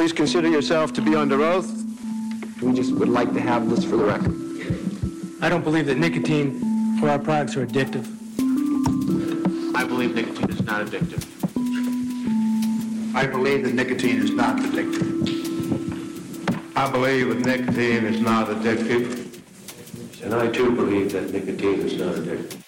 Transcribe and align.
Please 0.00 0.14
consider 0.14 0.48
yourself 0.48 0.94
to 0.94 1.02
be 1.02 1.14
under 1.14 1.42
oath. 1.42 1.70
We 2.62 2.72
just 2.72 2.90
would 2.94 3.10
like 3.10 3.34
to 3.34 3.40
have 3.40 3.68
this 3.68 3.84
for 3.84 3.98
the 3.98 4.04
record. 4.04 4.34
I 5.42 5.50
don't 5.50 5.62
believe 5.62 5.84
that 5.88 5.98
nicotine 5.98 6.98
or 7.02 7.10
our 7.10 7.18
products 7.18 7.54
are 7.58 7.66
addictive. 7.66 8.06
I 9.76 9.84
believe 9.84 10.14
nicotine 10.14 10.48
is 10.48 10.62
not 10.62 10.86
addictive. 10.86 11.22
I 13.14 13.26
believe 13.26 13.62
that 13.64 13.74
nicotine 13.74 14.22
is 14.22 14.30
not 14.30 14.56
addictive. 14.56 15.04
I 16.74 16.90
believe 16.90 17.28
that 17.28 17.44
nicotine 17.44 18.06
is 18.06 18.22
not 18.22 18.48
addictive. 18.48 19.42
And 20.22 20.34
I 20.34 20.48
too 20.48 20.74
believe 20.74 21.12
that 21.12 21.30
nicotine 21.30 21.80
is 21.80 21.98
not 21.98 22.14
addictive. 22.14 22.59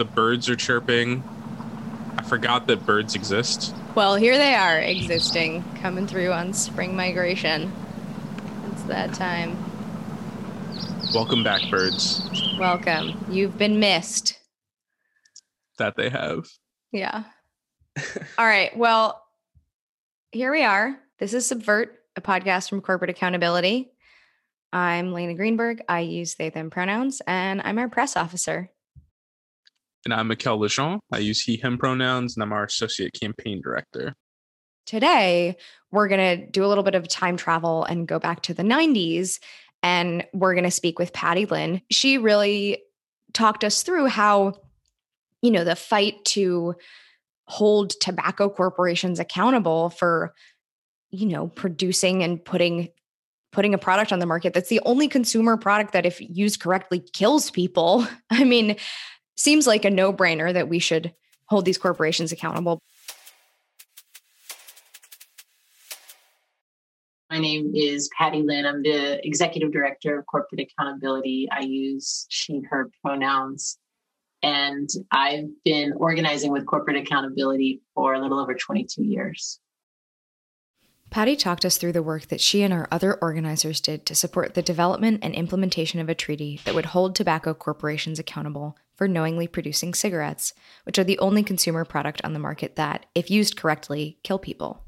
The 0.00 0.06
birds 0.06 0.48
are 0.48 0.56
chirping. 0.56 1.22
I 2.16 2.22
forgot 2.22 2.66
that 2.68 2.86
birds 2.86 3.14
exist. 3.14 3.74
Well, 3.94 4.16
here 4.16 4.38
they 4.38 4.54
are 4.54 4.78
existing, 4.78 5.62
coming 5.82 6.06
through 6.06 6.32
on 6.32 6.54
spring 6.54 6.96
migration. 6.96 7.70
It's 8.72 8.84
that 8.84 9.12
time. 9.12 9.58
Welcome 11.14 11.44
back, 11.44 11.60
birds. 11.70 12.26
Welcome. 12.58 13.22
You've 13.28 13.58
been 13.58 13.78
missed. 13.78 14.38
That 15.76 15.96
they 15.96 16.08
have. 16.08 16.48
Yeah. 16.92 17.24
All 18.38 18.46
right. 18.46 18.74
Well, 18.74 19.22
here 20.32 20.50
we 20.50 20.62
are. 20.62 20.98
This 21.18 21.34
is 21.34 21.46
Subvert, 21.46 21.94
a 22.16 22.22
podcast 22.22 22.70
from 22.70 22.80
Corporate 22.80 23.10
Accountability. 23.10 23.92
I'm 24.72 25.12
Lena 25.12 25.34
Greenberg. 25.34 25.82
I 25.90 26.00
use 26.00 26.36
they, 26.36 26.48
them 26.48 26.70
pronouns, 26.70 27.20
and 27.26 27.60
I'm 27.60 27.76
our 27.76 27.90
press 27.90 28.16
officer. 28.16 28.70
And 30.04 30.14
I'm 30.14 30.28
Mikel 30.28 30.58
Lejean. 30.58 30.98
I 31.12 31.18
use 31.18 31.42
he, 31.42 31.56
him 31.56 31.76
pronouns, 31.76 32.36
and 32.36 32.42
I'm 32.42 32.52
our 32.52 32.64
associate 32.64 33.12
campaign 33.20 33.60
director. 33.62 34.14
Today, 34.86 35.56
we're 35.92 36.08
going 36.08 36.38
to 36.38 36.50
do 36.50 36.64
a 36.64 36.68
little 36.68 36.84
bit 36.84 36.94
of 36.94 37.06
time 37.06 37.36
travel 37.36 37.84
and 37.84 38.08
go 38.08 38.18
back 38.18 38.42
to 38.42 38.54
the 38.54 38.62
90s. 38.62 39.38
And 39.82 40.26
we're 40.32 40.54
going 40.54 40.64
to 40.64 40.70
speak 40.70 40.98
with 40.98 41.12
Patty 41.12 41.46
Lynn. 41.46 41.82
She 41.90 42.18
really 42.18 42.82
talked 43.32 43.62
us 43.62 43.82
through 43.82 44.06
how, 44.06 44.54
you 45.42 45.50
know, 45.50 45.64
the 45.64 45.76
fight 45.76 46.24
to 46.26 46.74
hold 47.50 47.90
tobacco 48.00 48.48
corporations 48.48 49.18
accountable 49.18 49.90
for 49.90 50.32
you 51.10 51.26
know 51.26 51.48
producing 51.48 52.22
and 52.22 52.44
putting 52.44 52.88
putting 53.50 53.74
a 53.74 53.78
product 53.78 54.12
on 54.12 54.20
the 54.20 54.26
market 54.26 54.54
that's 54.54 54.68
the 54.68 54.80
only 54.84 55.08
consumer 55.08 55.56
product 55.56 55.92
that 55.92 56.06
if 56.06 56.20
used 56.20 56.60
correctly 56.60 57.00
kills 57.12 57.50
people 57.50 58.06
i 58.30 58.44
mean 58.44 58.76
seems 59.40 59.66
like 59.66 59.84
a 59.84 59.90
no-brainer 59.90 60.52
that 60.52 60.68
we 60.68 60.78
should 60.78 61.14
hold 61.46 61.64
these 61.64 61.78
corporations 61.78 62.30
accountable 62.30 62.80
My 67.30 67.38
name 67.38 67.70
is 67.76 68.10
Patty 68.18 68.42
Lynn. 68.42 68.66
I'm 68.66 68.82
the 68.82 69.24
executive 69.24 69.70
director 69.70 70.18
of 70.18 70.26
corporate 70.26 70.62
accountability. 70.62 71.46
I 71.52 71.60
use 71.60 72.26
she, 72.28 72.60
her 72.68 72.90
pronouns. 73.02 73.78
And 74.42 74.88
I've 75.12 75.48
been 75.64 75.92
organizing 75.96 76.50
with 76.50 76.66
corporate 76.66 76.96
accountability 76.96 77.82
for 77.94 78.14
a 78.14 78.20
little 78.20 78.40
over 78.40 78.54
22 78.54 79.04
years. 79.04 79.60
Patty 81.10 81.36
talked 81.36 81.64
us 81.64 81.76
through 81.76 81.92
the 81.92 82.02
work 82.02 82.26
that 82.28 82.40
she 82.40 82.62
and 82.62 82.72
our 82.72 82.88
other 82.90 83.14
organizers 83.22 83.80
did 83.80 84.06
to 84.06 84.14
support 84.16 84.54
the 84.54 84.62
development 84.62 85.20
and 85.22 85.32
implementation 85.34 86.00
of 86.00 86.08
a 86.08 86.14
treaty 86.16 86.60
that 86.64 86.74
would 86.74 86.86
hold 86.86 87.14
tobacco 87.14 87.54
corporations 87.54 88.18
accountable 88.18 88.76
for 89.00 89.08
knowingly 89.08 89.48
producing 89.48 89.94
cigarettes, 89.94 90.52
which 90.84 90.98
are 90.98 91.04
the 91.04 91.18
only 91.20 91.42
consumer 91.42 91.86
product 91.86 92.20
on 92.22 92.34
the 92.34 92.38
market 92.38 92.76
that, 92.76 93.06
if 93.14 93.30
used 93.30 93.56
correctly, 93.56 94.18
kill 94.22 94.38
people. 94.38 94.84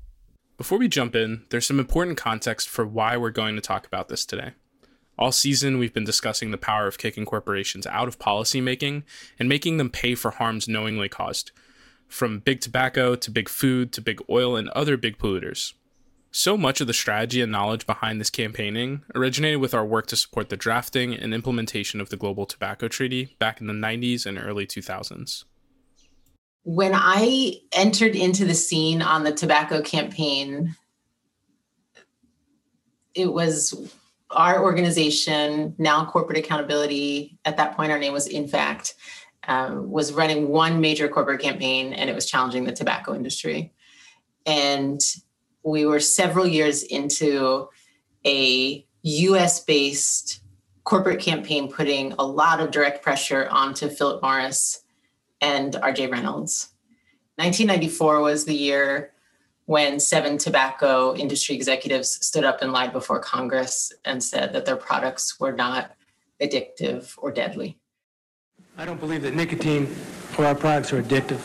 Before 0.58 0.76
we 0.76 0.86
jump 0.86 1.16
in, 1.16 1.44
there's 1.48 1.64
some 1.64 1.80
important 1.80 2.18
context 2.18 2.68
for 2.68 2.86
why 2.86 3.16
we're 3.16 3.30
going 3.30 3.54
to 3.54 3.62
talk 3.62 3.86
about 3.86 4.10
this 4.10 4.26
today. 4.26 4.50
All 5.18 5.32
season, 5.32 5.78
we've 5.78 5.94
been 5.94 6.04
discussing 6.04 6.50
the 6.50 6.58
power 6.58 6.86
of 6.86 6.98
kicking 6.98 7.24
corporations 7.24 7.86
out 7.86 8.06
of 8.06 8.18
policymaking 8.18 9.04
and 9.38 9.48
making 9.48 9.78
them 9.78 9.88
pay 9.88 10.14
for 10.14 10.32
harms 10.32 10.68
knowingly 10.68 11.08
caused, 11.08 11.50
from 12.06 12.40
big 12.40 12.60
tobacco 12.60 13.14
to 13.14 13.30
big 13.30 13.48
food 13.48 13.94
to 13.94 14.02
big 14.02 14.20
oil 14.28 14.56
and 14.56 14.68
other 14.68 14.98
big 14.98 15.16
polluters. 15.16 15.72
So 16.34 16.56
much 16.56 16.80
of 16.80 16.86
the 16.86 16.94
strategy 16.94 17.42
and 17.42 17.52
knowledge 17.52 17.86
behind 17.86 18.18
this 18.18 18.30
campaigning 18.30 19.02
originated 19.14 19.60
with 19.60 19.74
our 19.74 19.84
work 19.84 20.06
to 20.06 20.16
support 20.16 20.48
the 20.48 20.56
drafting 20.56 21.12
and 21.14 21.34
implementation 21.34 22.00
of 22.00 22.08
the 22.08 22.16
Global 22.16 22.46
Tobacco 22.46 22.88
Treaty 22.88 23.36
back 23.38 23.60
in 23.60 23.66
the 23.66 23.74
90s 23.74 24.24
and 24.24 24.38
early 24.38 24.66
2000s. 24.66 25.44
When 26.64 26.92
I 26.94 27.56
entered 27.74 28.16
into 28.16 28.46
the 28.46 28.54
scene 28.54 29.02
on 29.02 29.24
the 29.24 29.32
tobacco 29.32 29.82
campaign, 29.82 30.74
it 33.14 33.30
was 33.30 33.92
our 34.30 34.62
organization, 34.62 35.74
now 35.76 36.06
Corporate 36.06 36.38
Accountability, 36.38 37.38
at 37.44 37.58
that 37.58 37.76
point 37.76 37.92
our 37.92 37.98
name 37.98 38.14
was 38.14 38.26
InFact, 38.26 38.94
um, 39.48 39.90
was 39.90 40.14
running 40.14 40.48
one 40.48 40.80
major 40.80 41.08
corporate 41.08 41.42
campaign 41.42 41.92
and 41.92 42.08
it 42.08 42.14
was 42.14 42.24
challenging 42.24 42.64
the 42.64 42.72
tobacco 42.72 43.14
industry. 43.14 43.74
And 44.46 44.98
we 45.64 45.86
were 45.86 46.00
several 46.00 46.46
years 46.46 46.82
into 46.82 47.68
a 48.26 48.86
US 49.02 49.64
based 49.64 50.40
corporate 50.84 51.20
campaign 51.20 51.70
putting 51.70 52.12
a 52.14 52.22
lot 52.22 52.60
of 52.60 52.70
direct 52.70 53.02
pressure 53.02 53.48
onto 53.50 53.88
Philip 53.88 54.22
Morris 54.22 54.82
and 55.40 55.74
RJ 55.74 56.10
Reynolds. 56.10 56.70
1994 57.36 58.20
was 58.20 58.44
the 58.44 58.54
year 58.54 59.12
when 59.66 60.00
seven 60.00 60.38
tobacco 60.38 61.14
industry 61.14 61.54
executives 61.54 62.24
stood 62.24 62.44
up 62.44 62.62
and 62.62 62.72
lied 62.72 62.92
before 62.92 63.20
Congress 63.20 63.92
and 64.04 64.22
said 64.22 64.52
that 64.52 64.66
their 64.66 64.76
products 64.76 65.38
were 65.38 65.52
not 65.52 65.92
addictive 66.40 67.14
or 67.16 67.30
deadly. 67.30 67.78
I 68.76 68.84
don't 68.84 68.98
believe 68.98 69.22
that 69.22 69.34
nicotine 69.34 69.94
or 70.36 70.46
our 70.46 70.54
products 70.54 70.92
are 70.92 71.02
addictive. 71.02 71.40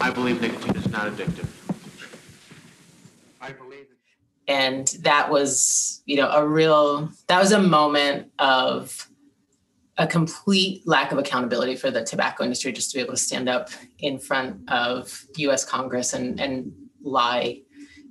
I 0.00 0.10
believe 0.10 0.40
nicotine 0.40 0.76
is 0.76 0.88
not 0.90 1.10
addictive. 1.10 1.48
I 3.40 3.52
believe 3.52 3.86
And 4.52 4.86
that 5.00 5.30
was, 5.30 6.02
you 6.04 6.16
know, 6.16 6.30
a 6.30 6.46
real, 6.46 7.10
that 7.28 7.40
was 7.40 7.52
a 7.52 7.58
moment 7.58 8.30
of 8.38 9.08
a 9.96 10.06
complete 10.06 10.86
lack 10.86 11.10
of 11.10 11.16
accountability 11.16 11.74
for 11.74 11.90
the 11.90 12.04
tobacco 12.04 12.44
industry 12.44 12.70
just 12.70 12.90
to 12.90 12.98
be 12.98 13.02
able 13.02 13.14
to 13.14 13.18
stand 13.18 13.48
up 13.48 13.70
in 13.98 14.18
front 14.18 14.70
of 14.70 15.24
US 15.36 15.64
Congress 15.64 16.12
and, 16.12 16.38
and 16.38 16.70
lie 17.02 17.62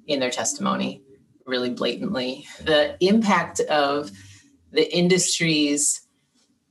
in 0.07 0.19
their 0.19 0.31
testimony 0.31 1.03
really 1.45 1.69
blatantly. 1.69 2.47
The 2.63 2.97
impact 3.01 3.59
of 3.59 4.09
the 4.71 4.91
industry's 4.91 6.07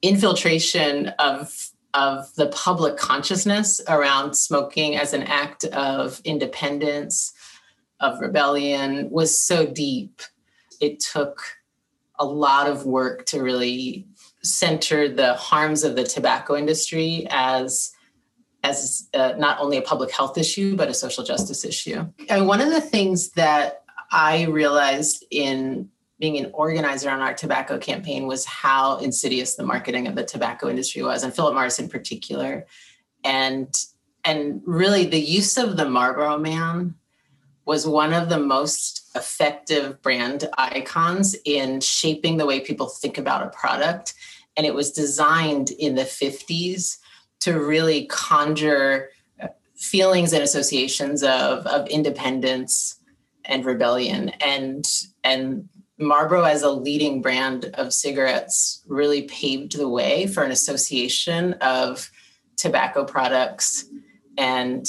infiltration 0.03 1.09
of 1.21 1.71
of 1.95 2.33
the 2.37 2.47
public 2.49 2.97
consciousness 2.97 3.81
around 3.89 4.35
smoking 4.35 4.97
as 4.97 5.13
an 5.13 5.25
act 5.25 5.65
of 5.65 6.21
independence, 6.25 7.33
of 8.01 8.21
rebellion 8.21 9.11
was 9.11 9.45
so 9.45 9.67
deep. 9.67 10.23
It 10.81 11.01
took 11.01 11.43
a 12.19 12.25
lot 12.25 12.69
of 12.69 12.85
work 12.85 13.27
to 13.27 13.43
really 13.43 14.07
center 14.43 15.09
the 15.09 15.35
harms 15.35 15.85
of 15.85 15.97
the 15.97 16.05
tobacco 16.05 16.57
industry 16.57 17.27
as 17.31 17.93
as 18.63 19.09
uh, 19.15 19.33
not 19.39 19.59
only 19.59 19.79
a 19.79 19.83
public 19.83 20.11
health 20.11 20.37
issue 20.37 20.77
but 20.77 20.89
a 20.89 20.95
social 20.95 21.25
justice 21.25 21.65
issue. 21.65 22.07
And 22.29 22.47
one 22.47 22.61
of 22.61 22.71
the 22.71 22.81
things 22.81 23.31
that 23.31 23.85
I 24.11 24.45
realized 24.45 25.25
in 25.31 25.89
being 26.19 26.37
an 26.37 26.51
organizer 26.53 27.09
on 27.11 27.21
our 27.21 27.33
tobacco 27.33 27.79
campaign 27.79 28.27
was 28.27 28.45
how 28.45 28.99
insidious 28.99 29.55
the 29.55 29.65
marketing 29.65 30.07
of 30.07 30.15
the 30.15 30.25
tobacco 30.25 30.69
industry 30.69 31.03
was, 31.03 31.23
and 31.23 31.35
Philip 31.35 31.55
Morris 31.55 31.79
in 31.79 31.89
particular, 31.89 32.67
and 33.25 33.75
and 34.25 34.61
really 34.67 35.07
the 35.07 35.21
use 35.21 35.57
of 35.57 35.79
the 35.79 35.89
Marlboro 35.89 36.37
Man 36.37 36.95
was 37.65 37.87
one 37.87 38.13
of 38.13 38.29
the 38.29 38.39
most 38.39 39.11
effective 39.15 40.01
brand 40.03 40.49
icons 40.57 41.37
in 41.45 41.81
shaping 41.81 42.37
the 42.37 42.47
way 42.47 42.61
people 42.61 42.89
think 42.89 43.19
about 43.19 43.47
a 43.47 43.51
product. 43.51 44.15
And 44.57 44.67
it 44.67 44.75
was 44.75 44.93
designed 44.93 45.71
in 45.71 45.95
the 45.95 46.03
50s 46.03 46.99
to 47.41 47.59
really 47.59 48.07
conjure 48.07 49.11
uh, 49.43 49.49
feelings 49.77 50.33
and 50.33 50.43
associations 50.43 51.23
of, 51.23 51.67
of 51.67 51.87
independence 51.89 52.97
and 53.45 53.65
rebellion. 53.65 54.31
And, 54.41 54.85
and 55.25 55.69
Marlboro, 55.99 56.45
as 56.45 56.63
a 56.63 56.71
leading 56.71 57.21
brand 57.21 57.67
of 57.75 57.93
cigarettes, 57.93 58.83
really 58.87 59.23
paved 59.23 59.77
the 59.77 59.89
way 59.89 60.27
for 60.27 60.43
an 60.43 60.51
association 60.51 61.55
of 61.55 62.11
tobacco 62.57 63.05
products 63.05 63.87
and 64.37 64.87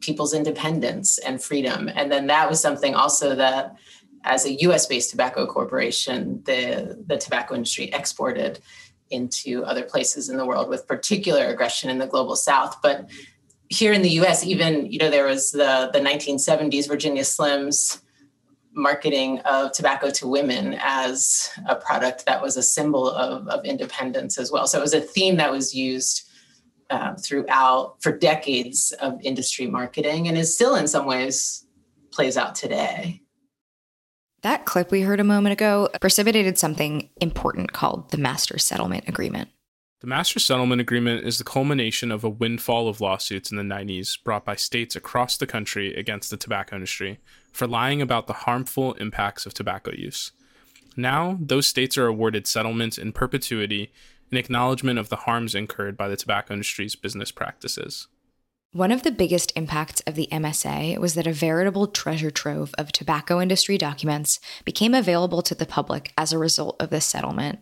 people's 0.00 0.34
independence 0.34 1.18
and 1.18 1.42
freedom. 1.42 1.88
And 1.94 2.10
then 2.10 2.26
that 2.28 2.48
was 2.48 2.60
something 2.60 2.94
also 2.94 3.34
that, 3.34 3.76
as 4.24 4.44
a 4.44 4.52
US 4.62 4.86
based 4.86 5.10
tobacco 5.10 5.46
corporation, 5.46 6.42
the, 6.44 7.02
the 7.06 7.16
tobacco 7.16 7.54
industry 7.54 7.86
exported 7.92 8.60
into 9.10 9.64
other 9.64 9.84
places 9.84 10.28
in 10.28 10.36
the 10.36 10.44
world 10.44 10.68
with 10.68 10.86
particular 10.86 11.46
aggression 11.46 11.88
in 11.88 11.98
the 11.98 12.06
global 12.06 12.36
south. 12.36 12.76
But 12.82 13.08
here 13.68 13.92
in 13.92 14.02
the 14.02 14.10
US, 14.20 14.44
even, 14.44 14.90
you 14.90 14.98
know, 14.98 15.10
there 15.10 15.26
was 15.26 15.52
the, 15.52 15.90
the 15.92 16.00
1970s 16.00 16.88
Virginia 16.88 17.22
Slims 17.22 18.02
marketing 18.74 19.40
of 19.40 19.72
tobacco 19.72 20.10
to 20.10 20.28
women 20.28 20.76
as 20.80 21.50
a 21.66 21.74
product 21.74 22.26
that 22.26 22.40
was 22.40 22.56
a 22.56 22.62
symbol 22.62 23.10
of, 23.10 23.46
of 23.48 23.64
independence 23.64 24.38
as 24.38 24.52
well. 24.52 24.66
So 24.66 24.78
it 24.78 24.82
was 24.82 24.94
a 24.94 25.00
theme 25.00 25.36
that 25.36 25.50
was 25.50 25.74
used 25.74 26.27
uh, 26.90 27.14
throughout 27.14 27.96
for 28.00 28.16
decades 28.16 28.92
of 29.00 29.20
industry 29.22 29.66
marketing 29.66 30.28
and 30.28 30.38
is 30.38 30.54
still 30.54 30.74
in 30.74 30.88
some 30.88 31.06
ways 31.06 31.66
plays 32.10 32.36
out 32.36 32.54
today. 32.54 33.22
That 34.42 34.64
clip 34.64 34.90
we 34.90 35.02
heard 35.02 35.20
a 35.20 35.24
moment 35.24 35.52
ago 35.52 35.88
precipitated 36.00 36.58
something 36.58 37.10
important 37.20 37.72
called 37.72 38.10
the 38.10 38.18
Master 38.18 38.56
Settlement 38.58 39.08
Agreement. 39.08 39.50
The 40.00 40.06
Master 40.06 40.38
Settlement 40.38 40.80
Agreement 40.80 41.26
is 41.26 41.38
the 41.38 41.44
culmination 41.44 42.12
of 42.12 42.22
a 42.22 42.28
windfall 42.28 42.88
of 42.88 43.00
lawsuits 43.00 43.50
in 43.50 43.56
the 43.56 43.64
90s 43.64 44.22
brought 44.22 44.44
by 44.44 44.54
states 44.54 44.94
across 44.94 45.36
the 45.36 45.46
country 45.46 45.92
against 45.92 46.30
the 46.30 46.36
tobacco 46.36 46.76
industry 46.76 47.18
for 47.52 47.66
lying 47.66 48.00
about 48.00 48.28
the 48.28 48.32
harmful 48.32 48.94
impacts 48.94 49.44
of 49.44 49.54
tobacco 49.54 49.90
use. 49.90 50.30
Now, 50.96 51.36
those 51.40 51.66
states 51.66 51.98
are 51.98 52.06
awarded 52.06 52.46
settlements 52.46 52.96
in 52.96 53.10
perpetuity 53.10 53.92
in 54.30 54.38
acknowledgement 54.38 54.98
of 54.98 55.08
the 55.08 55.16
harms 55.16 55.54
incurred 55.54 55.96
by 55.96 56.08
the 56.08 56.16
tobacco 56.16 56.54
industry's 56.54 56.96
business 56.96 57.30
practices. 57.30 58.08
One 58.72 58.92
of 58.92 59.02
the 59.02 59.10
biggest 59.10 59.52
impacts 59.56 60.02
of 60.06 60.14
the 60.14 60.28
MSA 60.30 60.98
was 60.98 61.14
that 61.14 61.26
a 61.26 61.32
veritable 61.32 61.86
treasure 61.86 62.30
trove 62.30 62.74
of 62.76 62.92
tobacco 62.92 63.40
industry 63.40 63.78
documents 63.78 64.40
became 64.64 64.92
available 64.92 65.40
to 65.42 65.54
the 65.54 65.64
public 65.64 66.12
as 66.18 66.32
a 66.32 66.38
result 66.38 66.76
of 66.78 66.90
this 66.90 67.06
settlement. 67.06 67.60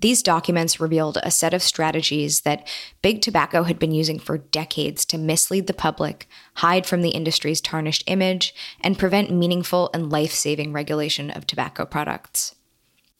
These 0.00 0.22
documents 0.22 0.80
revealed 0.80 1.18
a 1.22 1.30
set 1.30 1.52
of 1.52 1.62
strategies 1.62 2.42
that 2.42 2.66
Big 3.02 3.20
Tobacco 3.20 3.64
had 3.64 3.78
been 3.78 3.92
using 3.92 4.18
for 4.18 4.38
decades 4.38 5.04
to 5.06 5.18
mislead 5.18 5.66
the 5.66 5.74
public, 5.74 6.26
hide 6.54 6.86
from 6.86 7.02
the 7.02 7.10
industry's 7.10 7.60
tarnished 7.60 8.04
image, 8.06 8.54
and 8.80 8.98
prevent 8.98 9.30
meaningful 9.30 9.90
and 9.92 10.10
life 10.10 10.32
saving 10.32 10.72
regulation 10.72 11.30
of 11.30 11.46
tobacco 11.46 11.84
products. 11.84 12.54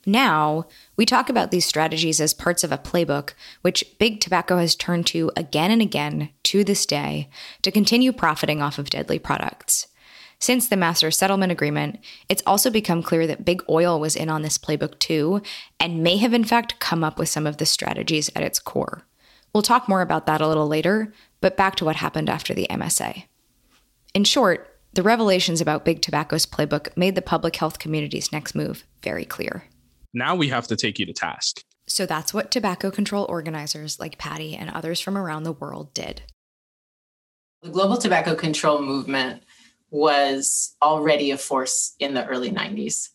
Now, 0.06 0.67
we 0.97 1.05
talk 1.05 1.29
about 1.29 1.50
these 1.50 1.67
strategies 1.67 2.20
as 2.20 2.32
parts 2.32 2.64
of 2.64 2.73
a 2.73 2.79
playbook, 2.79 3.35
which 3.61 3.85
Big 3.99 4.20
Tobacco 4.20 4.56
has 4.56 4.75
turned 4.75 5.06
to 5.08 5.31
again 5.37 5.70
and 5.70 5.82
again 5.82 6.31
to 6.44 6.64
this 6.64 6.87
day 6.87 7.29
to 7.62 7.70
continue 7.70 8.12
profiting 8.12 8.62
off 8.62 8.79
of 8.79 8.88
deadly 8.88 9.19
products. 9.19 9.88
Since 10.38 10.69
the 10.69 10.76
Master 10.76 11.11
Settlement 11.11 11.52
Agreement, 11.52 11.99
it's 12.31 12.43
also 12.47 12.70
become 12.70 13.02
clear 13.02 13.26
that 13.26 13.44
Big 13.44 13.62
Oil 13.69 14.00
was 14.00 14.17
in 14.17 14.31
on 14.31 14.41
this 14.41 14.56
playbook 14.56 14.99
too, 14.99 15.43
and 15.79 16.03
may 16.03 16.17
have 16.17 16.32
in 16.32 16.44
fact 16.44 16.81
come 16.81 17.05
up 17.05 17.19
with 17.19 17.29
some 17.29 17.46
of 17.46 17.58
the 17.58 17.67
strategies 17.67 18.31
at 18.35 18.43
its 18.43 18.58
core. 18.58 19.03
We'll 19.53 19.62
talk 19.62 19.87
more 19.87 20.00
about 20.00 20.25
that 20.25 20.41
a 20.41 20.49
little 20.49 20.67
later, 20.67 21.12
but 21.43 21.58
back 21.58 21.76
to 21.76 21.85
what 21.85 21.96
happened 21.96 22.31
after 22.31 22.55
the 22.55 22.67
MSA. 22.70 23.25
In 24.14 24.25
short, 24.25 24.79
the 24.94 25.03
revelations 25.03 25.61
about 25.61 25.85
Big 25.85 26.00
Tobacco's 26.00 26.46
playbook 26.46 26.96
made 26.96 27.17
the 27.17 27.23
public 27.23 27.56
health 27.56 27.79
community's 27.79 28.32
next 28.32 28.55
move 28.55 28.85
very 29.03 29.26
clear. 29.26 29.64
Now 30.12 30.35
we 30.35 30.49
have 30.49 30.67
to 30.69 30.77
take 30.77 30.99
you 30.99 31.07
to 31.07 31.12
task. 31.12 31.62
So 31.87 32.07
that's 32.07 32.33
what 32.33 32.51
tobacco 32.51 32.91
control 32.91 33.27
organizers 33.29 33.99
like 33.99 34.19
Patty 34.19 34.57
and 34.57 34.71
others 34.71 35.01
from 35.01 35.19
around 35.19 35.43
the 35.43 35.53
world 35.53 35.93
did. 35.93 36.23
The 37.62 37.71
global 37.71 37.97
tobacco 37.97 38.35
control 38.35 38.81
movement 38.81 39.43
was 39.91 40.77
already 40.81 41.31
a 41.33 41.37
force 41.37 41.95
in 41.99 42.15
the 42.15 42.27
early 42.27 42.51
90s. 42.51 43.09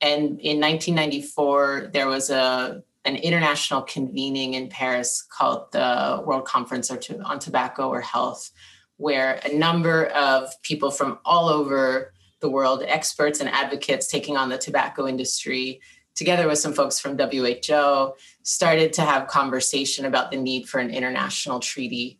And 0.00 0.40
in 0.40 0.60
1994, 0.60 1.90
there 1.92 2.08
was 2.08 2.30
a 2.30 2.82
an 3.06 3.16
international 3.16 3.82
convening 3.82 4.54
in 4.54 4.68
Paris 4.68 5.22
called 5.22 5.70
the 5.70 6.20
World 6.26 6.44
Conference 6.44 6.90
on 6.90 7.38
Tobacco 7.38 7.88
or 7.88 8.00
Health, 8.00 8.50
where 8.96 9.40
a 9.44 9.56
number 9.56 10.06
of 10.06 10.50
people 10.62 10.90
from 10.90 11.20
all 11.24 11.48
over 11.48 12.12
the 12.40 12.50
world, 12.50 12.82
experts 12.84 13.38
and 13.40 13.48
advocates 13.48 14.08
taking 14.08 14.36
on 14.36 14.48
the 14.48 14.58
tobacco 14.58 15.06
industry, 15.06 15.80
together 16.16 16.48
with 16.48 16.58
some 16.58 16.72
folks 16.72 16.98
from 16.98 17.16
WHO, 17.16 18.14
started 18.42 18.92
to 18.94 19.02
have 19.02 19.28
conversation 19.28 20.04
about 20.04 20.30
the 20.30 20.36
need 20.36 20.68
for 20.68 20.80
an 20.80 20.90
international 20.90 21.60
treaty 21.60 22.18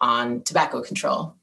on 0.00 0.42
tobacco 0.42 0.82
control. 0.82 1.36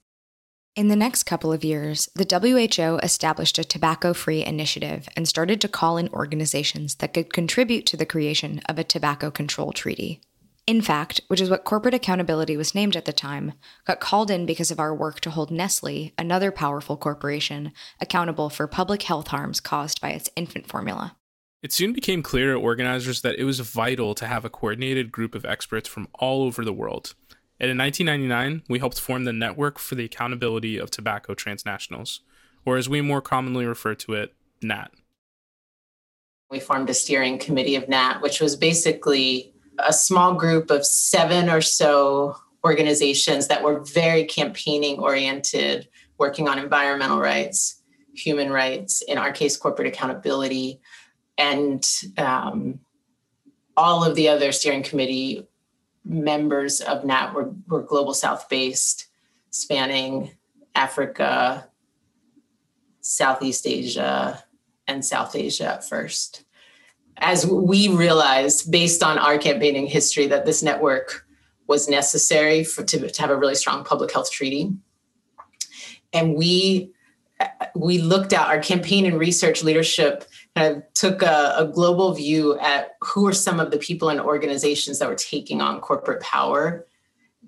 In 0.75 0.89
the 0.89 0.95
next 0.95 1.23
couple 1.23 1.51
of 1.51 1.63
years, 1.63 2.07
the 2.13 2.23
WHO 2.23 2.97
established 2.97 3.57
a 3.57 3.63
tobacco 3.63 4.13
free 4.13 4.45
initiative 4.45 5.09
and 5.15 5.27
started 5.27 5.59
to 5.61 5.67
call 5.67 5.97
in 5.97 6.07
organizations 6.09 6.95
that 6.95 7.15
could 7.15 7.33
contribute 7.33 7.87
to 7.87 7.97
the 7.97 8.05
creation 8.05 8.61
of 8.69 8.77
a 8.77 8.83
tobacco 8.83 9.31
control 9.31 9.71
treaty. 9.71 10.21
InFact, 10.67 11.21
which 11.29 11.41
is 11.41 11.49
what 11.49 11.63
corporate 11.63 11.95
accountability 11.95 12.57
was 12.57 12.75
named 12.75 12.95
at 12.95 13.05
the 13.05 13.13
time, 13.13 13.53
got 13.85 14.01
called 14.01 14.29
in 14.29 14.45
because 14.45 14.69
of 14.69 14.79
our 14.79 14.93
work 14.93 15.21
to 15.21 15.31
hold 15.31 15.49
Nestle, 15.49 16.13
another 16.17 16.51
powerful 16.51 16.97
corporation, 16.97 17.71
accountable 18.01 18.49
for 18.49 18.67
public 18.67 19.03
health 19.03 19.29
harms 19.29 19.59
caused 19.59 20.01
by 20.01 20.09
its 20.09 20.29
infant 20.35 20.67
formula. 20.67 21.15
It 21.63 21.73
soon 21.73 21.91
became 21.91 22.21
clear 22.21 22.53
to 22.53 22.59
organizers 22.59 23.21
that 23.21 23.39
it 23.39 23.43
was 23.43 23.59
vital 23.59 24.13
to 24.15 24.27
have 24.27 24.45
a 24.45 24.49
coordinated 24.49 25.11
group 25.11 25.33
of 25.33 25.43
experts 25.43 25.89
from 25.89 26.07
all 26.13 26.43
over 26.43 26.63
the 26.63 26.73
world. 26.73 27.15
And 27.59 27.71
in 27.71 27.77
1999, 27.77 28.63
we 28.69 28.77
helped 28.77 28.99
form 28.99 29.23
the 29.23 29.33
Network 29.33 29.79
for 29.79 29.95
the 29.95 30.05
Accountability 30.05 30.77
of 30.77 30.91
Tobacco 30.91 31.33
Transnationals, 31.33 32.19
or 32.63 32.77
as 32.77 32.87
we 32.87 33.01
more 33.01 33.21
commonly 33.21 33.65
refer 33.65 33.95
to 33.95 34.13
it, 34.13 34.35
NAT. 34.61 34.91
We 36.51 36.59
formed 36.59 36.89
a 36.91 36.93
steering 36.93 37.39
committee 37.39 37.75
of 37.75 37.89
NAT, 37.89 38.21
which 38.21 38.39
was 38.39 38.55
basically 38.55 39.53
a 39.79 39.91
small 39.91 40.35
group 40.35 40.69
of 40.69 40.85
seven 40.85 41.49
or 41.49 41.61
so 41.61 42.37
organizations 42.63 43.47
that 43.47 43.63
were 43.63 43.79
very 43.79 44.25
campaigning 44.25 44.99
oriented, 44.99 45.87
working 46.19 46.47
on 46.47 46.59
environmental 46.59 47.19
rights, 47.19 47.81
human 48.13 48.51
rights, 48.51 49.01
in 49.01 49.17
our 49.17 49.31
case, 49.31 49.57
corporate 49.57 49.87
accountability, 49.87 50.79
and 51.37 51.87
um, 52.17 52.79
all 53.75 54.03
of 54.03 54.15
the 54.15 54.29
other 54.29 54.51
steering 54.51 54.83
committee 54.83 55.47
members 56.03 56.81
of 56.81 57.05
NAT 57.05 57.33
were, 57.33 57.53
were 57.67 57.83
global 57.83 58.13
south 58.13 58.49
based, 58.49 59.07
spanning 59.51 60.31
Africa, 60.73 61.67
Southeast 63.01 63.67
Asia, 63.67 64.43
and 64.87 65.03
South 65.05 65.35
Asia 65.35 65.65
at 65.65 65.87
first. 65.87 66.43
As 67.17 67.45
we 67.45 67.87
realized, 67.89 68.71
based 68.71 69.03
on 69.03 69.17
our 69.17 69.37
campaigning 69.37 69.87
history, 69.87 70.27
that 70.27 70.45
this 70.45 70.61
network 70.61 71.25
was 71.67 71.89
necessary 71.89 72.63
for, 72.63 72.83
to, 72.83 73.09
to 73.09 73.21
have 73.21 73.31
a 73.31 73.35
really 73.35 73.55
strong 73.55 73.83
public 73.83 74.11
health 74.11 74.31
treaty. 74.31 74.71
And 76.13 76.35
we 76.35 76.91
we 77.75 77.99
looked 77.99 78.33
at 78.33 78.47
our 78.47 78.59
campaign 78.59 79.05
and 79.05 79.19
research 79.19 79.63
leadership 79.63 80.25
kind 80.57 80.75
of 80.75 80.93
took 80.93 81.21
a, 81.21 81.53
a, 81.57 81.67
global 81.67 82.13
view 82.13 82.57
at 82.59 82.95
who 83.01 83.27
are 83.27 83.33
some 83.33 83.59
of 83.59 83.69
the 83.69 83.77
people 83.77 84.09
and 84.09 84.19
organizations 84.19 84.97
that 84.97 85.07
were 85.07 85.15
taking 85.15 85.61
on 85.61 85.79
corporate 85.79 86.21
power 86.21 86.87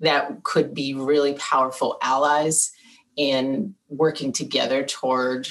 that 0.00 0.42
could 0.44 0.72
be 0.72 0.94
really 0.94 1.34
powerful 1.34 1.98
allies 2.02 2.72
in 3.16 3.74
working 3.88 4.32
together 4.32 4.84
toward 4.84 5.48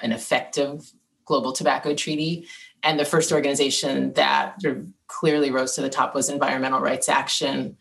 an 0.00 0.12
effective 0.12 0.92
global 1.24 1.52
tobacco 1.52 1.94
treaty. 1.94 2.46
And 2.82 2.98
the 2.98 3.04
first 3.04 3.30
organization 3.30 4.12
that 4.14 4.58
clearly 5.06 5.50
rose 5.50 5.74
to 5.76 5.82
the 5.82 5.88
top 5.88 6.14
was 6.14 6.28
Environmental 6.28 6.80
Rights 6.80 7.08
Action, 7.08 7.76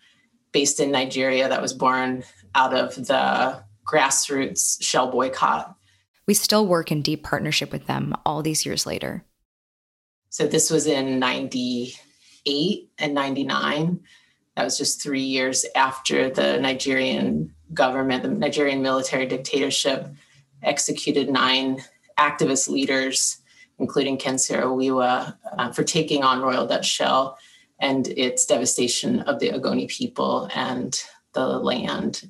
based 0.51 0.79
in 0.79 0.91
Nigeria, 0.91 1.49
that 1.49 1.61
was 1.61 1.73
born 1.73 2.23
out 2.53 2.73
of 2.73 2.95
the 2.95 3.63
grassroots 3.85 4.81
shell 4.83 5.09
boycott 5.09 5.75
we 6.29 6.35
still 6.35 6.67
work 6.67 6.91
in 6.91 7.01
deep 7.01 7.23
partnership 7.23 7.71
with 7.71 7.87
them 7.87 8.13
all 8.23 8.43
these 8.43 8.63
years 8.63 8.85
later. 8.85 9.25
So 10.29 10.45
this 10.45 10.69
was 10.69 10.85
in 10.85 11.17
98 11.17 12.91
and 12.99 13.13
99. 13.15 13.99
That 14.55 14.63
was 14.63 14.77
just 14.77 15.01
three 15.01 15.23
years 15.23 15.65
after 15.75 16.29
the 16.29 16.59
Nigerian 16.59 17.55
government, 17.73 18.21
the 18.21 18.29
Nigerian 18.29 18.83
military 18.83 19.25
dictatorship, 19.25 20.07
executed 20.61 21.31
nine 21.31 21.81
activist 22.19 22.69
leaders, 22.69 23.39
including 23.79 24.17
Ken 24.17 24.37
Saro-Wiwa, 24.37 25.35
uh, 25.57 25.71
for 25.71 25.83
taking 25.83 26.23
on 26.23 26.43
Royal 26.43 26.67
Dutch 26.67 26.85
Shell 26.85 27.39
and 27.79 28.07
its 28.07 28.45
devastation 28.45 29.21
of 29.21 29.39
the 29.39 29.49
Ogoni 29.49 29.87
people 29.87 30.47
and 30.53 31.03
the 31.33 31.47
land. 31.47 32.29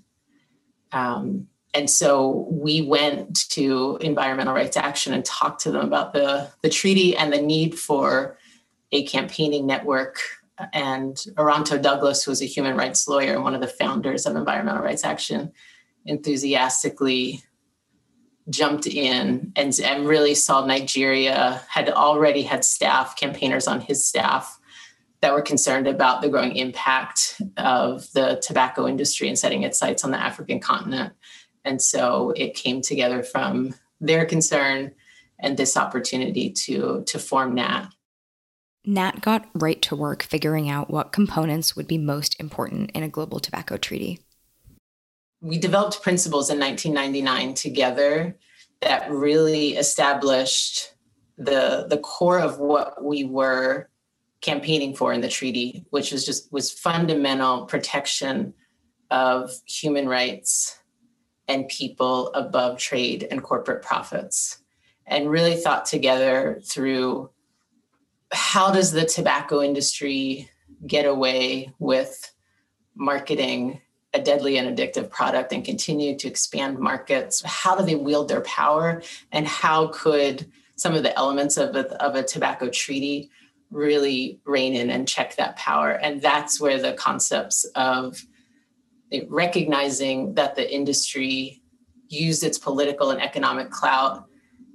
Um, 0.93 1.49
and 1.73 1.89
so 1.89 2.47
we 2.49 2.81
went 2.81 3.49
to 3.49 3.97
environmental 4.01 4.53
rights 4.53 4.77
action 4.77 5.13
and 5.13 5.23
talked 5.23 5.61
to 5.61 5.71
them 5.71 5.85
about 5.85 6.13
the, 6.13 6.49
the 6.61 6.69
treaty 6.69 7.15
and 7.15 7.31
the 7.31 7.41
need 7.41 7.77
for 7.77 8.37
a 8.91 9.05
campaigning 9.05 9.67
network 9.67 10.19
and 10.73 11.23
Oronto 11.37 11.77
Douglas, 11.77 12.23
who 12.23 12.31
was 12.31 12.41
a 12.41 12.45
human 12.45 12.75
rights 12.75 13.07
lawyer 13.07 13.33
and 13.33 13.43
one 13.43 13.55
of 13.55 13.61
the 13.61 13.67
founders 13.67 14.25
of 14.25 14.35
Environmental 14.35 14.83
Rights 14.83 15.05
Action, 15.05 15.51
enthusiastically 16.05 17.41
jumped 18.49 18.87
in 18.87 19.51
and, 19.55 19.79
and 19.83 20.07
really 20.07 20.33
saw 20.33 20.65
Nigeria 20.65 21.61
had 21.69 21.89
already 21.89 22.41
had 22.41 22.65
staff, 22.65 23.15
campaigners 23.15 23.67
on 23.67 23.79
his 23.79 24.05
staff, 24.05 24.59
that 25.21 25.33
were 25.33 25.41
concerned 25.41 25.87
about 25.87 26.21
the 26.21 26.29
growing 26.29 26.55
impact 26.55 27.41
of 27.57 28.11
the 28.13 28.41
tobacco 28.41 28.87
industry 28.87 29.27
and 29.27 29.37
setting 29.37 29.63
its 29.63 29.77
sights 29.77 30.03
on 30.03 30.11
the 30.11 30.17
African 30.17 30.59
continent. 30.59 31.13
And 31.69 31.79
so 31.79 32.33
it 32.35 32.55
came 32.55 32.81
together 32.81 33.21
from 33.21 33.75
their 34.01 34.25
concern 34.25 34.91
and 35.39 35.55
this 35.55 35.77
opportunity 35.77 36.49
to, 36.49 37.03
to 37.05 37.19
form 37.19 37.53
NAT. 37.53 37.93
NAT 38.85 39.21
got 39.21 39.47
right 39.53 39.79
to 39.83 39.95
work 39.95 40.23
figuring 40.23 40.67
out 40.67 40.89
what 40.89 41.11
components 41.11 41.75
would 41.75 41.87
be 41.87 41.99
most 41.99 42.39
important 42.39 42.89
in 42.95 43.03
a 43.03 43.07
global 43.07 43.39
tobacco 43.39 43.77
treaty. 43.77 44.19
We 45.41 45.59
developed 45.59 46.01
principles 46.01 46.49
in 46.49 46.59
1999 46.59 47.53
together 47.53 48.35
that 48.81 49.11
really 49.11 49.77
established 49.77 50.95
the, 51.37 51.85
the 51.87 51.99
core 51.99 52.39
of 52.39 52.57
what 52.57 53.03
we 53.03 53.25
were 53.25 53.89
campaigning 54.41 54.95
for 54.95 55.13
in 55.13 55.21
the 55.21 55.29
treaty, 55.29 55.85
which 55.91 56.11
was 56.11 56.25
just 56.25 56.51
was 56.51 56.71
fundamental 56.71 57.67
protection 57.67 58.55
of 59.11 59.51
human 59.67 60.07
rights 60.07 60.78
and 61.49 61.67
people 61.67 62.31
above 62.33 62.77
trade 62.77 63.27
and 63.29 63.43
corporate 63.43 63.81
profits. 63.81 64.59
And 65.05 65.29
really 65.29 65.55
thought 65.55 65.85
together 65.85 66.61
through 66.63 67.31
how 68.31 68.71
does 68.71 68.91
the 68.91 69.05
tobacco 69.05 69.61
industry 69.61 70.51
get 70.85 71.07
away 71.07 71.73
with 71.79 72.31
marketing 72.95 73.81
a 74.13 74.21
deadly 74.21 74.57
and 74.57 74.75
addictive 74.75 75.09
product 75.09 75.51
and 75.51 75.65
continue 75.65 76.15
to 76.17 76.27
expand 76.27 76.77
markets? 76.77 77.41
How 77.43 77.75
do 77.75 77.83
they 77.83 77.95
wield 77.95 78.27
their 78.27 78.41
power? 78.41 79.01
And 79.31 79.47
how 79.47 79.87
could 79.87 80.51
some 80.75 80.93
of 80.93 81.03
the 81.03 81.17
elements 81.17 81.57
of 81.57 81.75
a, 81.75 82.01
of 82.03 82.15
a 82.15 82.23
tobacco 82.23 82.69
treaty 82.69 83.31
really 83.71 84.39
rein 84.45 84.75
in 84.75 84.91
and 84.91 85.07
check 85.07 85.35
that 85.35 85.55
power? 85.55 85.91
And 85.91 86.21
that's 86.21 86.61
where 86.61 86.79
the 86.79 86.93
concepts 86.93 87.65
of 87.75 88.23
recognizing 89.27 90.35
that 90.35 90.55
the 90.55 90.73
industry 90.73 91.61
used 92.07 92.43
its 92.43 92.57
political 92.57 93.11
and 93.11 93.21
economic 93.21 93.69
clout 93.69 94.25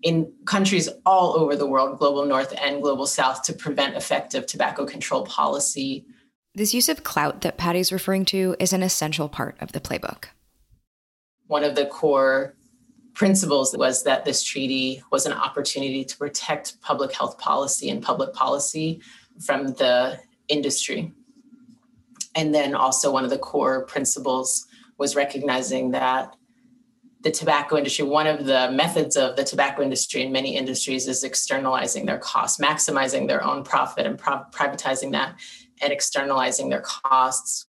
in 0.03 0.33
countries 0.45 0.88
all 1.07 1.35
over 1.37 1.57
the 1.57 1.67
world, 1.67 1.99
global 1.99 2.26
north 2.26 2.55
and 2.61 2.83
global 2.83 3.07
south, 3.07 3.43
to 3.43 3.53
prevent 3.53 3.97
effective 3.97 4.47
tobacco 4.47 4.85
control 4.85 5.25
policy. 5.25 6.05
This 6.55 6.75
use 6.75 6.88
of 6.88 7.03
clout 7.03 7.41
that 7.41 7.57
Patty's 7.57 7.91
referring 7.91 8.26
to 8.26 8.55
is 8.61 8.73
an 8.73 8.83
essential 8.83 9.29
part 9.29 9.57
of 9.61 9.73
the 9.73 9.81
playbook. 9.81 10.26
One 11.47 11.64
of 11.64 11.75
the 11.75 11.87
core 11.87 12.55
principles 13.14 13.75
was 13.76 14.03
that 14.05 14.25
this 14.25 14.43
treaty 14.43 15.03
was 15.11 15.25
an 15.25 15.33
opportunity 15.33 16.05
to 16.05 16.17
protect 16.17 16.81
public 16.83 17.12
health 17.12 17.38
policy 17.38 17.88
and 17.88 18.03
public 18.03 18.35
policy 18.35 19.00
from 19.45 19.69
the 19.75 20.19
industry. 20.49 21.12
And 22.35 22.55
then 22.55 22.75
also, 22.75 23.12
one 23.12 23.25
of 23.25 23.31
the 23.31 23.38
core 23.38 23.85
principles 23.87 24.67
was 24.99 25.17
recognizing 25.17 25.93
that 25.93 26.35
the 27.23 27.31
tobacco 27.31 27.79
industry, 27.79 28.05
one 28.05 28.26
of 28.26 28.45
the 28.45 28.71
methods 28.71 29.17
of 29.17 29.35
the 29.37 29.45
tobacco 29.45 29.83
industry 29.83 30.23
in 30.23 30.31
many 30.31 30.57
industries 30.57 31.09
is 31.09 31.25
externalizing 31.25 32.05
their 32.05 32.19
costs, 32.19 32.61
maximizing 32.61 33.26
their 33.26 33.43
own 33.43 33.64
profit 33.64 34.07
and 34.07 34.19
privatizing 34.19 35.12
that 35.12 35.37
and 35.81 35.93
externalizing 35.93 36.69
their 36.69 36.83
costs. 36.83 37.67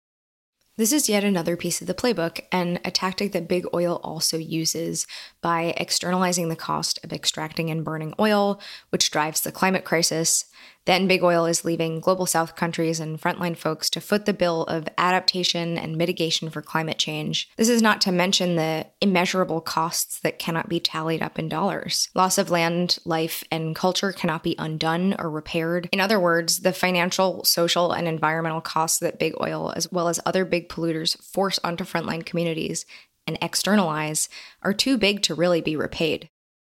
This 0.75 0.91
is 0.91 1.07
yet 1.07 1.23
another 1.23 1.55
piece 1.55 1.81
of 1.81 1.87
the 1.87 1.93
playbook 1.93 2.41
and 2.51 2.79
a 2.83 2.89
tactic 2.89 3.31
that 3.33 3.47
big 3.47 3.67
oil 3.75 4.01
also 4.03 4.39
uses 4.39 5.05
by 5.39 5.75
externalizing 5.77 6.49
the 6.49 6.55
cost 6.55 6.97
of 7.03 7.13
extracting 7.13 7.69
and 7.69 7.85
burning 7.85 8.15
oil, 8.19 8.59
which 8.89 9.11
drives 9.11 9.41
the 9.41 9.51
climate 9.51 9.85
crisis, 9.85 10.45
then 10.85 11.07
big 11.07 11.23
oil 11.23 11.45
is 11.45 11.63
leaving 11.63 12.01
global 12.01 12.25
south 12.25 12.55
countries 12.55 12.99
and 12.99 13.19
frontline 13.19 13.55
folks 13.55 13.89
to 13.91 14.01
foot 14.01 14.25
the 14.25 14.33
bill 14.33 14.63
of 14.63 14.87
adaptation 14.97 15.77
and 15.77 15.97
mitigation 15.97 16.49
for 16.49 16.61
climate 16.61 16.97
change. 16.97 17.49
This 17.55 17.69
is 17.69 17.81
not 17.81 18.01
to 18.01 18.11
mention 18.11 18.55
the 18.55 18.87
immeasurable 18.99 19.61
costs 19.61 20.19
that 20.19 20.39
cannot 20.39 20.67
be 20.67 20.81
tallied 20.81 21.21
up 21.21 21.39
in 21.39 21.47
dollars. 21.47 22.09
Loss 22.13 22.37
of 22.37 22.51
land, 22.51 22.99
life, 23.05 23.43
and 23.49 23.75
culture 23.75 24.11
cannot 24.11 24.43
be 24.43 24.55
undone 24.59 25.15
or 25.17 25.29
repaired. 25.29 25.87
In 25.93 26.01
other 26.01 26.19
words, 26.19 26.59
the 26.59 26.73
financial, 26.73 27.45
social, 27.45 27.93
and 27.93 28.07
environmental 28.07 28.61
costs 28.61 28.99
that 28.99 29.19
big 29.19 29.33
oil, 29.41 29.71
as 29.75 29.89
well 29.91 30.09
as 30.09 30.19
other 30.25 30.43
big 30.43 30.62
polluters, 30.69 31.21
force 31.23 31.59
onto 31.63 31.83
frontline 31.83 32.25
communities 32.25 32.85
and 33.27 33.37
externalize 33.41 34.29
are 34.61 34.73
too 34.73 34.97
big 34.97 35.21
to 35.23 35.35
really 35.35 35.61
be 35.61 35.75
repaid. 35.75 36.29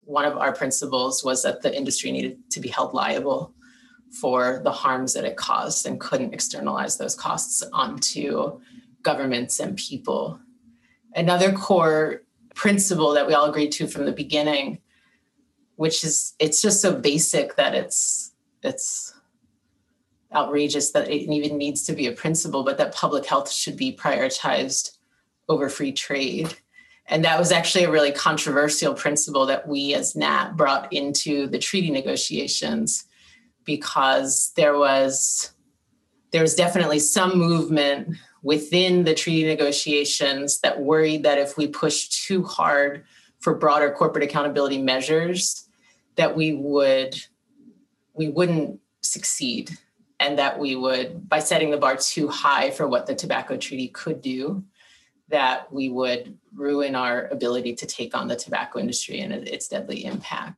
One 0.03 0.25
of 0.25 0.37
our 0.37 0.53
principles 0.53 1.25
was 1.25 1.43
that 1.43 1.63
the 1.63 1.75
industry 1.75 2.13
needed 2.13 2.51
to 2.51 2.61
be 2.61 2.69
held 2.69 2.93
liable 2.93 3.55
for 4.21 4.61
the 4.63 4.73
harms 4.73 5.15
that 5.15 5.25
it 5.25 5.37
caused 5.37 5.87
and 5.87 5.99
couldn't 5.99 6.35
externalize 6.35 6.99
those 6.99 7.15
costs 7.15 7.63
onto 7.73 8.61
governments 9.03 9.61
and 9.61 9.77
people. 9.77 10.39
Another 11.15 11.53
core 11.53 12.23
principle 12.55 13.13
that 13.13 13.27
we 13.27 13.35
all 13.35 13.47
agreed 13.47 13.73
to 13.73 13.87
from 13.87 14.05
the 14.05 14.13
beginning, 14.13 14.81
which 15.77 16.05
is 16.05 16.35
it's 16.39 16.63
just 16.63 16.81
so 16.81 16.95
basic 16.95 17.57
that 17.57 17.75
it's 17.75 18.33
it's 18.63 19.14
outrageous 20.35 20.93
that 20.93 21.09
it 21.09 21.33
even 21.33 21.57
needs 21.57 21.85
to 21.87 21.93
be 21.93 22.07
a 22.07 22.13
principle, 22.13 22.65
but 22.65 22.79
that 22.79 22.95
public 22.95 23.27
health 23.27 23.51
should 23.51 23.77
be 23.77 23.97
prioritized 23.97 24.97
over 25.49 25.69
free 25.69 25.93
trade. 25.93 26.57
And 27.07 27.25
that 27.25 27.39
was 27.39 27.53
actually 27.53 27.85
a 27.85 27.91
really 27.91 28.13
controversial 28.13 28.95
principle 28.95 29.47
that 29.47 29.69
we 29.69 29.95
as 29.95 30.17
NAT 30.17 30.57
brought 30.57 30.93
into 30.93 31.47
the 31.47 31.59
treaty 31.59 31.91
negotiations 31.91 33.05
because 33.65 34.53
there 34.57 34.77
was 34.77 35.51
there 36.33 36.43
was 36.43 36.57
definitely 36.57 36.99
some 36.99 37.39
movement 37.39 38.17
within 38.43 39.05
the 39.05 39.15
treaty 39.15 39.45
negotiations 39.45 40.59
that 40.61 40.81
worried 40.81 41.23
that 41.23 41.39
if 41.39 41.57
we 41.57 41.69
pushed 41.69 42.27
too 42.27 42.43
hard 42.43 43.05
for 43.39 43.55
broader 43.55 43.93
corporate 43.93 44.25
accountability 44.25 44.83
measures 44.83 45.69
that 46.17 46.35
we 46.35 46.53
would 46.55 47.15
we 48.15 48.29
wouldn't 48.29 48.81
succeed 49.03 49.79
and 50.25 50.39
that 50.39 50.59
we 50.59 50.75
would 50.75 51.29
by 51.29 51.39
setting 51.39 51.71
the 51.71 51.77
bar 51.77 51.97
too 51.97 52.29
high 52.29 52.71
for 52.71 52.89
what 52.89 53.07
the 53.07 53.15
tobacco 53.15 53.57
treaty 53.57 53.89
could 53.89 54.23
do 54.23 54.65
that 55.29 55.73
we 55.73 55.89
would 55.89 56.39
ruin 56.55 56.95
our 56.95 57.27
ability 57.29 57.75
to 57.75 57.87
take 57.87 58.17
on 58.17 58.29
the 58.29 58.37
tobacco 58.37 58.79
industry 58.79 59.21
and 59.21 59.33
its 59.33 59.69
deadly 59.69 60.05
impact 60.05 60.57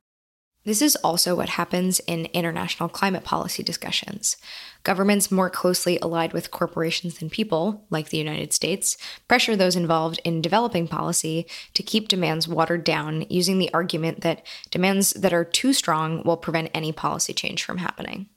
this 0.63 0.81
is 0.81 0.97
also 0.97 1.33
what 1.33 1.47
happens 1.47 2.01
in 2.07 2.25
international 2.33 2.89
climate 2.89 3.23
policy 3.23 3.63
discussions. 3.63 4.35
Governments 4.83 5.31
more 5.31 5.49
closely 5.49 5.97
allied 6.01 6.33
with 6.33 6.51
corporations 6.51 7.19
than 7.19 7.29
people, 7.29 7.85
like 7.89 8.09
the 8.09 8.17
United 8.17 8.51
States, 8.51 8.97
pressure 9.29 9.55
those 9.55 9.77
involved 9.77 10.19
in 10.25 10.41
developing 10.41 10.85
policy 10.85 11.47
to 11.73 11.83
keep 11.83 12.09
demands 12.09 12.49
watered 12.49 12.83
down 12.83 13.25
using 13.29 13.59
the 13.59 13.73
argument 13.73 14.19
that 14.21 14.45
demands 14.69 15.11
that 15.11 15.31
are 15.31 15.45
too 15.45 15.71
strong 15.71 16.21
will 16.25 16.35
prevent 16.35 16.71
any 16.73 16.91
policy 16.91 17.31
change 17.31 17.63
from 17.63 17.77
happening. 17.77 18.27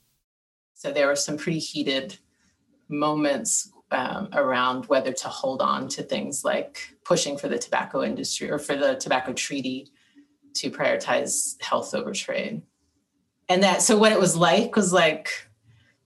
So 0.81 0.91
there 0.91 1.05
were 1.05 1.15
some 1.15 1.37
pretty 1.37 1.59
heated 1.59 2.17
moments 2.89 3.71
um, 3.91 4.29
around 4.33 4.87
whether 4.87 5.13
to 5.13 5.27
hold 5.27 5.61
on 5.61 5.87
to 5.89 6.01
things 6.01 6.43
like 6.43 6.95
pushing 7.05 7.37
for 7.37 7.47
the 7.47 7.59
tobacco 7.59 8.01
industry 8.01 8.49
or 8.49 8.57
for 8.57 8.75
the 8.75 8.95
tobacco 8.95 9.31
treaty 9.31 9.91
to 10.55 10.71
prioritize 10.71 11.61
health 11.61 11.93
over 11.93 12.11
trade. 12.13 12.63
And 13.47 13.61
that, 13.61 13.83
so 13.83 13.95
what 13.95 14.11
it 14.11 14.19
was 14.19 14.35
like 14.35 14.75
was 14.75 14.91
like 14.91 15.29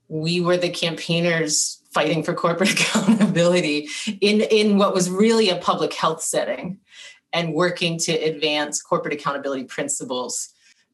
we 0.09 0.41
were 0.41 0.57
the 0.57 0.69
campaigners 0.69 1.81
fighting 1.93 2.21
for 2.21 2.33
corporate 2.33 2.73
accountability 2.77 3.87
in, 4.19 4.41
in 4.41 4.77
what 4.77 4.93
was 4.93 5.09
really 5.09 5.47
a 5.47 5.55
public 5.55 5.93
health 5.93 6.21
setting 6.21 6.79
and 7.31 7.53
working 7.53 7.97
to 7.99 8.11
advance 8.11 8.81
corporate 8.81 9.13
accountability 9.13 9.63
principles 9.63 10.49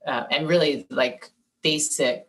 uh, 0.06 0.26
and 0.30 0.48
really 0.48 0.86
like 0.92 1.32
basic 1.64 2.28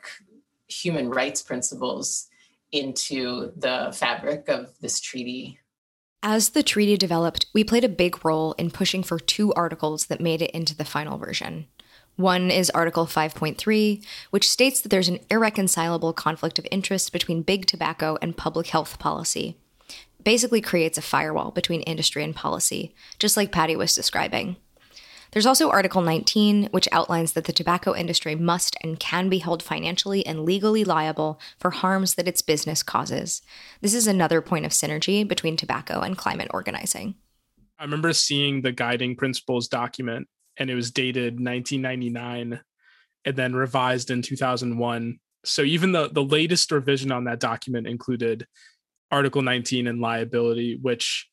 human 0.72 1.10
rights 1.10 1.42
principles 1.42 2.28
into 2.70 3.52
the 3.56 3.94
fabric 3.94 4.48
of 4.48 4.70
this 4.80 5.00
treaty 5.00 5.58
as 6.22 6.50
the 6.50 6.62
treaty 6.62 6.96
developed, 6.96 7.46
we 7.52 7.64
played 7.64 7.82
a 7.82 7.88
big 7.88 8.24
role 8.24 8.52
in 8.52 8.70
pushing 8.70 9.02
for 9.02 9.18
two 9.18 9.52
articles 9.54 10.06
that 10.06 10.20
made 10.20 10.40
it 10.40 10.52
into 10.52 10.76
the 10.76 10.84
final 10.84 11.18
version. 11.18 11.66
One 12.14 12.50
is 12.50 12.70
Article 12.70 13.06
5.3, 13.06 14.04
which 14.30 14.48
states 14.48 14.80
that 14.80 14.90
there's 14.90 15.08
an 15.08 15.18
irreconcilable 15.30 16.12
conflict 16.12 16.60
of 16.60 16.66
interest 16.70 17.12
between 17.12 17.42
big 17.42 17.66
tobacco 17.66 18.18
and 18.22 18.36
public 18.36 18.68
health 18.68 18.98
policy. 18.98 19.56
basically 20.22 20.60
creates 20.60 20.96
a 20.96 21.02
firewall 21.02 21.50
between 21.50 21.80
industry 21.80 22.22
and 22.22 22.36
policy, 22.36 22.94
just 23.18 23.36
like 23.36 23.50
Patty 23.50 23.74
was 23.74 23.92
describing. 23.92 24.54
There's 25.32 25.46
also 25.46 25.70
Article 25.70 26.02
19, 26.02 26.68
which 26.72 26.88
outlines 26.92 27.32
that 27.32 27.44
the 27.44 27.54
tobacco 27.54 27.94
industry 27.96 28.34
must 28.34 28.76
and 28.82 29.00
can 29.00 29.30
be 29.30 29.38
held 29.38 29.62
financially 29.62 30.24
and 30.26 30.44
legally 30.44 30.84
liable 30.84 31.40
for 31.58 31.70
harms 31.70 32.16
that 32.16 32.28
its 32.28 32.42
business 32.42 32.82
causes. 32.82 33.40
This 33.80 33.94
is 33.94 34.06
another 34.06 34.42
point 34.42 34.66
of 34.66 34.72
synergy 34.72 35.26
between 35.26 35.56
tobacco 35.56 36.00
and 36.00 36.18
climate 36.18 36.48
organizing. 36.52 37.14
I 37.78 37.84
remember 37.84 38.12
seeing 38.12 38.60
the 38.60 38.72
guiding 38.72 39.16
principles 39.16 39.68
document, 39.68 40.28
and 40.58 40.68
it 40.68 40.74
was 40.74 40.90
dated 40.90 41.40
1999 41.40 42.60
and 43.24 43.36
then 43.36 43.54
revised 43.54 44.10
in 44.10 44.20
2001 44.20 45.18
So 45.44 45.62
even 45.62 45.92
the 45.92 46.08
the 46.08 46.22
latest 46.22 46.70
revision 46.70 47.10
on 47.10 47.24
that 47.24 47.40
document 47.40 47.86
included 47.86 48.46
Article 49.10 49.42
19 49.42 49.86
and 49.86 50.00
liability, 50.00 50.78
which 50.80 51.28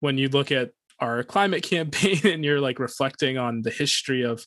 when 0.00 0.18
you 0.18 0.28
look 0.28 0.52
at 0.52 0.72
our 1.02 1.22
climate 1.24 1.62
campaign 1.68 2.20
and 2.24 2.44
you're 2.44 2.60
like 2.60 2.78
reflecting 2.78 3.36
on 3.36 3.62
the 3.62 3.70
history 3.70 4.22
of 4.22 4.46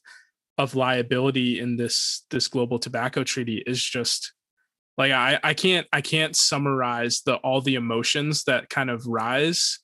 of 0.57 0.73
liability 0.73 1.59
in 1.59 1.75
this 1.75 2.25
this 2.31 2.47
global 2.47 2.79
tobacco 2.79 3.23
treaty 3.23 3.61
is 3.67 3.83
just 3.83 4.33
like 4.97 5.11
I, 5.11 5.37
I 5.43 5.53
can't 5.53 5.85
I 5.91 5.99
can't 5.99 6.35
summarize 6.35 7.21
the 7.25 7.35
all 7.35 7.61
the 7.61 7.75
emotions 7.75 8.45
that 8.45 8.69
kind 8.69 8.89
of 8.89 9.05
rise 9.05 9.79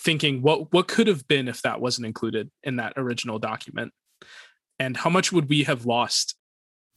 thinking 0.00 0.40
what 0.40 0.72
what 0.72 0.88
could 0.88 1.06
have 1.06 1.28
been 1.28 1.46
if 1.46 1.60
that 1.62 1.80
wasn't 1.80 2.06
included 2.06 2.50
in 2.62 2.76
that 2.76 2.94
original 2.96 3.38
document. 3.38 3.92
And 4.78 4.96
how 4.96 5.10
much 5.10 5.30
would 5.30 5.48
we 5.48 5.64
have 5.64 5.86
lost 5.86 6.34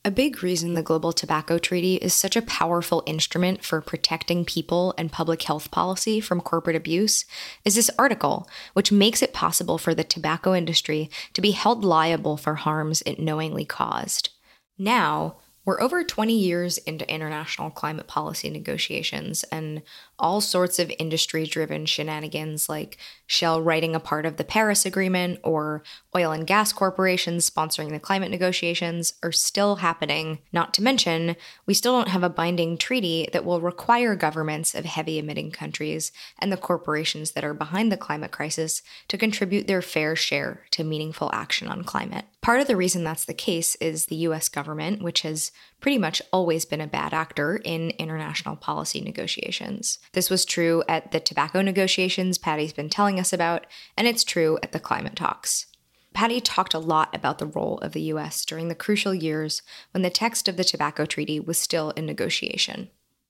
a 0.05 0.11
big 0.11 0.41
reason 0.41 0.73
the 0.73 0.81
Global 0.81 1.11
Tobacco 1.11 1.57
Treaty 1.57 1.95
is 1.95 2.13
such 2.13 2.35
a 2.35 2.41
powerful 2.41 3.03
instrument 3.05 3.63
for 3.63 3.81
protecting 3.81 4.45
people 4.45 4.93
and 4.97 5.11
public 5.11 5.43
health 5.43 5.69
policy 5.69 6.21
from 6.21 6.39
corporate 6.39 6.75
abuse 6.75 7.25
is 7.65 7.75
this 7.75 7.91
article, 7.99 8.47
which 8.73 8.91
makes 8.91 9.21
it 9.21 9.33
possible 9.33 9.77
for 9.77 9.93
the 9.93 10.05
tobacco 10.05 10.55
industry 10.55 11.09
to 11.33 11.41
be 11.41 11.51
held 11.51 11.83
liable 11.83 12.37
for 12.37 12.55
harms 12.55 13.01
it 13.05 13.19
knowingly 13.19 13.65
caused. 13.65 14.29
Now, 14.77 15.37
we're 15.65 15.81
over 15.81 16.01
20 16.01 16.33
years 16.33 16.77
into 16.77 17.13
international 17.13 17.69
climate 17.69 18.07
policy 18.07 18.49
negotiations, 18.49 19.43
and 19.51 19.81
all 20.19 20.41
sorts 20.41 20.79
of 20.79 20.91
industry 20.99 21.45
driven 21.45 21.85
shenanigans 21.85 22.67
like 22.67 22.97
Shell 23.27 23.61
writing 23.61 23.93
a 23.93 23.99
part 23.99 24.25
of 24.25 24.37
the 24.37 24.43
Paris 24.43 24.85
Agreement 24.85 25.39
or 25.43 25.83
oil 26.15 26.31
and 26.31 26.47
gas 26.47 26.71
corporations 26.71 27.49
sponsoring 27.49 27.91
the 27.91 27.99
climate 27.99 28.31
negotiations 28.31 29.13
are 29.21 29.31
still 29.31 29.77
happening. 29.77 30.39
Not 30.53 30.73
to 30.75 30.81
mention, 30.81 31.35
we 31.65 31.73
still 31.73 31.93
don't 31.93 32.07
have 32.07 32.23
a 32.23 32.29
binding 32.29 32.77
treaty 32.77 33.27
that 33.33 33.45
will 33.45 33.61
require 33.61 34.15
governments 34.15 34.73
of 34.73 34.85
heavy 34.85 35.19
emitting 35.19 35.51
countries 35.51 36.11
and 36.39 36.51
the 36.51 36.57
corporations 36.57 37.31
that 37.31 37.43
are 37.43 37.53
behind 37.53 37.91
the 37.91 37.97
climate 37.97 38.31
crisis 38.31 38.81
to 39.09 39.17
contribute 39.17 39.67
their 39.67 39.81
fair 39.81 40.15
share 40.15 40.61
to 40.71 40.83
meaningful 40.83 41.29
action 41.33 41.67
on 41.67 41.83
climate. 41.83 42.25
Part 42.41 42.61
of 42.61 42.67
the 42.67 42.77
reason 42.77 43.03
that's 43.03 43.25
the 43.25 43.33
case 43.33 43.75
is 43.75 44.05
the 44.05 44.15
US 44.27 44.47
government, 44.47 45.01
which 45.01 45.21
has 45.21 45.51
pretty 45.79 45.97
much 45.97 46.21
always 46.33 46.65
been 46.65 46.81
a 46.81 46.87
bad 46.87 47.13
actor 47.13 47.57
in 47.63 47.91
international 47.91 48.55
policy 48.55 49.01
negotiations. 49.01 49.99
This 50.13 50.29
was 50.29 50.45
true 50.45 50.83
at 50.87 51.11
the 51.11 51.19
tobacco 51.19 51.61
negotiations 51.61 52.37
Patty's 52.37 52.73
been 52.73 52.89
telling 52.89 53.19
us 53.19 53.31
about, 53.31 53.65
and 53.95 54.07
it's 54.07 54.23
true 54.23 54.57
at 54.63 54.71
the 54.71 54.79
climate 54.79 55.15
talks. 55.15 55.67
Patty 56.13 56.41
talked 56.41 56.73
a 56.73 56.79
lot 56.79 57.15
about 57.15 57.37
the 57.37 57.45
role 57.45 57.77
of 57.79 57.91
the 57.91 58.01
US 58.13 58.43
during 58.43 58.69
the 58.69 58.75
crucial 58.75 59.13
years 59.13 59.61
when 59.91 60.01
the 60.01 60.09
text 60.09 60.47
of 60.47 60.57
the 60.57 60.63
tobacco 60.63 61.05
treaty 61.05 61.39
was 61.39 61.59
still 61.59 61.91
in 61.91 62.07
negotiation. 62.07 62.89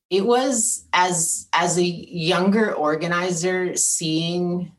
It 0.09 0.25
was 0.25 0.85
as 0.93 1.49
as 1.51 1.77
a 1.77 1.83
younger 1.83 2.73
organizer 2.73 3.75
seeing 3.75 4.71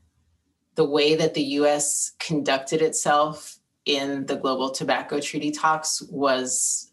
the 0.74 0.88
way 0.88 1.16
that 1.16 1.34
the 1.34 1.42
US 1.42 2.12
conducted 2.18 2.80
itself 2.80 3.58
in 3.84 4.24
the 4.26 4.36
global 4.36 4.70
tobacco 4.70 5.20
treaty 5.20 5.50
talks 5.50 6.00
was 6.10 6.87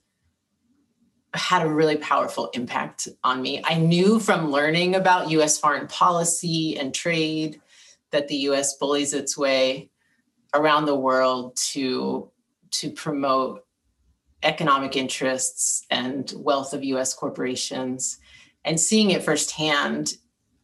had 1.36 1.66
a 1.66 1.70
really 1.70 1.98
powerful 1.98 2.50
impact 2.54 3.08
on 3.24 3.42
me. 3.42 3.62
I 3.66 3.76
knew 3.76 4.20
from 4.20 4.52
learning 4.52 4.96
about 4.96 5.30
US 5.32 5.60
foreign 5.60 5.88
policy 5.88 6.78
and 6.78 6.94
trade 6.94 7.62
that 8.12 8.28
the 8.28 8.36
US 8.50 8.78
bullies 8.78 9.14
its 9.14 9.38
way 9.38 9.90
around 10.54 10.86
the 10.86 10.96
world 10.96 11.56
to 11.74 12.32
to 12.72 12.92
promote 12.92 13.66
economic 14.44 14.96
interests 14.96 15.86
and 15.90 16.32
wealth 16.38 16.74
of 16.74 16.84
US 16.84 17.14
corporations 17.14 18.20
and 18.64 18.80
seeing 18.80 19.12
it 19.12 19.24
firsthand 19.24 20.14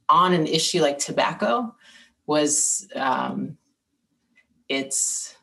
on 0.10 0.34
an 0.34 0.46
issue 0.46 0.82
like 0.82 0.98
tobacco 0.98 1.74
was 2.26 2.88
um, 2.96 3.58
it's 4.70 5.36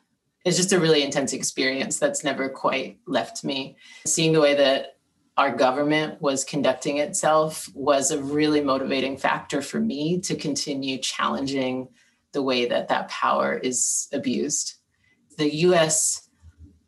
it's 0.45 0.57
just 0.57 0.71
a 0.71 0.79
really 0.79 1.03
intense 1.03 1.33
experience 1.33 1.99
that's 1.99 2.23
never 2.23 2.49
quite 2.49 2.97
left 3.05 3.43
me 3.43 3.77
seeing 4.05 4.31
the 4.31 4.39
way 4.39 4.55
that 4.55 4.98
our 5.39 5.55
government 5.55 6.21
was 6.21 6.43
conducting 6.43 6.97
itself 6.97 7.69
was 7.73 8.11
a 8.11 8.21
really 8.21 8.59
motivating 8.59 9.15
factor 9.15 9.61
for 9.61 9.79
me 9.79 10.19
to 10.19 10.35
continue 10.35 10.97
challenging 10.97 11.87
the 12.33 12.43
way 12.43 12.67
that 12.67 12.89
that 12.89 13.07
power 13.07 13.57
is 13.57 14.09
abused. 14.11 14.73
The 15.37 15.55
US, 15.67 16.27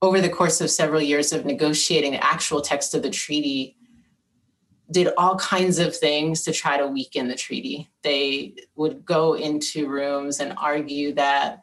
over 0.02 0.20
the 0.20 0.28
course 0.28 0.60
of 0.60 0.70
several 0.70 1.02
years 1.02 1.32
of 1.32 1.46
negotiating 1.46 2.12
the 2.12 2.22
actual 2.22 2.60
text 2.60 2.94
of 2.94 3.04
the 3.04 3.10
treaty, 3.10 3.78
did 4.92 5.14
all 5.18 5.38
kinds 5.38 5.80
of 5.80 5.96
things 5.96 6.44
to 6.44 6.52
try 6.52 6.76
to 6.76 6.88
weaken 6.88 7.30
the 7.30 7.36
treaty. 7.36 7.90
They 8.02 8.56
would 8.76 9.06
go 9.06 9.36
into 9.36 9.88
rooms 9.88 10.42
and 10.42 10.56
argue 10.58 11.14
that 11.14 11.62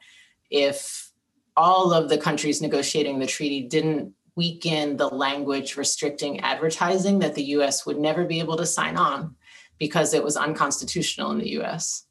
if 0.51 1.12
all 1.55 1.92
of 1.92 2.09
the 2.09 2.16
countries 2.16 2.62
negotiating 2.62 3.18
the 3.18 3.27
treaty 3.27 3.61
didn't 3.61 4.14
weaken 4.38 4.96
the 4.96 5.09
language 5.09 5.77
restricting 5.77 6.38
advertising 6.40 7.18
that 7.18 7.35
the 7.35 7.42
US 7.57 7.85
would 7.85 7.98
never 7.98 8.24
be 8.24 8.38
able 8.38 8.57
to 8.57 8.64
sign 8.64 8.96
on 8.96 9.35
because 9.79 10.14
it 10.14 10.22
was 10.22 10.37
unconstitutional 10.37 11.33
in 11.33 11.38
the 11.38 11.59
US. 11.61 12.05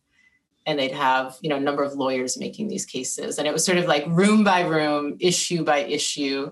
And 0.66 0.78
they'd 0.78 0.92
have, 0.92 1.38
you 1.42 1.50
know, 1.50 1.56
a 1.56 1.62
number 1.62 1.84
of 1.84 1.94
lawyers 1.94 2.38
making 2.38 2.68
these 2.68 2.86
cases. 2.86 3.38
And 3.38 3.48
it 3.48 3.54
was 3.54 3.64
sort 3.64 3.78
of 3.78 3.86
like 3.86 4.04
room 4.08 4.44
by 4.44 4.62
room, 4.68 5.16
issue 5.22 5.64
by 5.64 5.80
issue. 5.80 6.52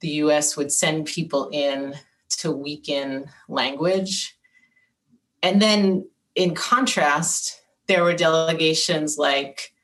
The 0.00 0.08
US 0.24 0.56
would 0.56 0.72
send 0.72 1.04
people 1.04 1.50
in 1.52 1.94
to 2.38 2.50
weaken 2.50 3.26
language. 3.46 4.38
And 5.42 5.60
then 5.60 6.08
in 6.34 6.54
contrast, 6.54 7.60
there 7.88 8.02
were 8.02 8.14
delegations 8.14 9.18
like 9.18 9.74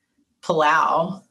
Palau 0.43 1.26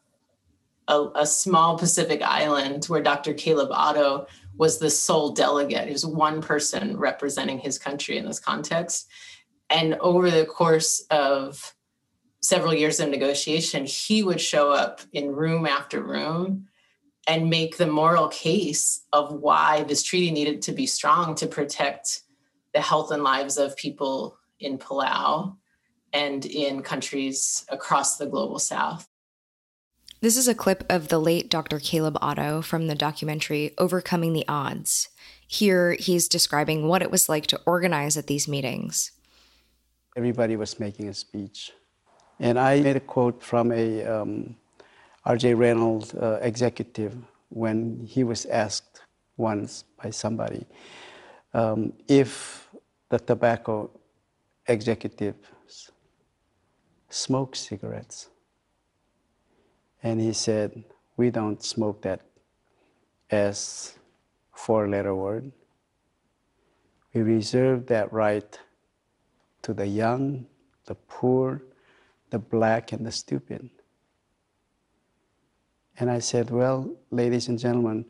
a, 0.87 1.05
a 1.15 1.25
small 1.25 1.77
Pacific 1.77 2.21
island 2.21 2.85
where 2.85 3.01
Dr. 3.01 3.33
Caleb 3.33 3.69
Otto 3.71 4.27
was 4.57 4.79
the 4.79 4.89
sole 4.89 5.31
delegate. 5.31 5.87
He 5.87 5.93
was 5.93 6.05
one 6.05 6.41
person 6.41 6.97
representing 6.97 7.59
his 7.59 7.77
country 7.77 8.17
in 8.17 8.25
this 8.25 8.39
context. 8.39 9.07
And 9.69 9.95
over 9.95 10.29
the 10.29 10.45
course 10.45 11.05
of 11.09 11.75
several 12.41 12.73
years 12.73 12.99
of 12.99 13.09
negotiation, 13.09 13.85
he 13.85 14.23
would 14.23 14.39
show 14.39 14.71
up 14.71 15.01
in 15.11 15.35
room 15.35 15.65
after 15.65 16.01
room 16.01 16.67
and 17.27 17.49
make 17.49 17.77
the 17.77 17.87
moral 17.87 18.27
case 18.27 19.03
of 19.11 19.33
why 19.33 19.83
this 19.83 20.03
treaty 20.03 20.29
needed 20.31 20.61
to 20.61 20.71
be 20.71 20.85
strong 20.85 21.33
to 21.35 21.47
protect 21.47 22.21
the 22.73 22.81
health 22.81 23.11
and 23.11 23.23
lives 23.23 23.57
of 23.57 23.75
people 23.75 24.37
in 24.59 24.77
Palau 24.77 25.55
and 26.13 26.45
in 26.45 26.81
countries 26.81 27.65
across 27.69 28.17
the 28.17 28.27
global 28.27 28.59
south. 28.59 29.09
This 30.25 30.37
is 30.37 30.47
a 30.47 30.55
clip 30.55 30.83
of 30.89 31.09
the 31.09 31.19
late 31.19 31.51
Dr. 31.51 31.77
Caleb 31.77 32.17
Otto 32.19 32.63
from 32.63 32.87
the 32.87 32.95
documentary 32.95 33.75
Overcoming 33.77 34.33
the 34.33 34.43
Odds. 34.47 35.09
Here, 35.47 35.93
he's 35.99 36.27
describing 36.27 36.87
what 36.87 37.03
it 37.03 37.11
was 37.11 37.29
like 37.29 37.45
to 37.45 37.61
organize 37.67 38.17
at 38.17 38.25
these 38.25 38.47
meetings. 38.47 39.11
Everybody 40.17 40.55
was 40.55 40.79
making 40.79 41.09
a 41.09 41.13
speech. 41.13 41.73
And 42.39 42.57
I 42.57 42.79
made 42.79 42.95
a 42.95 43.01
quote 43.01 43.43
from 43.43 43.71
a 43.71 44.03
um, 44.03 44.55
R.J. 45.25 45.53
Reynolds 45.53 46.15
uh, 46.15 46.39
executive 46.41 47.15
when 47.49 48.03
he 48.03 48.23
was 48.23 48.47
asked 48.47 49.01
once 49.37 49.83
by 50.01 50.09
somebody 50.09 50.65
um, 51.53 51.93
if 52.07 52.67
the 53.09 53.19
tobacco 53.19 53.91
executives 54.67 55.91
smoke 57.11 57.55
cigarettes. 57.55 58.29
And 60.05 60.21
he 60.21 60.33
said, 60.33 60.83
We 61.17 61.31
don't 61.31 61.63
smoke 61.63 62.03
that 62.03 62.21
as 63.31 63.97
four 64.53 64.87
letter 64.87 65.15
word. 65.15 65.51
We 67.11 67.21
reserve 67.23 67.87
that 67.87 68.13
right 68.13 68.59
to 69.63 69.73
the 69.73 69.87
young, 69.87 70.45
the 70.85 70.93
poor, 70.93 71.63
the 72.29 72.37
black, 72.37 72.91
and 72.91 73.03
the 73.03 73.11
stupid. 73.11 73.67
And 75.97 76.11
I 76.11 76.19
said, 76.19 76.51
Well, 76.51 76.95
ladies 77.09 77.47
and 77.47 77.57
gentlemen, 77.57 78.05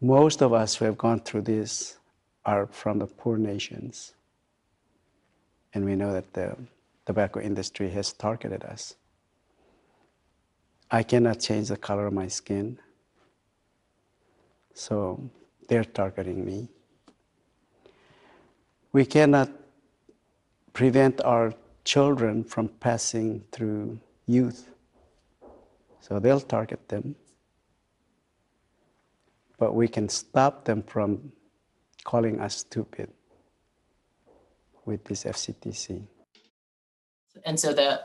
most 0.00 0.42
of 0.42 0.52
us 0.52 0.76
who 0.76 0.84
have 0.84 0.96
gone 0.96 1.22
through 1.22 1.42
this 1.42 1.98
are 2.44 2.68
from 2.68 3.00
the 3.00 3.06
poor 3.08 3.36
nations. 3.36 4.14
And 5.74 5.84
we 5.84 5.96
know 5.96 6.12
that 6.12 6.34
the 6.34 6.56
tobacco 7.04 7.40
industry 7.40 7.90
has 7.90 8.12
targeted 8.12 8.62
us. 8.62 8.94
I 10.94 11.02
cannot 11.02 11.40
change 11.40 11.68
the 11.68 11.78
color 11.78 12.06
of 12.06 12.12
my 12.12 12.28
skin. 12.28 12.78
So 14.74 15.30
they're 15.66 15.84
targeting 15.84 16.44
me. 16.44 16.68
We 18.92 19.06
cannot 19.06 19.48
prevent 20.74 21.22
our 21.22 21.54
children 21.84 22.44
from 22.44 22.68
passing 22.68 23.42
through 23.52 23.98
youth. 24.26 24.70
So 26.00 26.18
they'll 26.18 26.40
target 26.40 26.86
them. 26.88 27.16
But 29.58 29.74
we 29.74 29.88
can 29.88 30.10
stop 30.10 30.66
them 30.66 30.82
from 30.82 31.32
calling 32.04 32.38
us 32.38 32.56
stupid 32.56 33.10
with 34.84 35.04
this 35.04 35.24
FCTC. 35.24 36.02
And 37.46 37.58
so 37.58 37.72
the 37.72 38.02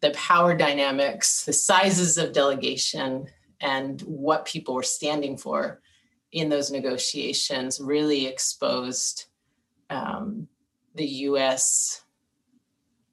the 0.00 0.10
power 0.10 0.56
dynamics, 0.56 1.44
the 1.44 1.52
sizes 1.52 2.18
of 2.18 2.32
delegation, 2.32 3.26
and 3.60 4.00
what 4.02 4.44
people 4.44 4.74
were 4.74 4.82
standing 4.82 5.36
for 5.36 5.80
in 6.32 6.48
those 6.48 6.70
negotiations 6.70 7.80
really 7.80 8.26
exposed 8.26 9.26
um, 9.90 10.46
the 10.94 11.06
U.S. 11.06 12.02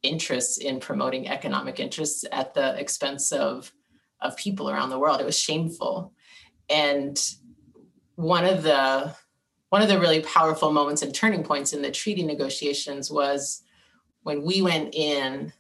interests 0.04 0.58
in 0.58 0.80
promoting 0.80 1.28
economic 1.28 1.80
interests 1.80 2.26
at 2.32 2.54
the 2.54 2.78
expense 2.80 3.32
of 3.32 3.72
of 4.22 4.38
people 4.38 4.70
around 4.70 4.90
the 4.90 5.00
world. 5.00 5.20
It 5.20 5.26
was 5.26 5.40
shameful, 5.40 6.14
and 6.70 7.20
one 8.16 8.46
of 8.46 8.64
the 8.64 9.16
one 9.70 9.82
of 9.82 9.88
the 9.88 10.00
really 10.00 10.22
powerful 10.22 10.72
moments 10.72 11.02
and 11.02 11.14
turning 11.14 11.44
points 11.44 11.74
in 11.74 11.82
the 11.82 11.92
treaty 11.92 12.24
negotiations 12.24 13.12
was 13.12 13.64
when 14.24 14.44
we 14.44 14.62
went 14.62 14.96
in 14.96 15.52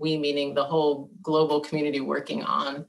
we 0.00 0.18
meaning 0.18 0.54
the 0.54 0.64
whole 0.64 1.10
global 1.22 1.60
community 1.60 2.00
working 2.00 2.42
on 2.42 2.86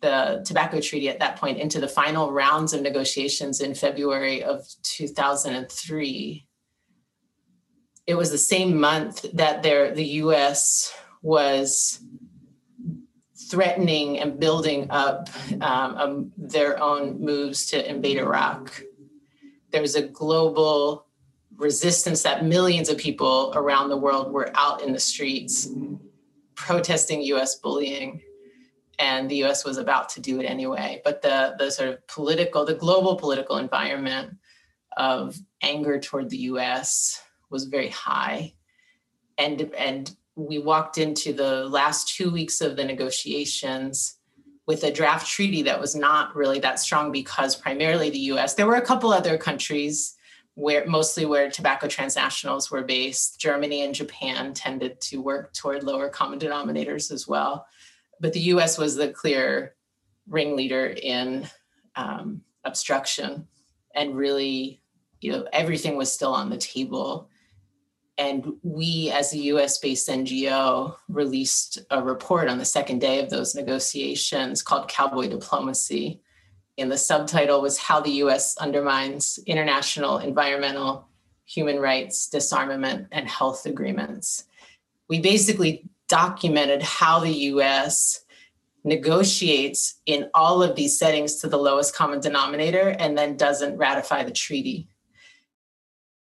the 0.00 0.42
tobacco 0.46 0.80
treaty 0.80 1.08
at 1.08 1.18
that 1.20 1.36
point 1.36 1.58
into 1.58 1.80
the 1.80 1.88
final 1.88 2.32
rounds 2.32 2.72
of 2.72 2.82
negotiations 2.82 3.60
in 3.60 3.74
February 3.74 4.42
of 4.42 4.66
2003 4.82 6.46
it 8.06 8.14
was 8.14 8.30
the 8.30 8.38
same 8.38 8.78
month 8.80 9.24
that 9.32 9.62
there 9.62 9.94
the 9.94 10.04
US 10.04 10.92
was 11.22 12.00
threatening 13.48 14.18
and 14.18 14.40
building 14.40 14.86
up 14.90 15.28
um, 15.60 15.96
um, 15.96 16.32
their 16.36 16.82
own 16.82 17.20
moves 17.20 17.66
to 17.66 17.90
invade 17.90 18.16
Iraq. 18.16 18.82
There 19.70 19.82
was 19.82 19.94
a 19.94 20.02
global 20.02 21.06
resistance 21.56 22.22
that 22.22 22.44
millions 22.44 22.88
of 22.88 22.96
people 22.96 23.52
around 23.54 23.88
the 23.88 23.96
world 23.96 24.32
were 24.32 24.50
out 24.54 24.82
in 24.82 24.92
the 24.92 24.98
streets 24.98 25.68
protesting 26.66 27.22
US 27.22 27.56
bullying 27.56 28.22
and 28.98 29.28
the 29.28 29.42
US 29.44 29.64
was 29.64 29.78
about 29.78 30.08
to 30.10 30.20
do 30.20 30.40
it 30.40 30.44
anyway. 30.44 31.00
But 31.04 31.22
the 31.22 31.54
the 31.58 31.70
sort 31.70 31.88
of 31.88 32.06
political 32.06 32.64
the 32.64 32.74
global 32.74 33.16
political 33.16 33.56
environment 33.56 34.36
of 34.96 35.36
anger 35.62 35.98
toward 35.98 36.30
the 36.30 36.44
US 36.52 37.20
was 37.50 37.64
very 37.64 37.88
high. 37.88 38.54
And 39.38 39.72
and 39.76 40.14
we 40.36 40.58
walked 40.58 40.98
into 40.98 41.32
the 41.32 41.66
last 41.66 42.16
2 42.16 42.30
weeks 42.30 42.60
of 42.60 42.76
the 42.76 42.84
negotiations 42.84 44.18
with 44.66 44.84
a 44.84 44.92
draft 44.92 45.26
treaty 45.26 45.62
that 45.62 45.80
was 45.80 45.94
not 45.94 46.34
really 46.34 46.60
that 46.60 46.78
strong 46.78 47.12
because 47.12 47.56
primarily 47.56 48.08
the 48.10 48.26
US 48.32 48.54
there 48.54 48.66
were 48.66 48.76
a 48.76 48.88
couple 48.90 49.12
other 49.12 49.36
countries 49.36 50.14
where 50.54 50.86
mostly 50.86 51.24
where 51.24 51.50
tobacco 51.50 51.86
transnationals 51.86 52.70
were 52.70 52.82
based. 52.82 53.40
Germany 53.40 53.82
and 53.82 53.94
Japan 53.94 54.52
tended 54.52 55.00
to 55.00 55.22
work 55.22 55.52
toward 55.54 55.82
lower 55.82 56.08
common 56.08 56.38
denominators 56.38 57.10
as 57.10 57.26
well. 57.26 57.66
But 58.20 58.32
the 58.32 58.40
US 58.40 58.76
was 58.76 58.94
the 58.94 59.08
clear 59.08 59.74
ringleader 60.28 60.94
in 61.02 61.48
um, 61.96 62.42
obstruction 62.64 63.48
and 63.94 64.14
really, 64.14 64.80
you 65.20 65.32
know, 65.32 65.46
everything 65.52 65.96
was 65.96 66.12
still 66.12 66.32
on 66.32 66.50
the 66.50 66.56
table. 66.56 67.28
And 68.18 68.54
we, 68.62 69.10
as 69.10 69.32
a 69.32 69.38
US 69.38 69.78
based 69.78 70.08
NGO, 70.08 70.96
released 71.08 71.78
a 71.90 72.02
report 72.02 72.48
on 72.48 72.58
the 72.58 72.64
second 72.64 73.00
day 73.00 73.20
of 73.20 73.30
those 73.30 73.54
negotiations 73.54 74.62
called 74.62 74.88
Cowboy 74.88 75.28
Diplomacy 75.28 76.20
and 76.78 76.90
the 76.90 76.98
subtitle 76.98 77.60
was 77.60 77.78
How 77.78 78.00
the 78.00 78.22
US 78.22 78.56
Undermines 78.56 79.38
International 79.46 80.18
Environmental, 80.18 81.08
Human 81.44 81.78
Rights, 81.78 82.28
Disarmament, 82.28 83.08
and 83.12 83.28
Health 83.28 83.66
Agreements. 83.66 84.44
We 85.08 85.20
basically 85.20 85.84
documented 86.08 86.82
how 86.82 87.20
the 87.20 87.32
US 87.32 88.24
negotiates 88.84 90.00
in 90.06 90.28
all 90.34 90.62
of 90.62 90.74
these 90.74 90.98
settings 90.98 91.36
to 91.36 91.48
the 91.48 91.58
lowest 91.58 91.94
common 91.94 92.20
denominator 92.20 92.96
and 92.98 93.16
then 93.16 93.36
doesn't 93.36 93.76
ratify 93.76 94.24
the 94.24 94.32
treaty. 94.32 94.88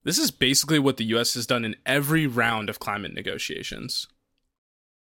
This 0.03 0.17
is 0.17 0.31
basically 0.31 0.79
what 0.79 0.97
the 0.97 1.05
US 1.05 1.35
has 1.35 1.45
done 1.45 1.63
in 1.63 1.75
every 1.85 2.27
round 2.27 2.69
of 2.69 2.79
climate 2.79 3.13
negotiations. 3.13 4.07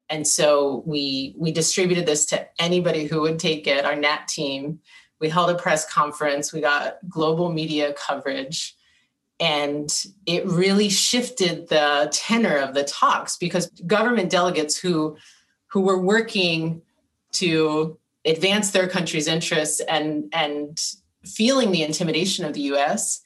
And 0.08 0.26
so 0.26 0.82
we 0.86 1.34
we 1.38 1.52
distributed 1.52 2.04
this 2.04 2.26
to 2.26 2.46
anybody 2.60 3.06
who 3.06 3.22
would 3.22 3.38
take 3.38 3.66
it, 3.66 3.86
our 3.86 3.96
NAT 3.96 4.28
team, 4.28 4.80
we 5.22 5.28
held 5.28 5.48
a 5.48 5.54
press 5.54 5.90
conference, 5.90 6.52
we 6.52 6.60
got 6.60 6.98
global 7.08 7.50
media 7.50 7.94
coverage, 7.94 8.76
and 9.38 10.04
it 10.26 10.44
really 10.44 10.88
shifted 10.88 11.68
the 11.68 12.08
tenor 12.12 12.58
of 12.58 12.74
the 12.74 12.82
talks 12.82 13.36
because 13.36 13.68
government 13.86 14.30
delegates 14.30 14.76
who 14.76 15.16
who 15.68 15.80
were 15.80 15.98
working 15.98 16.82
to 17.30 17.98
advance 18.24 18.72
their 18.72 18.88
country's 18.88 19.28
interests 19.28 19.80
and 19.88 20.28
and 20.34 20.78
feeling 21.24 21.70
the 21.70 21.84
intimidation 21.84 22.44
of 22.44 22.52
the 22.52 22.62
US 22.72 23.20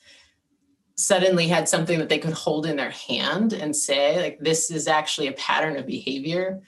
suddenly 0.96 1.48
had 1.48 1.68
something 1.68 1.98
that 1.98 2.10
they 2.10 2.18
could 2.18 2.34
hold 2.34 2.66
in 2.66 2.76
their 2.76 2.90
hand 2.90 3.54
and 3.54 3.74
say 3.74 4.22
like 4.22 4.38
this 4.38 4.70
is 4.70 4.86
actually 4.86 5.28
a 5.28 5.32
pattern 5.32 5.76
of 5.76 5.86
behavior 5.86 6.62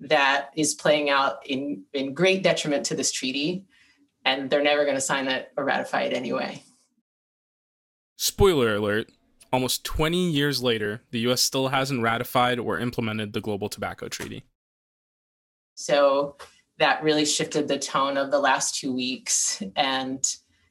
that 0.00 0.50
is 0.56 0.74
playing 0.74 1.08
out 1.08 1.46
in 1.46 1.84
in 1.92 2.14
great 2.14 2.42
detriment 2.42 2.84
to 2.86 2.96
this 2.96 3.12
treaty 3.12 3.64
and 4.24 4.50
they're 4.50 4.62
never 4.62 4.84
going 4.84 4.96
to 4.96 5.00
sign 5.00 5.28
it 5.28 5.52
or 5.56 5.64
ratify 5.64 6.02
it 6.02 6.12
anyway. 6.12 6.62
Spoiler 8.16 8.76
alert 8.76 9.10
almost 9.52 9.84
20 9.84 10.30
years 10.30 10.62
later, 10.62 11.02
the 11.10 11.20
US 11.20 11.42
still 11.42 11.68
hasn't 11.68 12.02
ratified 12.02 12.58
or 12.58 12.78
implemented 12.78 13.32
the 13.32 13.40
Global 13.40 13.68
Tobacco 13.68 14.08
Treaty. 14.08 14.44
So 15.74 16.36
that 16.78 17.02
really 17.02 17.24
shifted 17.24 17.68
the 17.68 17.78
tone 17.78 18.16
of 18.16 18.30
the 18.30 18.40
last 18.40 18.76
two 18.76 18.92
weeks. 18.92 19.62
And 19.76 20.24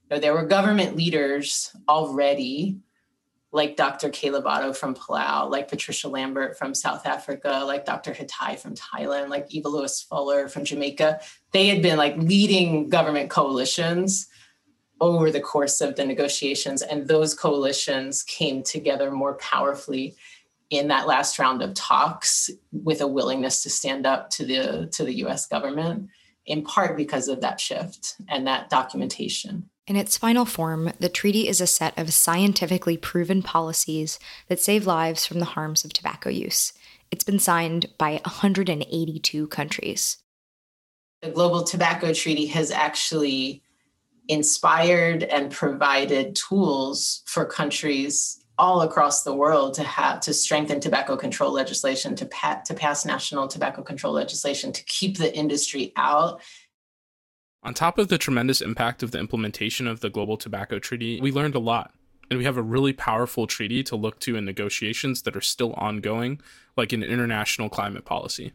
you 0.10 0.16
know, 0.16 0.20
there 0.20 0.34
were 0.34 0.46
government 0.46 0.96
leaders 0.96 1.76
already 1.88 2.80
like 3.52 3.76
Dr. 3.76 4.10
Caleb 4.10 4.48
Otto 4.48 4.72
from 4.72 4.96
Palau, 4.96 5.50
like 5.50 5.68
Patricia 5.68 6.08
Lambert 6.08 6.58
from 6.58 6.74
South 6.74 7.06
Africa, 7.06 7.64
like 7.66 7.86
Dr. 7.86 8.14
Hatai 8.14 8.58
from 8.58 8.76
Thailand, 8.76 9.30
like 9.30 9.48
Eva 9.50 9.68
Lewis 9.68 10.02
Fuller 10.02 10.48
from 10.48 10.64
Jamaica. 10.64 11.20
They 11.52 11.68
had 11.68 11.82
been 11.82 11.98
like 11.98 12.16
leading 12.18 12.90
government 12.90 13.30
coalitions 13.30 14.28
over 15.02 15.32
the 15.32 15.42
course 15.42 15.82
of 15.82 15.96
the 15.96 16.06
negotiations, 16.06 16.82
and 16.82 17.08
those 17.08 17.34
coalitions 17.34 18.24
came 18.24 18.64
together 18.64 19.12
more 19.12 19.34
powerfully 19.36 20.16
in 20.70 20.88
that 20.88 21.08
last 21.08 21.38
round 21.38 21.62
of 21.62 21.74
talks 21.74 22.50
with 22.72 23.02
a 23.02 23.08
willingness 23.08 23.64
to 23.64 23.70
stand 23.70 24.06
up 24.06 24.30
to 24.30 24.46
the 24.46 24.88
to 24.94 25.04
the 25.04 25.16
US 25.26 25.46
government 25.46 26.10
in 26.46 26.64
part 26.64 26.96
because 26.96 27.28
of 27.28 27.42
that 27.42 27.60
shift 27.60 28.16
and 28.30 28.48
that 28.48 28.70
documentation. 28.70 29.70
In 29.88 29.96
its 29.96 30.18
final 30.18 30.46
form, 30.46 30.94
the 31.00 31.10
treaty 31.10 31.48
is 31.48 31.60
a 31.60 31.68
set 31.68 31.98
of 31.98 32.14
scientifically 32.14 32.98
proven 32.98 33.42
policies 33.42 34.20
that 34.48 34.60
save 34.60 34.86
lives 34.86 35.26
from 35.26 35.40
the 35.40 35.46
harms 35.46 35.84
of 35.84 35.92
tobacco 35.92 36.30
use. 36.30 36.74
It's 37.10 37.24
been 37.24 37.40
signed 37.40 37.88
by 37.98 38.22
182 38.24 39.48
countries. 39.48 40.18
The 41.22 41.30
Global 41.30 41.64
Tobacco 41.64 42.14
Treaty 42.14 42.48
has 42.48 42.72
actually 42.72 43.64
inspired 44.28 45.24
and 45.24 45.52
provided 45.52 46.36
tools 46.36 47.24
for 47.26 47.46
countries 47.46 48.42
all 48.58 48.84
across 48.84 49.24
the 49.24 49.34
world 49.34 49.74
to 49.74 49.84
have 49.84 50.20
to 50.22 50.34
strengthen 50.34 50.80
tobacco 50.80 51.18
control 51.18 51.52
legislation 51.52 52.16
to, 52.16 52.26
to 52.66 52.74
pass 52.74 53.06
national 53.06 53.48
tobacco 53.48 53.82
control 53.82 54.14
legislation 54.14 54.72
to 54.72 54.84
keep 54.86 55.18
the 55.18 55.36
industry 55.36 55.92
out 55.96 56.42
on 57.64 57.74
top 57.74 57.98
of 57.98 58.08
the 58.08 58.18
tremendous 58.18 58.62
impact 58.62 59.04
of 59.04 59.12
the 59.12 59.20
implementation 59.20 59.88
of 59.88 60.00
the 60.00 60.10
Global 60.10 60.38
Tobacco 60.38 60.80
Treaty, 60.80 61.20
we 61.22 61.32
learned 61.32 61.56
a 61.56 61.60
lot. 61.60 61.94
And 62.30 62.38
we 62.38 62.46
have 62.46 62.58
a 62.58 62.62
really 62.62 62.94
powerful 62.94 63.46
treaty 63.46 63.84
to 63.84 63.96
look 63.96 64.20
to 64.22 64.38
in 64.38 64.46
negotiations 64.46 65.24
that 65.24 65.36
are 65.36 65.42
still 65.42 65.74
ongoing, 65.74 66.40
like 66.78 66.94
an 66.94 67.04
international 67.04 67.68
climate 67.68 68.06
policy. 68.06 68.54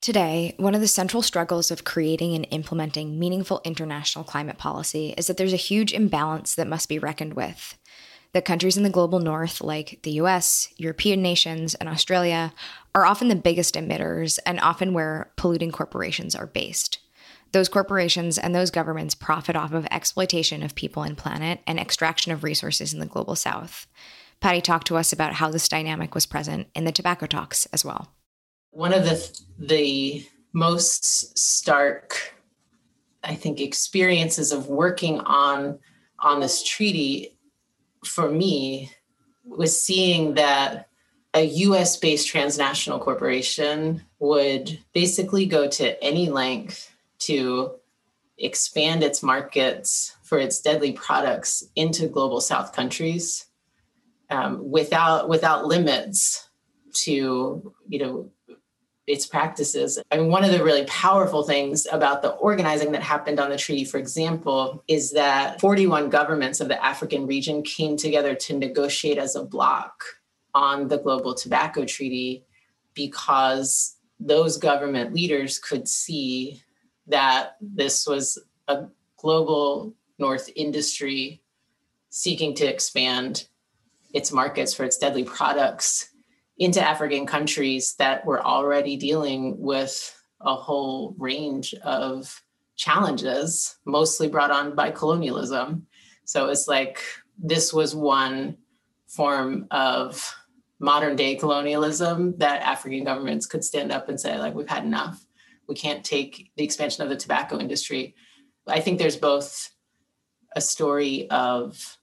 Today, 0.00 0.54
one 0.58 0.74
of 0.74 0.80
the 0.80 0.88
central 0.88 1.20
struggles 1.20 1.70
of 1.70 1.84
creating 1.84 2.34
and 2.34 2.46
implementing 2.50 3.18
meaningful 3.18 3.60
international 3.64 4.24
climate 4.24 4.58
policy 4.58 5.12
is 5.18 5.26
that 5.26 5.36
there's 5.36 5.52
a 5.52 5.56
huge 5.56 5.92
imbalance 5.92 6.54
that 6.54 6.68
must 6.68 6.88
be 6.88 6.98
reckoned 7.00 7.34
with. 7.34 7.76
The 8.32 8.40
countries 8.40 8.76
in 8.76 8.84
the 8.84 8.90
global 8.90 9.18
north, 9.18 9.60
like 9.60 9.98
the 10.04 10.12
US, 10.12 10.72
European 10.76 11.20
nations, 11.20 11.74
and 11.74 11.88
Australia, 11.88 12.54
are 12.94 13.04
often 13.04 13.26
the 13.26 13.34
biggest 13.34 13.74
emitters 13.74 14.38
and 14.46 14.60
often 14.60 14.94
where 14.94 15.32
polluting 15.36 15.72
corporations 15.72 16.36
are 16.36 16.46
based. 16.46 17.00
Those 17.52 17.68
corporations 17.68 18.38
and 18.38 18.54
those 18.54 18.70
governments 18.70 19.14
profit 19.14 19.56
off 19.56 19.72
of 19.72 19.86
exploitation 19.90 20.62
of 20.62 20.74
people 20.74 21.02
and 21.02 21.18
planet 21.18 21.60
and 21.66 21.80
extraction 21.80 22.32
of 22.32 22.44
resources 22.44 22.92
in 22.92 23.00
the 23.00 23.06
global 23.06 23.34
south. 23.34 23.86
Patty 24.40 24.60
talked 24.60 24.86
to 24.86 24.96
us 24.96 25.12
about 25.12 25.34
how 25.34 25.50
this 25.50 25.68
dynamic 25.68 26.14
was 26.14 26.26
present 26.26 26.68
in 26.74 26.84
the 26.84 26.92
tobacco 26.92 27.26
talks 27.26 27.66
as 27.66 27.84
well. 27.84 28.12
One 28.70 28.92
of 28.92 29.04
the 29.04 29.40
the 29.58 30.26
most 30.52 31.38
stark 31.38 32.34
I 33.22 33.34
think 33.34 33.60
experiences 33.60 34.52
of 34.52 34.68
working 34.68 35.20
on 35.20 35.78
on 36.18 36.40
this 36.40 36.62
treaty 36.62 37.36
for 38.04 38.30
me 38.30 38.90
was 39.44 39.80
seeing 39.80 40.34
that 40.34 40.88
a 41.34 41.44
US 41.44 41.96
based 41.96 42.28
transnational 42.28 42.98
corporation 42.98 44.02
would 44.18 44.78
basically 44.92 45.46
go 45.46 45.68
to 45.68 46.02
any 46.02 46.28
length 46.28 46.89
to 47.20 47.72
expand 48.38 49.02
its 49.02 49.22
markets 49.22 50.16
for 50.22 50.38
its 50.38 50.60
deadly 50.60 50.92
products 50.92 51.64
into 51.76 52.08
global 52.08 52.40
south 52.40 52.72
countries 52.72 53.46
um, 54.30 54.70
without 54.70 55.28
without 55.28 55.66
limits 55.66 56.48
to 56.92 57.74
you 57.88 57.98
know 57.98 58.30
its 59.06 59.26
practices. 59.26 59.98
I 60.12 60.18
mean, 60.18 60.28
one 60.28 60.44
of 60.44 60.52
the 60.52 60.62
really 60.62 60.84
powerful 60.84 61.42
things 61.42 61.86
about 61.90 62.22
the 62.22 62.30
organizing 62.30 62.92
that 62.92 63.02
happened 63.02 63.40
on 63.40 63.50
the 63.50 63.56
treaty, 63.56 63.84
for 63.84 63.98
example, 63.98 64.84
is 64.86 65.12
that 65.12 65.60
41 65.60 66.10
governments 66.10 66.60
of 66.60 66.68
the 66.68 66.82
African 66.84 67.26
region 67.26 67.62
came 67.62 67.96
together 67.96 68.36
to 68.36 68.56
negotiate 68.56 69.18
as 69.18 69.34
a 69.34 69.44
bloc 69.44 70.04
on 70.54 70.86
the 70.86 70.98
Global 70.98 71.34
Tobacco 71.34 71.84
Treaty 71.84 72.44
because 72.94 73.96
those 74.20 74.58
government 74.58 75.12
leaders 75.12 75.58
could 75.58 75.88
see 75.88 76.62
that 77.06 77.56
this 77.60 78.06
was 78.06 78.38
a 78.68 78.84
global 79.16 79.94
North 80.18 80.50
industry 80.54 81.42
seeking 82.10 82.54
to 82.54 82.66
expand 82.66 83.46
its 84.12 84.32
markets 84.32 84.74
for 84.74 84.84
its 84.84 84.98
deadly 84.98 85.24
products 85.24 86.10
into 86.58 86.80
African 86.80 87.26
countries 87.26 87.94
that 87.98 88.24
were 88.26 88.44
already 88.44 88.96
dealing 88.96 89.58
with 89.58 90.16
a 90.40 90.54
whole 90.54 91.14
range 91.18 91.74
of 91.82 92.42
challenges, 92.76 93.78
mostly 93.84 94.28
brought 94.28 94.50
on 94.50 94.74
by 94.74 94.90
colonialism. 94.90 95.86
So 96.24 96.48
it's 96.48 96.68
like 96.68 97.00
this 97.38 97.72
was 97.72 97.94
one 97.94 98.56
form 99.06 99.66
of 99.70 100.34
modern 100.78 101.16
day 101.16 101.34
colonialism 101.34 102.36
that 102.38 102.62
African 102.62 103.04
governments 103.04 103.46
could 103.46 103.64
stand 103.64 103.92
up 103.92 104.08
and 104.08 104.18
say, 104.18 104.38
like, 104.38 104.54
we've 104.54 104.68
had 104.68 104.84
enough. 104.84 105.24
We 105.70 105.76
can't 105.76 106.04
take 106.04 106.50
the 106.56 106.64
expansion 106.64 107.04
of 107.04 107.10
the 107.10 107.16
tobacco 107.16 107.60
industry. 107.60 108.16
I 108.66 108.80
think 108.80 108.98
there's 108.98 109.16
both 109.16 109.70
a 110.56 110.60
story 110.60 111.30
of 111.30 111.96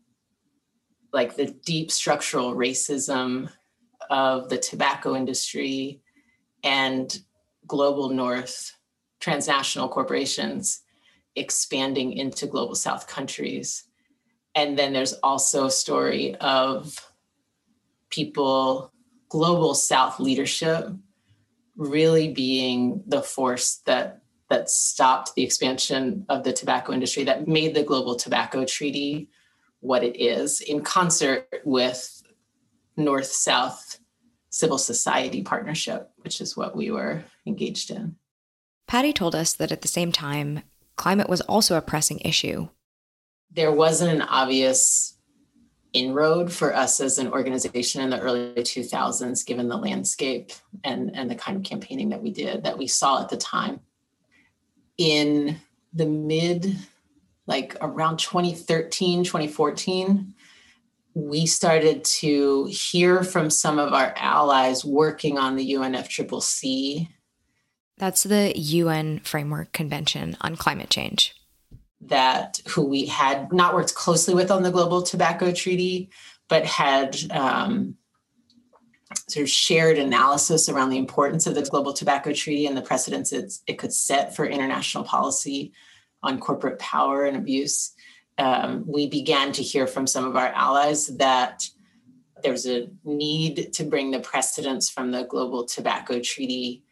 like 1.12 1.36
the 1.36 1.48
deep 1.66 1.92
structural 1.92 2.56
racism 2.56 3.52
of 4.10 4.48
the 4.48 4.58
tobacco 4.58 5.18
industry 5.18 6.02
and 6.64 7.20
global 7.68 8.08
north 8.08 8.74
transnational 9.20 9.90
corporations 9.90 10.84
expanding 11.36 12.14
into 12.14 12.48
global 12.48 12.74
south 12.76 13.06
countries 13.06 13.84
and 14.56 14.80
then 14.80 14.94
there's 14.94 15.14
also 15.24 15.66
a 15.66 15.72
story 15.72 16.36
of 16.36 17.12
people 18.10 18.94
global 19.30 19.74
south 19.74 20.20
leadership 20.20 20.88
really 21.78 22.34
being 22.34 23.04
the 23.08 23.22
force 23.22 23.82
that 23.86 24.22
that 24.50 24.70
stopped 24.70 25.36
the 25.36 25.44
expansion 25.44 26.26
of 26.30 26.44
the 26.44 26.54
tobacco 26.54 26.94
industry 26.94 27.24
that 27.26 27.48
made 27.48 27.76
the 27.76 27.84
global 27.84 28.16
tobacco 28.16 28.66
treaty 28.66 29.30
what 29.82 30.04
it 30.04 30.20
is 30.20 30.62
in 30.62 30.82
concert 30.82 31.48
with 31.64 32.24
north 32.96 33.28
south 33.28 34.00
civil 34.50 34.78
society 34.78 35.44
partnership 35.44 36.10
which 36.18 36.42
is 36.42 36.58
what 36.58 36.76
we 36.76 36.90
were 36.90 37.24
engaged 37.46 37.92
in. 37.92 38.16
Patty 38.88 39.14
told 39.14 39.36
us 39.36 39.54
that 39.54 39.72
at 39.72 39.82
the 39.82 39.88
same 39.88 40.12
time 40.12 40.64
climate 40.96 41.30
was 41.30 41.42
also 41.42 41.78
a 41.78 41.82
pressing 41.82 42.20
issue. 42.20 42.70
There 43.52 43.72
wasn't 43.72 44.14
an 44.14 44.22
obvious 44.24 45.17
inroad 45.94 46.52
for 46.52 46.76
us 46.76 47.00
as 47.00 47.18
an 47.18 47.28
organization 47.32 48.02
in 48.02 48.10
the 48.10 48.20
early 48.20 48.54
2000s 48.56 49.46
given 49.46 49.68
the 49.68 49.78
landscape 49.78 50.52
and 50.84 51.16
and 51.16 51.32
the 51.32 51.36
kind 51.36 51.58
of 51.58 51.64
campaigning 51.64 52.10
that 52.10 52.22
we 52.22 52.30
did 52.30 52.64
that 52.64 52.78
we 52.78 52.88
saw 52.88 53.22
at 53.22 53.30
the 53.30 53.38
time 53.38 53.80
in 54.98 55.58
the 55.94 56.06
mid 56.06 56.76
like 57.48 57.76
around 57.82 58.18
2013 58.18 59.24
2014 59.24 60.34
we 61.18 61.48
started 61.48 62.04
to 62.04 62.66
hear 62.66 63.24
from 63.24 63.50
some 63.50 63.80
of 63.80 63.92
our 63.92 64.14
allies 64.18 64.86
working 64.86 65.40
on 65.40 65.56
the 65.56 65.74
UNFCCC. 65.74 67.08
That's 67.98 68.22
the 68.22 68.54
UN 68.56 69.20
Framework 69.22 69.72
Convention 69.72 70.38
on 70.42 70.56
Climate 70.56 70.92
Change. 70.92 71.37
That 72.02 72.60
who 72.68 72.86
we 72.86 73.08
had 73.08 73.52
not 73.52 73.74
worked 73.74 73.96
closely 73.96 74.34
with 74.34 74.52
on 74.52 74.64
the 74.64 74.72
Global 74.72 75.02
Tobacco 75.02 75.52
Treaty, 75.52 76.10
but 76.48 76.66
had 76.66 77.18
um, 77.32 77.96
sort 79.28 79.44
of 79.44 79.50
shared 79.50 79.98
analysis 79.98 80.70
around 80.70 80.90
the 80.90 80.98
importance 80.98 81.48
of 81.48 81.56
the 81.56 81.64
Global 81.64 81.94
Tobacco 81.94 82.34
Treaty 82.34 82.66
and 82.66 82.78
the 82.78 82.82
precedents 82.82 83.32
it 83.34 83.78
could 83.78 83.94
set 83.94 84.36
for 84.36 84.46
international 84.46 85.04
policy 85.04 85.74
on 86.24 86.40
corporate 86.40 86.80
power 86.80 87.26
and 87.26 87.38
abuse. 87.38 87.94
Um, 88.38 88.84
we 88.88 89.08
began 89.08 89.52
to 89.54 89.64
hear 89.64 89.88
from 89.88 90.08
some 90.08 90.26
of 90.26 90.36
our 90.36 90.50
allies 90.50 91.08
that 91.18 91.68
there's 92.44 92.68
a 92.68 92.88
need 93.04 93.74
to 93.74 93.84
bring 93.84 94.12
the 94.12 94.20
precedents 94.20 94.90
from 94.90 95.12
the 95.12 95.24
Global 95.24 95.66
Tobacco 95.66 96.20
Treaty 96.20 96.84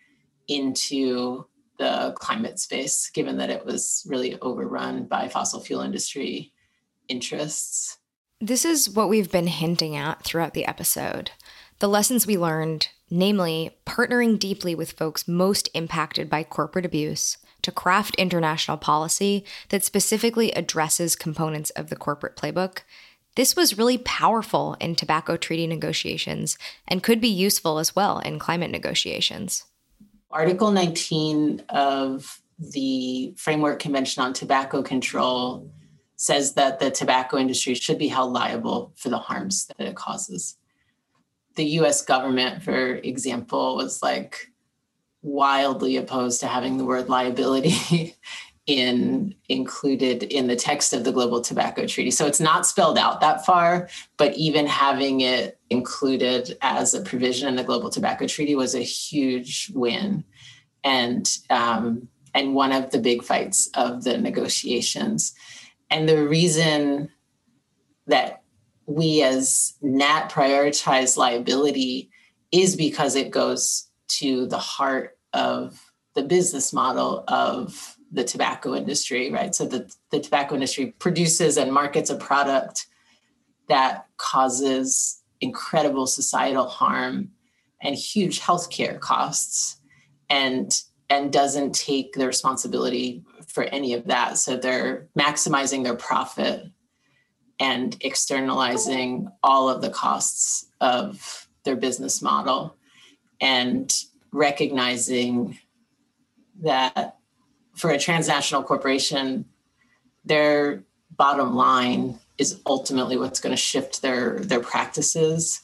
into 0.48 1.46
the 1.78 2.14
climate 2.18 2.60
space, 2.60 3.10
given 3.10 3.38
that 3.38 3.50
it 3.50 3.66
was 3.66 4.06
really 4.08 4.40
overrun 4.42 5.06
by 5.06 5.28
fossil 5.28 5.60
fuel 5.60 5.82
industry 5.82 6.54
interests. 7.08 7.98
This 8.42 8.66
is 8.66 8.90
what 8.90 9.10
we've 9.10 9.32
been 9.32 9.48
hinting 9.48 9.96
at 9.96 10.24
throughout 10.24 10.54
the 10.54 10.66
episode. 10.66 11.32
The 11.80 11.90
lessons 11.90 12.28
we 12.28 12.38
learned, 12.38 12.90
namely 13.10 13.78
partnering 13.86 14.40
deeply 14.40 14.76
with 14.76 14.94
folks 14.94 15.28
most 15.28 15.70
impacted 15.74 16.30
by 16.30 16.44
corporate 16.44 16.86
abuse, 16.86 17.38
to 17.62 17.72
craft 17.72 18.16
international 18.16 18.78
policy 18.78 19.44
that 19.70 19.84
specifically 19.84 20.52
addresses 20.52 21.16
components 21.16 21.72
of 21.72 21.90
the 21.90 21.96
corporate 21.96 22.36
playbook, 22.36 22.80
this 23.36 23.56
was 23.56 23.78
really 23.78 23.98
powerful 23.98 24.78
in 24.80 24.96
tobacco 24.96 25.36
treaty 25.36 25.68
negotiations 25.68 26.58
and 26.88 27.04
could 27.04 27.20
be 27.20 27.28
useful 27.28 27.80
as 27.80 27.96
well 27.96 28.20
in 28.20 28.40
climate 28.40 28.72
negotiations. 28.72 29.66
Article 30.36 30.69
19 30.69 31.63
of 31.69 32.41
the 32.60 33.34
Framework 33.38 33.80
Convention 33.80 34.21
on 34.21 34.34
Tobacco 34.34 34.84
Control 34.84 35.71
says 36.17 36.56
that 36.56 36.78
the 36.78 36.91
tobacco 36.91 37.38
industry 37.38 37.74
should 37.74 37.98
be 37.98 38.10
held 38.10 38.34
liable 38.34 38.91
for 38.98 39.08
the 39.08 39.17
harms 39.17 39.65
that 39.65 39.88
it 39.88 39.95
causes. 39.95 40.58
The 41.56 41.63
US 41.80 42.02
government, 42.02 42.63
for 42.63 42.95
example, 42.95 43.78
was 43.78 44.04
like, 44.04 44.52
wildly 45.21 45.95
opposed 45.95 46.41
to 46.41 46.48
having 46.48 46.78
the 46.78 46.86
word 46.86 47.08
liability 47.08 48.15
in 48.67 49.36
included 49.47 50.23
in 50.23 50.47
the 50.47 50.56
text 50.56 50.91
of 50.93 51.04
the 51.04 51.12
global 51.12 51.39
tobacco 51.39 51.86
treaty. 51.86 52.10
So 52.10 52.25
it's 52.25 52.39
not 52.39 52.65
spelled 52.65 52.97
out 52.97 53.21
that 53.21 53.45
far 53.45 53.89
but 54.17 54.36
even 54.36 54.65
having 54.65 55.21
it 55.21 55.60
included 55.69 56.58
as 56.62 56.93
a 56.93 57.01
provision 57.01 57.47
in 57.47 57.56
the 57.56 57.63
global 57.63 57.89
tobacco 57.89 58.28
treaty 58.28 58.56
was 58.56 58.73
a 58.73 58.80
huge 58.80 59.71
win. 59.73 60.23
And 60.84 61.30
um, 61.49 62.08
and 62.34 62.54
one 62.54 62.73
of 62.73 62.91
the 62.91 62.99
big 62.99 63.23
fights 63.23 63.69
of 63.75 64.04
the 64.04 64.17
negotiations. 64.17 65.34
And 65.89 66.08
the 66.08 66.28
reason 66.28 67.10
that 68.08 68.43
we 68.86 69.23
as 69.23 69.73
nat 69.82 70.30
prioritize 70.30 71.17
liability 71.17 72.12
is 72.51 72.75
because 72.75 73.15
it 73.15 73.32
goes 73.32 73.88
to 74.08 74.45
the 74.47 74.60
heart 74.60 75.17
of 75.34 75.91
the 76.13 76.23
business 76.23 76.71
model 76.73 77.23
of 77.28 77.94
the 78.15 78.23
tobacco 78.23 78.73
industry, 78.73 79.32
right? 79.32 79.54
So 79.54 79.65
the, 79.65 79.91
the 80.10 80.19
tobacco 80.19 80.56
industry 80.56 80.95
produces 80.99 81.58
and 81.58 81.71
markets 81.71 82.10
a 82.10 82.15
product 82.15 82.88
that 83.67 84.08
causes 84.17 85.21
incredible 85.41 86.08
societal 86.08 86.67
harm 86.67 87.32
and 87.82 87.95
huge 87.95 88.39
healthcare 88.39 88.99
costs 88.99 89.78
and 90.30 90.82
and 91.08 91.32
doesn't 91.32 91.75
take 91.75 92.13
the 92.13 92.25
responsibility 92.25 93.23
for 93.45 93.65
any 93.65 93.93
of 93.93 94.06
that. 94.06 94.39
So 94.39 94.58
they're 94.58 95.08
maximizing 95.17 95.84
their 95.84 95.95
profit 95.95 96.65
and 97.60 97.95
externalizing 98.01 99.28
all 99.43 99.69
of 99.69 99.84
the 99.84 99.91
costs 99.91 100.65
of 100.82 101.47
their 101.63 101.75
business 101.75 102.23
model. 102.23 102.75
And 103.39 103.93
recognizing 104.32 105.60
that 106.63 107.14
for 107.76 107.92
a 107.92 108.00
transnational 108.00 108.64
corporation, 108.64 109.46
their 110.24 110.84
bottom 111.12 111.56
line 111.56 112.20
is 112.38 112.60
ultimately 112.66 113.18
what's 113.18 113.40
going 113.40 113.56
to 113.56 113.62
shift 113.62 114.02
their 114.02 114.40
their 114.40 114.60
practices. 114.60 115.62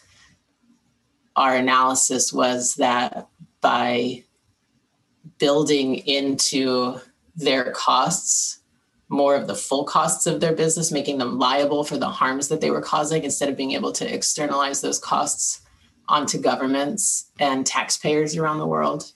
Our 1.35 1.55
analysis 1.55 2.31
was 2.31 2.75
that 2.75 3.27
by 3.61 4.23
building 5.37 5.95
into 5.95 6.99
their 7.35 7.71
costs 7.71 8.59
more 9.11 9.35
of 9.35 9.45
the 9.45 9.55
full 9.55 9.83
costs 9.83 10.25
of 10.25 10.39
their 10.39 10.53
business, 10.53 10.91
making 10.91 11.17
them 11.17 11.37
liable 11.37 11.83
for 11.83 11.97
the 11.97 12.07
harms 12.07 12.47
that 12.47 12.61
they 12.61 12.71
were 12.71 12.81
causing 12.81 13.23
instead 13.23 13.49
of 13.49 13.57
being 13.57 13.73
able 13.73 13.91
to 13.91 14.13
externalize 14.13 14.79
those 14.79 14.99
costs 14.99 15.61
onto 16.07 16.39
governments 16.39 17.29
and 17.37 17.65
taxpayers 17.65 18.37
around 18.37 18.59
the 18.59 18.67
world, 18.67 19.11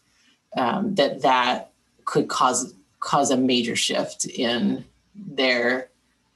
um, 0.58 0.96
that 0.96 1.22
that 1.22 1.72
could 2.04 2.28
cause 2.28 2.74
cause 3.06 3.30
a 3.30 3.38
major 3.38 3.76
shift 3.76 4.26
in 4.26 4.84
their 5.16 5.90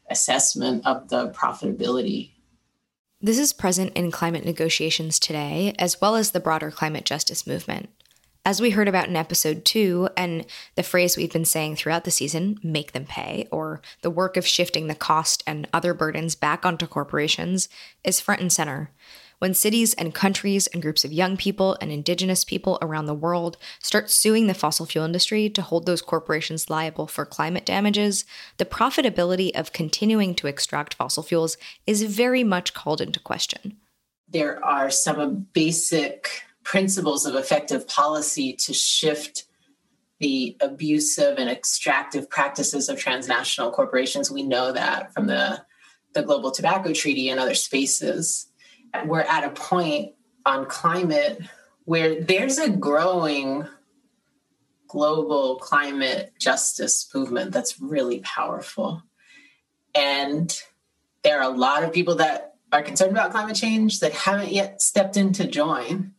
assessment 0.10 0.86
of 0.86 1.10
the 1.10 1.29
profitability. 1.32 2.32
This 3.19 3.39
is 3.39 3.51
present 3.51 3.91
in 3.95 4.12
climate 4.12 4.45
negotiations 4.45 5.19
today, 5.19 5.73
as 5.79 5.99
well 5.99 6.15
as 6.15 6.32
the 6.32 6.39
broader 6.39 6.71
climate 6.71 7.05
justice 7.05 7.45
movement. 7.45 7.89
As 8.45 8.62
we 8.62 8.69
heard 8.69 8.88
about 8.88 9.10
in 9.10 9.15
episode 9.15 9.65
two, 9.65 10.10
and 10.15 10.45
the 10.75 10.84
phrase 10.84 11.17
we've 11.17 11.34
been 11.34 11.43
saying 11.43 11.75
throughout 11.75 12.05
the 12.05 12.12
season, 12.12 12.60
make 12.63 12.93
them 12.93 13.05
pay, 13.05 13.47
or 13.51 13.82
the 14.01 14.10
work 14.10 14.38
of 14.38 14.47
shifting 14.47 14.88
the 14.88 14.95
cost 14.95 15.43
and 15.45 15.67
other 15.73 15.93
burdens 15.93 16.36
back 16.36 16.65
onto 16.65 16.88
corporations, 16.88 17.67
is 18.03 18.21
front 18.21 18.41
and 18.41 18.53
center. 18.53 18.91
When 19.39 19.54
cities 19.54 19.93
and 19.93 20.13
countries 20.13 20.67
and 20.67 20.82
groups 20.82 21.06
of 21.06 21.13
young 21.13 21.38
people 21.38 21.78
and 21.80 21.91
indigenous 21.91 22.43
people 22.43 22.78
around 22.82 23.06
the 23.06 23.13
world 23.13 23.56
start 23.80 24.10
suing 24.10 24.47
the 24.47 24.54
fossil 24.54 24.86
fuel 24.86 25.06
industry 25.06 25.49
to 25.52 25.62
hold 25.62 25.86
those 25.86 26.02
corporations 26.02 26.69
liable 26.69 27.08
for 27.08 27.25
climate 27.25 27.65
damages, 27.65 28.25
the 28.58 28.65
profitability 28.65 29.52
of 29.56 29.71
continuing 29.71 30.36
to 30.36 30.47
extract 30.47 30.93
fossil 30.93 31.23
fuels 31.23 31.56
is 31.88 32.04
very 32.04 32.43
much 32.43 32.73
called 32.73 32.99
into 32.99 33.19
question. 33.21 33.78
There 34.28 34.63
are 34.63 34.91
some 34.91 35.47
basic 35.54 36.43
principles 36.63 37.25
of 37.25 37.36
effective 37.36 37.88
policy 37.88 38.54
to 38.54 38.73
shift 38.73 39.45
the 40.19 40.58
abusive 40.60 41.38
and 41.38 41.49
extractive 41.49 42.30
practices 42.30 42.89
of 42.89 42.99
transnational 42.99 43.71
corporations. 43.71 44.30
We 44.30 44.43
know 44.43 44.73
that 44.73 45.13
from 45.13 45.28
the, 45.28 45.63
the 46.13 46.23
Global 46.23 46.52
Tobacco 46.52 46.91
Treaty 46.91 47.30
and 47.30 47.39
other 47.39 47.56
spaces. 47.56 48.48
We're 49.06 49.21
at 49.21 49.43
a 49.43 49.49
point 49.49 50.13
on 50.45 50.65
climate 50.65 51.41
where 51.86 52.21
there's 52.21 52.58
a 52.58 52.69
growing 52.69 53.67
global 54.88 55.58
climate 55.58 56.34
justice 56.39 57.10
movement 57.13 57.52
that's 57.52 57.80
really 57.80 58.19
powerful. 58.21 59.04
And 59.93 60.56
there 61.23 61.39
are 61.39 61.52
a 61.52 61.56
lot 61.56 61.84
of 61.84 61.93
people 61.93 62.15
that 62.15 62.56
are 62.71 62.82
concerned 62.82 63.12
about 63.12 63.32
climate 63.32 63.56
change 63.56 63.99
that 63.99 64.13
haven't 64.13 64.52
yet 64.52 64.82
stepped 64.82 65.17
in 65.17 65.34
to 65.34 65.47
join 65.47 66.13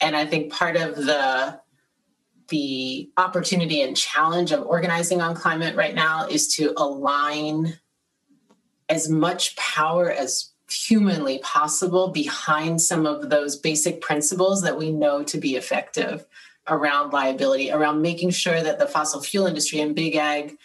and 0.00 0.16
I 0.16 0.26
think 0.26 0.52
part 0.52 0.76
of 0.76 0.96
the 0.96 1.60
the 2.48 3.10
opportunity 3.16 3.82
and 3.82 3.96
challenge 3.96 4.52
of 4.52 4.64
organizing 4.64 5.20
on 5.20 5.34
climate 5.34 5.74
right 5.74 5.94
now 5.94 6.28
is 6.28 6.54
to 6.54 6.72
align 6.76 7.76
as 8.88 9.08
much 9.08 9.56
power 9.56 10.08
as 10.08 10.52
humanly 10.70 11.38
possible 11.38 12.08
behind 12.08 12.80
some 12.80 13.06
of 13.06 13.30
those 13.30 13.56
basic 13.56 14.00
principles 14.00 14.62
that 14.62 14.76
we 14.76 14.90
know 14.90 15.22
to 15.22 15.38
be 15.38 15.56
effective 15.56 16.26
around 16.68 17.12
liability, 17.12 17.70
around 17.70 18.02
making 18.02 18.30
sure 18.30 18.62
that 18.62 18.78
the 18.78 18.86
fossil 18.86 19.20
fuel 19.20 19.46
industry 19.46 19.80
and 19.80 19.94
big 19.94 20.16
ag 20.16 20.56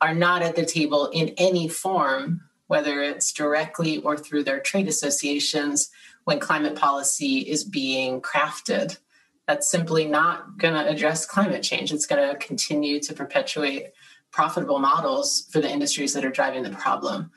are 0.00 0.14
not 0.14 0.42
at 0.42 0.56
the 0.56 0.64
table 0.64 1.06
in 1.12 1.28
any 1.38 1.68
form, 1.68 2.40
whether 2.66 3.00
it's 3.02 3.32
directly 3.32 3.98
or 3.98 4.16
through 4.16 4.42
their 4.42 4.60
trade 4.60 4.88
associations, 4.88 5.90
when 6.24 6.40
climate 6.40 6.74
policy 6.74 7.38
is 7.38 7.62
being 7.64 8.20
crafted. 8.20 8.98
That's 9.46 9.68
simply 9.68 10.06
not 10.06 10.58
going 10.58 10.74
to 10.74 10.88
address 10.88 11.26
climate 11.26 11.62
change. 11.62 11.92
It's 11.92 12.06
going 12.06 12.28
to 12.28 12.36
continue 12.38 12.98
to 13.00 13.14
perpetuate 13.14 13.92
profitable 14.30 14.78
models 14.78 15.46
for 15.52 15.60
the 15.60 15.70
industries 15.70 16.12
that 16.14 16.24
are 16.24 16.30
driving 16.30 16.64
the 16.64 16.70
problem. 16.70 17.30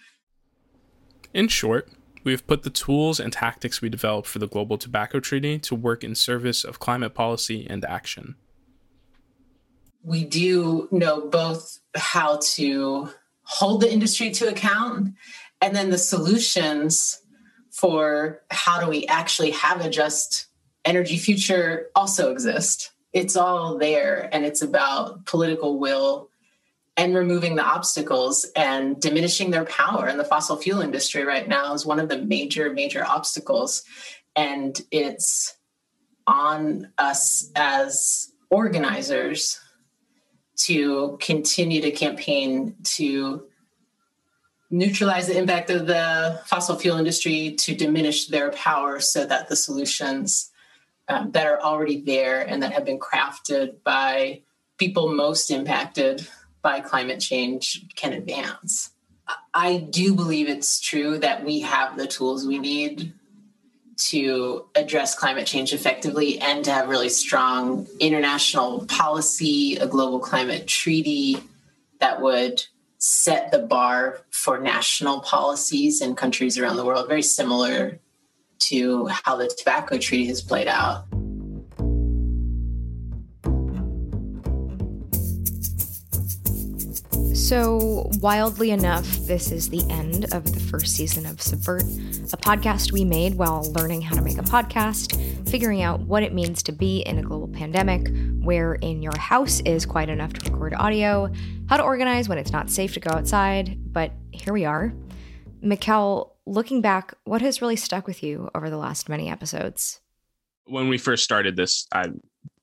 In 1.34 1.48
short, 1.48 1.90
we 2.28 2.34
have 2.34 2.46
put 2.46 2.64
the 2.64 2.70
tools 2.70 3.22
and 3.22 3.32
tactics 3.32 3.82
we 3.82 3.88
developed 3.88 4.28
for 4.28 4.40
the 4.40 4.50
Global 4.50 4.78
Tobacco 4.78 5.22
Treaty 5.22 5.58
to 5.60 5.74
work 5.74 6.04
in 6.04 6.14
service 6.14 6.66
of 6.66 6.78
climate 6.78 7.14
policy 7.14 7.66
and 7.70 7.86
action. 7.86 8.36
We 10.04 10.26
do 10.26 10.90
know 10.92 11.30
both 11.30 11.80
how 11.96 12.40
to 12.56 13.10
hold 13.44 13.80
the 13.80 13.90
industry 13.90 14.30
to 14.32 14.50
account 14.50 15.14
and 15.62 15.74
then 15.74 15.90
the 15.90 15.98
solutions 15.98 17.22
for 17.72 18.42
how 18.52 18.82
do 18.82 18.90
we 18.90 19.08
actually 19.08 19.52
have 19.52 19.80
a 19.80 19.90
just 19.90 20.48
energy 20.84 21.16
future 21.16 21.88
also 21.96 22.34
exist. 22.34 22.92
It's 23.14 23.38
all 23.38 23.78
there, 23.78 24.28
and 24.34 24.44
it's 24.44 24.62
about 24.62 25.26
political 25.26 25.80
will 25.80 26.30
and 26.98 27.16
removing 27.16 27.56
the 27.56 27.64
obstacles 27.64 28.46
and 28.56 29.00
diminishing 29.00 29.52
their 29.52 29.66
power. 29.66 30.08
in 30.08 30.18
the 30.18 30.24
fossil 30.24 30.58
fuel 30.58 30.82
industry 30.82 31.24
right 31.24 31.48
now 31.48 31.74
is 31.74 31.86
one 31.86 32.00
of 32.00 32.10
the 32.10 32.18
major, 32.18 32.74
major 32.74 33.06
obstacles. 33.06 33.84
And 34.36 34.80
it's 34.92 35.56
on 36.26 36.92
us 36.98 37.52
as 37.56 38.32
organizers 38.50 39.60
to 40.58 41.18
continue 41.22 41.82
to 41.82 41.92
campaign 41.92 42.76
to 42.84 43.44
neutralize 44.72 45.28
the 45.28 45.38
impact 45.38 45.70
of 45.70 45.86
the 45.86 46.42
fossil 46.46 46.78
fuel 46.78 46.98
industry 46.98 47.52
to 47.52 47.76
diminish 47.76 48.28
their 48.28 48.52
power 48.52 49.00
so 49.00 49.24
that 49.26 49.48
the 49.48 49.56
solutions 49.56 50.52
um, 51.08 51.32
that 51.32 51.46
are 51.46 51.62
already 51.62 52.02
there 52.02 52.42
and 52.42 52.62
that 52.64 52.74
have 52.74 52.84
been 52.84 53.00
crafted 53.00 53.76
by 53.84 54.42
people 54.78 55.14
most 55.14 55.52
impacted 55.52 56.28
by 56.68 56.82
climate 56.82 57.22
change 57.22 57.86
can 57.96 58.12
advance. 58.12 58.92
I 59.54 59.78
do 59.78 60.14
believe 60.14 60.50
it's 60.50 60.82
true 60.82 61.18
that 61.20 61.46
we 61.46 61.62
have 61.62 61.96
the 61.96 62.06
tools 62.06 62.46
we 62.46 62.60
need 62.60 63.14
to 64.10 64.66
address 64.76 65.16
climate 65.16 65.48
change 65.48 65.72
effectively 65.72 66.40
and 66.40 66.66
to 66.66 66.72
have 66.72 66.90
really 66.90 67.08
strong 67.08 67.88
international 68.02 68.86
policy, 68.88 69.78
a 69.78 69.88
global 69.88 70.20
climate 70.20 70.68
treaty 70.68 71.38
that 72.02 72.22
would 72.22 72.66
set 72.98 73.50
the 73.52 73.60
bar 73.60 74.20
for 74.32 74.60
national 74.60 75.22
policies 75.22 76.02
in 76.02 76.16
countries 76.16 76.58
around 76.58 76.76
the 76.76 76.84
world, 76.84 77.08
very 77.08 77.22
similar 77.22 77.98
to 78.60 79.06
how 79.24 79.38
the 79.38 79.48
tobacco 79.58 79.98
treaty 79.98 80.26
has 80.26 80.42
played 80.42 80.68
out. 80.68 81.06
So, 87.48 88.10
wildly 88.20 88.72
enough, 88.72 89.08
this 89.20 89.54
is 89.54 89.70
the 89.70 89.82
end 89.90 90.26
of 90.34 90.52
the 90.52 90.60
first 90.60 90.98
season 90.98 91.26
of 91.26 91.42
Subvert, 91.42 91.84
a 91.84 92.36
podcast 92.36 92.92
we 92.92 93.06
made 93.06 93.36
while 93.36 93.72
learning 93.72 94.02
how 94.02 94.18
to 94.18 94.22
make 94.22 94.38
a 94.38 94.42
podcast, 94.42 95.16
figuring 95.50 95.82
out 95.82 96.02
what 96.02 96.24
it 96.24 96.34
means 96.34 96.62
to 96.64 96.74
be 96.74 97.00
in 97.04 97.20
a 97.20 97.22
global 97.22 97.48
pandemic, 97.48 98.10
where 98.44 98.74
in 98.74 99.02
your 99.02 99.18
house 99.18 99.62
is 99.62 99.86
quiet 99.86 100.10
enough 100.10 100.34
to 100.34 100.52
record 100.52 100.74
audio, 100.74 101.32
how 101.70 101.78
to 101.78 101.84
organize 101.84 102.28
when 102.28 102.38
it's 102.38 102.52
not 102.52 102.70
safe 102.70 102.94
to 102.96 103.00
go 103.00 103.12
outside. 103.12 103.78
But 103.94 104.12
here 104.34 104.52
we 104.52 104.66
are. 104.66 104.94
Mikkel, 105.64 106.32
looking 106.46 106.82
back, 106.82 107.14
what 107.24 107.42
has 107.42 107.62
really 107.62 107.78
stuck 107.78 108.08
with 108.08 108.24
you 108.24 108.50
over 108.56 108.70
the 108.70 108.76
last 108.76 109.08
many 109.08 109.30
episodes? 109.30 110.02
When 110.66 110.90
we 110.90 110.98
first 110.98 111.24
started 111.24 111.56
this, 111.56 111.88
I 111.94 112.08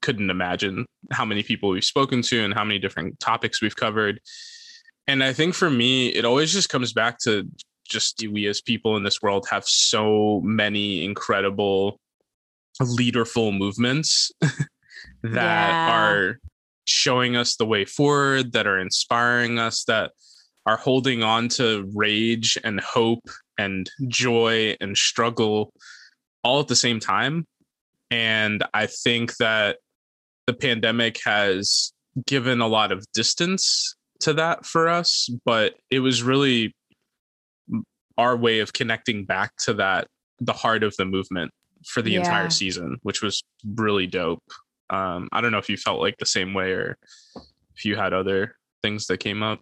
couldn't 0.02 0.28
imagine 0.28 0.84
how 1.10 1.24
many 1.24 1.42
people 1.42 1.70
we've 1.70 1.84
spoken 1.84 2.20
to 2.20 2.44
and 2.44 2.52
how 2.52 2.64
many 2.64 2.78
different 2.78 3.18
topics 3.18 3.62
we've 3.62 3.76
covered 3.76 4.20
and 5.06 5.22
I 5.22 5.32
think 5.32 5.54
for 5.54 5.70
me, 5.70 6.08
it 6.08 6.24
always 6.24 6.52
just 6.52 6.68
comes 6.68 6.92
back 6.92 7.18
to 7.20 7.48
just 7.88 8.24
we 8.30 8.46
as 8.46 8.60
people 8.60 8.96
in 8.96 9.04
this 9.04 9.20
world 9.20 9.46
have 9.50 9.64
so 9.64 10.40
many 10.42 11.04
incredible 11.04 11.98
leaderful 12.80 13.52
movements 13.52 14.32
that 14.40 15.32
yeah. 15.32 15.90
are 15.92 16.40
showing 16.86 17.36
us 17.36 17.56
the 17.56 17.66
way 17.66 17.84
forward, 17.84 18.52
that 18.52 18.66
are 18.66 18.78
inspiring 18.78 19.58
us, 19.58 19.84
that 19.84 20.12
are 20.66 20.76
holding 20.76 21.22
on 21.22 21.48
to 21.48 21.90
rage 21.94 22.56
and 22.64 22.80
hope 22.80 23.28
and 23.58 23.90
joy 24.08 24.74
and 24.80 24.96
struggle 24.96 25.72
all 26.42 26.60
at 26.60 26.68
the 26.68 26.76
same 26.76 27.00
time. 27.00 27.46
And 28.10 28.64
I 28.72 28.86
think 28.86 29.36
that 29.36 29.78
the 30.46 30.54
pandemic 30.54 31.20
has 31.24 31.92
given 32.26 32.60
a 32.60 32.68
lot 32.68 32.92
of 32.92 33.04
distance 33.12 33.94
to 34.24 34.34
that 34.34 34.66
for 34.66 34.88
us, 34.88 35.30
but 35.44 35.74
it 35.90 36.00
was 36.00 36.22
really 36.22 36.74
our 38.18 38.36
way 38.36 38.60
of 38.60 38.72
connecting 38.72 39.24
back 39.24 39.52
to 39.64 39.74
that 39.74 40.06
the 40.40 40.52
heart 40.52 40.82
of 40.82 40.94
the 40.96 41.04
movement 41.04 41.50
for 41.86 42.02
the 42.02 42.12
yeah. 42.12 42.20
entire 42.20 42.50
season, 42.50 42.98
which 43.02 43.22
was 43.22 43.42
really 43.76 44.06
dope. 44.06 44.42
Um, 44.90 45.28
I 45.32 45.40
don't 45.40 45.52
know 45.52 45.58
if 45.58 45.68
you 45.68 45.76
felt 45.76 46.00
like 46.00 46.16
the 46.18 46.26
same 46.26 46.54
way 46.54 46.72
or 46.72 46.96
if 47.76 47.84
you 47.84 47.96
had 47.96 48.12
other 48.12 48.56
things 48.82 49.06
that 49.06 49.18
came 49.18 49.42
up. 49.42 49.60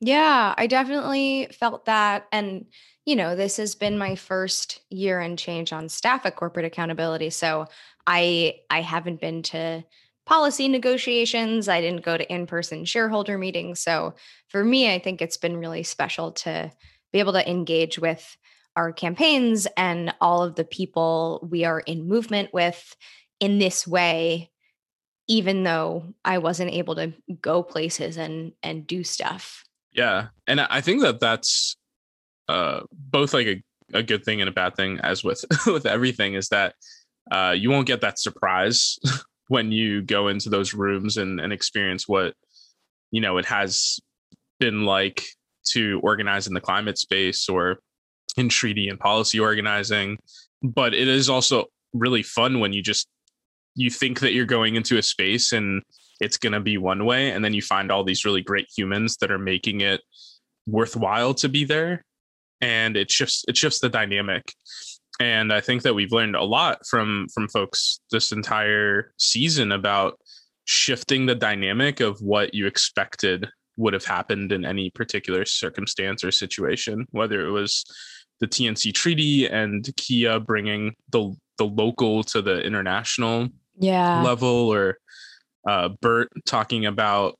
Yeah, 0.00 0.54
I 0.56 0.66
definitely 0.66 1.48
felt 1.58 1.86
that. 1.86 2.26
And, 2.30 2.66
you 3.04 3.16
know, 3.16 3.34
this 3.34 3.56
has 3.56 3.74
been 3.74 3.98
my 3.98 4.14
first 4.14 4.80
year 4.90 5.18
and 5.18 5.38
change 5.38 5.72
on 5.72 5.88
staff 5.88 6.24
at 6.24 6.36
corporate 6.36 6.66
accountability. 6.66 7.30
So 7.30 7.66
I 8.06 8.60
I 8.70 8.80
haven't 8.82 9.20
been 9.20 9.42
to 9.44 9.84
policy 10.28 10.68
negotiations. 10.68 11.68
I 11.68 11.80
didn't 11.80 12.04
go 12.04 12.18
to 12.18 12.32
in 12.32 12.46
person 12.46 12.84
shareholder 12.84 13.38
meetings. 13.38 13.80
So 13.80 14.14
for 14.48 14.62
me, 14.62 14.92
I 14.92 14.98
think 14.98 15.22
it's 15.22 15.38
been 15.38 15.56
really 15.56 15.82
special 15.82 16.32
to 16.32 16.70
be 17.14 17.18
able 17.18 17.32
to 17.32 17.50
engage 17.50 17.98
with 17.98 18.36
our 18.76 18.92
campaigns 18.92 19.66
and 19.78 20.14
all 20.20 20.42
of 20.42 20.54
the 20.54 20.64
people 20.64 21.48
we 21.50 21.64
are 21.64 21.80
in 21.80 22.06
movement 22.06 22.52
with 22.52 22.94
in 23.40 23.58
this 23.58 23.86
way 23.86 24.50
even 25.30 25.62
though 25.62 26.14
I 26.24 26.38
wasn't 26.38 26.72
able 26.72 26.94
to 26.96 27.12
go 27.42 27.62
places 27.62 28.16
and 28.16 28.52
and 28.62 28.86
do 28.86 29.04
stuff. 29.04 29.64
Yeah. 29.92 30.28
And 30.46 30.60
I 30.60 30.80
think 30.80 31.02
that 31.02 31.20
that's 31.20 31.76
uh 32.48 32.80
both 32.92 33.34
like 33.34 33.46
a, 33.46 33.62
a 33.92 34.02
good 34.02 34.24
thing 34.24 34.40
and 34.40 34.48
a 34.48 34.52
bad 34.52 34.74
thing 34.74 35.00
as 35.02 35.24
with 35.24 35.44
with 35.66 35.86
everything 35.86 36.34
is 36.34 36.48
that 36.48 36.74
uh 37.30 37.54
you 37.56 37.70
won't 37.70 37.86
get 37.86 38.00
that 38.02 38.18
surprise 38.18 38.98
when 39.48 39.72
you 39.72 40.02
go 40.02 40.28
into 40.28 40.48
those 40.48 40.74
rooms 40.74 41.16
and, 41.16 41.40
and 41.40 41.52
experience 41.52 42.06
what 42.06 42.34
you 43.10 43.20
know 43.20 43.38
it 43.38 43.46
has 43.46 43.98
been 44.60 44.84
like 44.84 45.24
to 45.64 46.00
organize 46.02 46.46
in 46.46 46.54
the 46.54 46.60
climate 46.60 46.98
space 46.98 47.48
or 47.48 47.78
in 48.36 48.48
treaty 48.48 48.88
and 48.88 48.98
policy 48.98 49.40
organizing. 49.40 50.18
But 50.62 50.94
it 50.94 51.08
is 51.08 51.28
also 51.28 51.66
really 51.92 52.22
fun 52.22 52.60
when 52.60 52.72
you 52.72 52.82
just 52.82 53.08
you 53.74 53.90
think 53.90 54.20
that 54.20 54.32
you're 54.32 54.46
going 54.46 54.74
into 54.74 54.98
a 54.98 55.02
space 55.02 55.52
and 55.52 55.82
it's 56.20 56.36
going 56.36 56.52
to 56.52 56.60
be 56.60 56.78
one 56.78 57.04
way 57.04 57.30
and 57.30 57.44
then 57.44 57.54
you 57.54 57.62
find 57.62 57.92
all 57.92 58.02
these 58.02 58.24
really 58.24 58.42
great 58.42 58.66
humans 58.76 59.16
that 59.18 59.30
are 59.30 59.38
making 59.38 59.82
it 59.82 60.00
worthwhile 60.66 61.32
to 61.34 61.48
be 61.48 61.64
there. 61.64 62.04
And 62.60 62.96
it 62.96 63.10
shifts 63.10 63.44
it 63.46 63.56
shifts 63.56 63.78
the 63.78 63.88
dynamic 63.88 64.52
and 65.20 65.52
i 65.52 65.60
think 65.60 65.82
that 65.82 65.94
we've 65.94 66.12
learned 66.12 66.36
a 66.36 66.42
lot 66.42 66.84
from 66.86 67.26
from 67.32 67.48
folks 67.48 68.00
this 68.10 68.32
entire 68.32 69.12
season 69.18 69.72
about 69.72 70.18
shifting 70.64 71.26
the 71.26 71.34
dynamic 71.34 72.00
of 72.00 72.20
what 72.20 72.52
you 72.54 72.66
expected 72.66 73.48
would 73.76 73.94
have 73.94 74.04
happened 74.04 74.52
in 74.52 74.64
any 74.64 74.90
particular 74.90 75.44
circumstance 75.44 76.22
or 76.24 76.30
situation 76.30 77.06
whether 77.10 77.46
it 77.46 77.50
was 77.50 77.84
the 78.40 78.46
TNC 78.46 78.94
treaty 78.94 79.46
and 79.46 79.88
Kia 79.96 80.40
bringing 80.40 80.94
the 81.10 81.34
the 81.56 81.64
local 81.64 82.22
to 82.22 82.40
the 82.40 82.60
international 82.60 83.48
yeah. 83.78 84.22
level 84.22 84.72
or 84.72 84.98
uh, 85.68 85.90
Bert 86.00 86.28
talking 86.46 86.86
about 86.86 87.36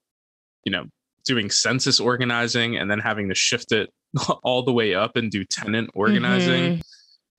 you 0.65 0.73
know 0.73 0.87
doing 1.25 1.51
census 1.51 2.01
organizing 2.01 2.77
and 2.77 2.91
then 2.91 2.99
having 2.99 3.29
to 3.29 3.35
shift 3.35 3.73
it 3.73 3.91
all 4.43 4.63
the 4.63 4.73
way 4.73 4.95
up 4.95 5.17
and 5.17 5.31
do 5.31 5.45
tenant 5.45 5.91
organizing 5.95 6.63
mm-hmm. 6.63 6.81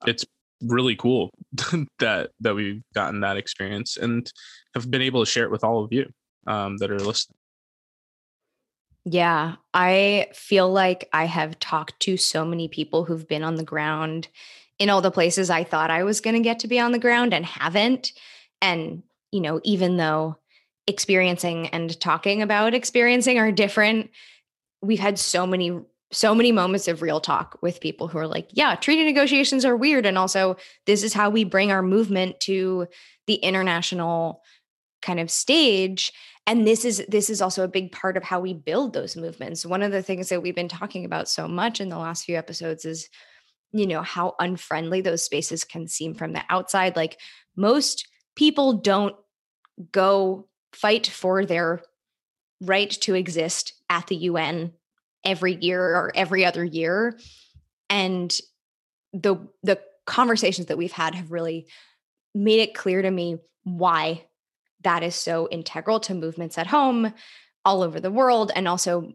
It's 0.06 0.24
really 0.62 0.96
cool 0.96 1.30
that 1.98 2.30
that 2.40 2.54
we've 2.54 2.82
gotten 2.94 3.20
that 3.20 3.36
experience 3.36 3.96
and 3.96 4.30
have 4.74 4.90
been 4.90 5.02
able 5.02 5.24
to 5.24 5.30
share 5.30 5.44
it 5.44 5.50
with 5.50 5.64
all 5.64 5.82
of 5.82 5.92
you 5.92 6.06
um, 6.46 6.76
that 6.78 6.90
are 6.90 7.00
listening 7.00 7.36
yeah, 9.04 9.56
I 9.72 10.28
feel 10.34 10.70
like 10.70 11.08
I 11.12 11.24
have 11.24 11.58
talked 11.58 11.98
to 12.00 12.16
so 12.16 12.44
many 12.44 12.68
people 12.68 13.04
who've 13.04 13.26
been 13.26 13.42
on 13.42 13.54
the 13.54 13.64
ground 13.64 14.28
in 14.78 14.90
all 14.90 15.00
the 15.00 15.10
places 15.10 15.48
I 15.48 15.64
thought 15.64 15.90
I 15.90 16.04
was 16.04 16.20
going 16.20 16.36
to 16.36 16.42
get 16.42 16.60
to 16.60 16.68
be 16.68 16.78
on 16.78 16.92
the 16.92 16.98
ground 16.98 17.32
and 17.32 17.44
haven't. 17.44 18.12
And, 18.60 19.02
you 19.32 19.40
know, 19.40 19.60
even 19.64 19.96
though 19.96 20.36
experiencing 20.86 21.68
and 21.68 21.98
talking 21.98 22.42
about 22.42 22.74
experiencing 22.74 23.38
are 23.38 23.52
different, 23.52 24.10
we've 24.82 25.00
had 25.00 25.18
so 25.18 25.46
many 25.46 25.80
so 26.12 26.34
many 26.34 26.50
moments 26.50 26.88
of 26.88 27.02
real 27.02 27.20
talk 27.20 27.58
with 27.62 27.80
people 27.80 28.08
who 28.08 28.18
are 28.18 28.26
like, 28.26 28.48
yeah, 28.50 28.74
treaty 28.74 29.04
negotiations 29.04 29.64
are 29.64 29.76
weird. 29.76 30.06
And 30.06 30.18
also 30.18 30.56
this 30.86 31.02
is 31.02 31.14
how 31.14 31.30
we 31.30 31.44
bring 31.44 31.70
our 31.70 31.82
movement 31.82 32.40
to 32.40 32.88
the 33.26 33.36
international 33.36 34.42
kind 35.02 35.20
of 35.20 35.30
stage. 35.30 36.12
And 36.46 36.66
this 36.66 36.84
is 36.84 37.04
this 37.08 37.30
is 37.30 37.40
also 37.40 37.62
a 37.62 37.68
big 37.68 37.92
part 37.92 38.16
of 38.16 38.24
how 38.24 38.40
we 38.40 38.54
build 38.54 38.92
those 38.92 39.16
movements. 39.16 39.64
One 39.64 39.82
of 39.82 39.92
the 39.92 40.02
things 40.02 40.28
that 40.30 40.42
we've 40.42 40.54
been 40.54 40.68
talking 40.68 41.04
about 41.04 41.28
so 41.28 41.46
much 41.46 41.80
in 41.80 41.88
the 41.88 41.98
last 41.98 42.24
few 42.24 42.36
episodes 42.36 42.84
is 42.84 43.08
you 43.72 43.86
know 43.86 44.02
how 44.02 44.34
unfriendly 44.40 45.00
those 45.00 45.24
spaces 45.24 45.62
can 45.62 45.86
seem 45.86 46.14
from 46.14 46.32
the 46.32 46.42
outside. 46.48 46.96
Like 46.96 47.20
most 47.56 48.08
people 48.34 48.74
don't 48.74 49.14
go 49.92 50.48
fight 50.72 51.06
for 51.06 51.46
their 51.46 51.82
right 52.60 52.90
to 52.90 53.14
exist 53.14 53.74
at 53.88 54.08
the 54.08 54.16
UN 54.16 54.72
every 55.24 55.54
year 55.54 55.82
or 55.82 56.12
every 56.14 56.44
other 56.44 56.64
year. 56.64 57.18
And 57.88 58.36
the 59.12 59.36
the 59.62 59.80
conversations 60.06 60.68
that 60.68 60.78
we've 60.78 60.92
had 60.92 61.14
have 61.14 61.30
really 61.30 61.66
made 62.34 62.60
it 62.60 62.74
clear 62.74 63.02
to 63.02 63.10
me 63.10 63.38
why 63.64 64.24
that 64.82 65.02
is 65.02 65.14
so 65.14 65.48
integral 65.50 66.00
to 66.00 66.14
movements 66.14 66.56
at 66.58 66.66
home 66.66 67.12
all 67.64 67.82
over 67.82 68.00
the 68.00 68.10
world 68.10 68.50
and 68.54 68.66
also 68.66 69.12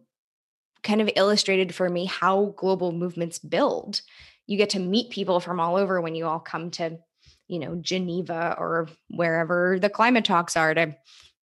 kind 0.84 1.02
of 1.02 1.10
illustrated 1.16 1.74
for 1.74 1.90
me 1.90 2.06
how 2.06 2.54
global 2.58 2.92
movements 2.92 3.40
build. 3.40 4.02
You 4.46 4.58
get 4.58 4.72
to 4.72 4.80
meet 4.80 5.10
people 5.10 5.40
from 5.40 5.60
all 5.60 5.76
over 5.76 6.00
when 6.00 6.14
you 6.14 6.28
all 6.28 6.40
come 6.40 6.72
to 6.72 7.00
you 7.48 7.60
know 7.60 7.76
geneva 7.76 8.56
or 8.58 8.88
wherever 9.10 9.78
the 9.80 9.90
climate 9.90 10.26
talks 10.26 10.58
are 10.58 10.74
to 10.74 10.96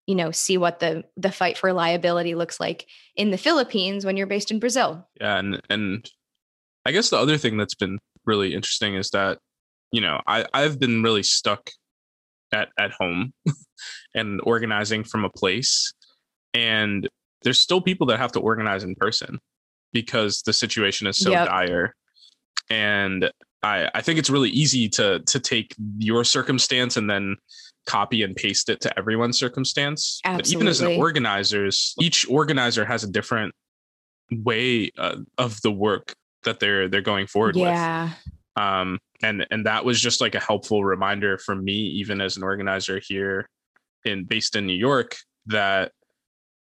you 0.06 0.14
know 0.14 0.30
see 0.30 0.58
what 0.58 0.80
the 0.80 1.04
the 1.16 1.32
fight 1.32 1.56
for 1.56 1.72
liability 1.72 2.34
looks 2.34 2.58
like 2.58 2.86
in 3.16 3.30
the 3.30 3.38
philippines 3.38 4.04
when 4.04 4.16
you're 4.16 4.26
based 4.26 4.50
in 4.50 4.58
brazil 4.58 5.08
yeah 5.20 5.38
and 5.38 5.60
and 5.70 6.10
i 6.84 6.92
guess 6.92 7.10
the 7.10 7.18
other 7.18 7.38
thing 7.38 7.56
that's 7.56 7.74
been 7.74 7.98
really 8.24 8.54
interesting 8.54 8.94
is 8.94 9.10
that 9.10 9.38
you 9.90 10.00
know 10.00 10.20
i 10.26 10.44
i've 10.54 10.78
been 10.78 11.02
really 11.02 11.22
stuck 11.22 11.70
at 12.52 12.68
at 12.78 12.92
home 12.92 13.32
and 14.14 14.40
organizing 14.44 15.04
from 15.04 15.24
a 15.24 15.30
place 15.30 15.92
and 16.54 17.08
there's 17.42 17.58
still 17.58 17.80
people 17.80 18.06
that 18.06 18.18
have 18.18 18.32
to 18.32 18.40
organize 18.40 18.84
in 18.84 18.94
person 18.94 19.38
because 19.92 20.42
the 20.42 20.52
situation 20.52 21.06
is 21.06 21.18
so 21.18 21.30
yep. 21.30 21.48
dire 21.48 21.94
and 22.70 23.30
I, 23.62 23.90
I 23.94 24.00
think 24.00 24.18
it's 24.18 24.30
really 24.30 24.50
easy 24.50 24.88
to 24.90 25.20
to 25.20 25.40
take 25.40 25.74
your 25.98 26.24
circumstance 26.24 26.96
and 26.96 27.08
then 27.08 27.36
copy 27.86 28.22
and 28.22 28.36
paste 28.36 28.68
it 28.68 28.80
to 28.82 28.98
everyone's 28.98 29.38
circumstance. 29.38 30.20
Absolutely. 30.24 30.42
But 30.42 30.56
even 30.56 30.68
as 30.68 30.80
an 30.80 31.00
organizers, 31.00 31.94
each 32.00 32.28
organizer 32.28 32.84
has 32.84 33.04
a 33.04 33.10
different 33.10 33.54
way 34.30 34.90
uh, 34.98 35.16
of 35.38 35.60
the 35.62 35.72
work 35.72 36.14
that 36.44 36.60
they're 36.60 36.88
they're 36.88 37.00
going 37.00 37.26
forward 37.26 37.56
yeah. 37.56 38.04
with. 38.04 38.12
Um, 38.56 38.98
and 39.22 39.46
and 39.50 39.66
that 39.66 39.84
was 39.84 40.00
just 40.00 40.20
like 40.20 40.34
a 40.34 40.40
helpful 40.40 40.84
reminder 40.84 41.38
for 41.38 41.54
me, 41.54 41.72
even 41.72 42.20
as 42.20 42.36
an 42.36 42.42
organizer 42.42 43.00
here 43.06 43.48
in 44.04 44.24
based 44.24 44.56
in 44.56 44.66
New 44.66 44.74
York, 44.74 45.16
that 45.46 45.92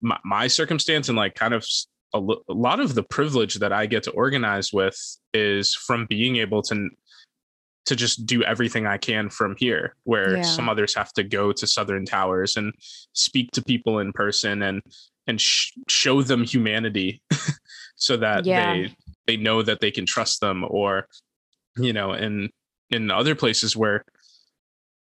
my, 0.01 0.19
my 0.25 0.47
circumstance 0.47 1.09
and 1.09 1.17
like 1.17 1.35
kind 1.35 1.55
of 1.55 1.67
a, 2.15 2.19
lo- 2.19 2.43
a 2.49 2.53
lot 2.53 2.81
of 2.81 2.95
the 2.95 3.03
privilege 3.03 3.57
that 3.57 3.73
I 3.73 3.87
get 3.87 4.03
to 4.05 4.11
organize 4.13 4.73
with 4.73 4.97
is 5.35 5.75
from 5.75 6.07
being 6.07 6.37
able 6.37 6.63
to 6.63 6.89
to 7.87 7.97
just 7.97 8.27
do 8.27 8.43
everything 8.43 8.87
I 8.87 8.99
can 8.99 9.31
from 9.31 9.57
here, 9.59 9.95
where 10.05 10.37
yeah. 10.37 10.43
some 10.43 10.69
others 10.69 10.95
have 10.95 11.13
to 11.15 11.23
go 11.23 11.53
to 11.53 11.67
Southern 11.67 12.05
Towers 12.05 12.57
and 12.57 12.73
speak 13.13 13.51
to 13.53 13.63
people 13.63 13.99
in 13.99 14.13
person 14.13 14.63
and 14.63 14.83
and 15.27 15.41
sh- 15.41 15.73
show 15.89 16.23
them 16.23 16.45
humanity, 16.45 17.23
so 17.97 18.17
that 18.17 18.45
yeah. 18.45 18.73
they 18.73 18.95
they 19.27 19.37
know 19.37 19.63
that 19.63 19.81
they 19.81 19.91
can 19.91 20.07
trust 20.07 20.41
them, 20.41 20.65
or 20.69 21.07
you 21.77 21.93
know, 21.93 22.13
in 22.13 22.51
in 22.91 23.11
other 23.11 23.35
places 23.35 23.77
where 23.77 24.05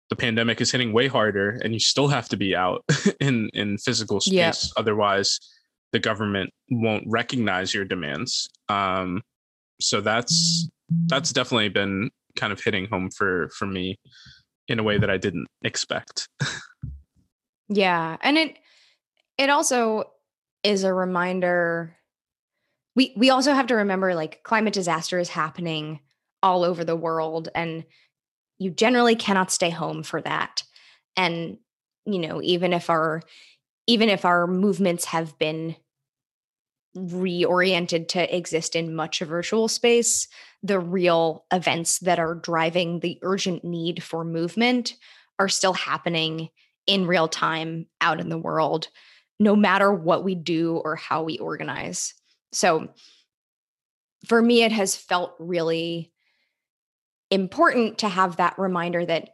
the 0.09 0.15
pandemic 0.15 0.61
is 0.61 0.71
hitting 0.71 0.93
way 0.93 1.07
harder 1.07 1.59
and 1.63 1.73
you 1.73 1.79
still 1.79 2.07
have 2.07 2.29
to 2.29 2.37
be 2.37 2.55
out 2.55 2.83
in 3.19 3.49
in 3.53 3.77
physical 3.77 4.19
space 4.19 4.33
yep. 4.33 4.55
otherwise 4.77 5.39
the 5.91 5.99
government 5.99 6.51
won't 6.69 7.03
recognize 7.07 7.73
your 7.73 7.85
demands 7.85 8.47
um 8.69 9.21
so 9.81 10.01
that's 10.01 10.69
that's 11.07 11.31
definitely 11.31 11.69
been 11.69 12.11
kind 12.35 12.53
of 12.53 12.61
hitting 12.61 12.87
home 12.87 13.09
for 13.09 13.49
for 13.49 13.65
me 13.65 13.99
in 14.67 14.79
a 14.79 14.83
way 14.83 14.97
that 14.97 15.09
I 15.09 15.17
didn't 15.17 15.47
expect. 15.63 16.29
yeah, 17.69 18.17
and 18.21 18.37
it 18.37 18.57
it 19.37 19.49
also 19.49 20.05
is 20.63 20.83
a 20.83 20.93
reminder 20.93 21.95
we 22.95 23.13
we 23.17 23.29
also 23.29 23.53
have 23.53 23.67
to 23.67 23.75
remember 23.75 24.15
like 24.15 24.43
climate 24.43 24.73
disaster 24.73 25.19
is 25.19 25.29
happening 25.29 25.99
all 26.41 26.63
over 26.63 26.83
the 26.83 26.95
world 26.95 27.49
and 27.55 27.83
you 28.59 28.69
generally 28.69 29.15
cannot 29.15 29.51
stay 29.51 29.69
home 29.69 30.03
for 30.03 30.21
that 30.21 30.63
and 31.17 31.57
you 32.05 32.19
know 32.19 32.41
even 32.41 32.73
if 32.73 32.89
our 32.89 33.21
even 33.87 34.09
if 34.09 34.25
our 34.25 34.47
movements 34.47 35.05
have 35.05 35.37
been 35.37 35.75
reoriented 36.95 38.07
to 38.09 38.35
exist 38.35 38.75
in 38.75 38.95
much 38.95 39.21
a 39.21 39.25
virtual 39.25 39.67
space 39.67 40.27
the 40.61 40.79
real 40.79 41.45
events 41.51 41.99
that 41.99 42.19
are 42.19 42.35
driving 42.35 42.99
the 42.99 43.19
urgent 43.21 43.63
need 43.63 44.01
for 44.01 44.23
movement 44.23 44.95
are 45.39 45.49
still 45.49 45.73
happening 45.73 46.49
in 46.87 47.07
real 47.07 47.27
time 47.27 47.87
out 47.99 48.19
in 48.19 48.29
the 48.29 48.37
world 48.37 48.87
no 49.39 49.55
matter 49.55 49.91
what 49.91 50.23
we 50.23 50.35
do 50.35 50.77
or 50.77 50.95
how 50.95 51.23
we 51.23 51.37
organize. 51.37 52.13
So 52.51 52.89
for 54.27 54.41
me 54.41 54.63
it 54.63 54.71
has 54.71 54.95
felt 54.95 55.35
really 55.39 56.11
important 57.29 57.99
to 57.99 58.07
have 58.07 58.37
that 58.37 58.57
reminder 58.57 59.05
that 59.05 59.31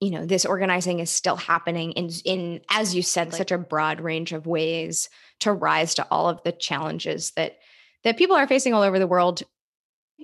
you 0.00 0.10
know 0.10 0.24
this 0.24 0.46
organizing 0.46 0.98
is 1.00 1.10
still 1.10 1.36
happening 1.36 1.92
in 1.92 2.10
in 2.24 2.60
as 2.70 2.94
you 2.94 3.02
said 3.02 3.32
such 3.32 3.52
a 3.52 3.58
broad 3.58 4.00
range 4.00 4.32
of 4.32 4.46
ways 4.46 5.08
to 5.40 5.52
rise 5.52 5.94
to 5.94 6.06
all 6.10 6.28
of 6.28 6.42
the 6.42 6.52
challenges 6.52 7.32
that 7.32 7.58
that 8.02 8.16
people 8.16 8.36
are 8.36 8.48
facing 8.48 8.72
all 8.74 8.82
over 8.82 8.98
the 8.98 9.06
world 9.06 9.42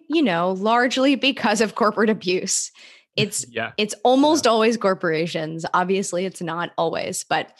you 0.08 0.22
know 0.22 0.52
largely 0.52 1.14
because 1.14 1.60
of 1.60 1.74
corporate 1.74 2.10
abuse. 2.10 2.72
It's 3.18 3.46
yeah. 3.48 3.72
it's 3.78 3.94
almost 4.04 4.46
always 4.46 4.76
corporations. 4.76 5.64
Obviously 5.72 6.26
it's 6.26 6.42
not 6.42 6.72
always 6.76 7.24
but 7.24 7.56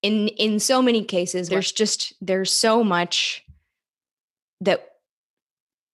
in 0.00 0.28
in 0.28 0.58
so 0.58 0.80
many 0.80 1.04
cases 1.04 1.50
there's 1.50 1.70
just 1.70 2.14
there's 2.22 2.50
so 2.50 2.82
much 2.82 3.44
that 4.62 4.92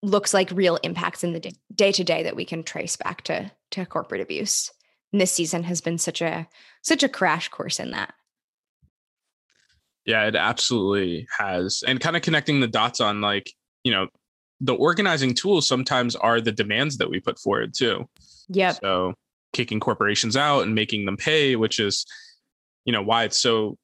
looks 0.00 0.32
like 0.32 0.52
real 0.52 0.76
impacts 0.84 1.24
in 1.24 1.32
the 1.32 1.52
day 1.74 1.90
to 1.90 2.04
day 2.04 2.22
that 2.22 2.36
we 2.36 2.44
can 2.44 2.62
trace 2.62 2.94
back 2.94 3.22
to 3.22 3.50
to 3.72 3.84
corporate 3.84 4.20
abuse 4.20 4.70
and 5.12 5.20
this 5.20 5.32
season 5.32 5.64
has 5.64 5.80
been 5.80 5.98
such 5.98 6.22
a 6.22 6.48
such 6.82 7.02
a 7.02 7.08
crash 7.08 7.48
course 7.48 7.80
in 7.80 7.90
that. 7.92 8.14
Yeah 10.04 10.24
it 10.26 10.34
absolutely 10.34 11.26
has 11.38 11.82
and 11.86 12.00
kind 12.00 12.16
of 12.16 12.22
connecting 12.22 12.60
the 12.60 12.68
dots 12.68 13.00
on 13.00 13.20
like 13.20 13.52
you 13.84 13.92
know 13.92 14.08
the 14.60 14.74
organizing 14.74 15.34
tools 15.34 15.66
sometimes 15.66 16.16
are 16.16 16.40
the 16.40 16.52
demands 16.52 16.98
that 16.98 17.10
we 17.10 17.20
put 17.20 17.38
forward 17.38 17.74
too. 17.74 18.08
Yeah 18.48 18.72
so 18.72 19.14
kicking 19.52 19.80
corporations 19.80 20.36
out 20.36 20.62
and 20.62 20.74
making 20.74 21.04
them 21.06 21.16
pay 21.16 21.56
which 21.56 21.80
is 21.80 22.06
you 22.84 22.92
know 22.92 23.02
why 23.02 23.24
it's 23.24 23.40
so 23.40 23.76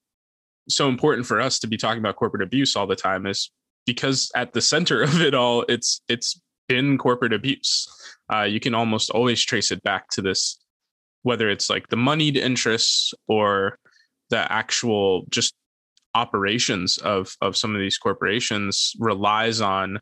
so 0.68 0.88
important 0.88 1.26
for 1.26 1.40
us 1.40 1.58
to 1.60 1.66
be 1.66 1.76
talking 1.76 1.98
about 1.98 2.16
corporate 2.16 2.42
abuse 2.42 2.76
all 2.76 2.86
the 2.86 2.96
time 2.96 3.26
is 3.26 3.50
because 3.84 4.30
at 4.34 4.52
the 4.52 4.60
center 4.60 5.02
of 5.02 5.20
it 5.20 5.34
all 5.34 5.64
it's 5.68 6.00
it's 6.08 6.40
been 6.68 6.98
corporate 6.98 7.32
abuse. 7.32 7.88
Uh, 8.32 8.42
you 8.42 8.60
can 8.60 8.74
almost 8.74 9.10
always 9.10 9.42
trace 9.42 9.70
it 9.70 9.82
back 9.82 10.08
to 10.10 10.22
this 10.22 10.58
whether 11.26 11.50
it's 11.50 11.68
like 11.68 11.88
the 11.88 11.96
moneyed 11.96 12.36
interests 12.36 13.12
or 13.26 13.76
the 14.30 14.50
actual 14.52 15.24
just 15.28 15.54
operations 16.14 16.98
of 16.98 17.34
of 17.40 17.56
some 17.56 17.74
of 17.74 17.80
these 17.80 17.98
corporations 17.98 18.92
relies 19.00 19.60
on 19.60 19.98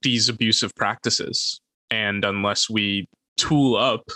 these 0.00 0.30
abusive 0.30 0.74
practices. 0.74 1.60
And 1.90 2.24
unless 2.24 2.70
we 2.70 3.08
tool 3.36 3.76
up 3.76 4.08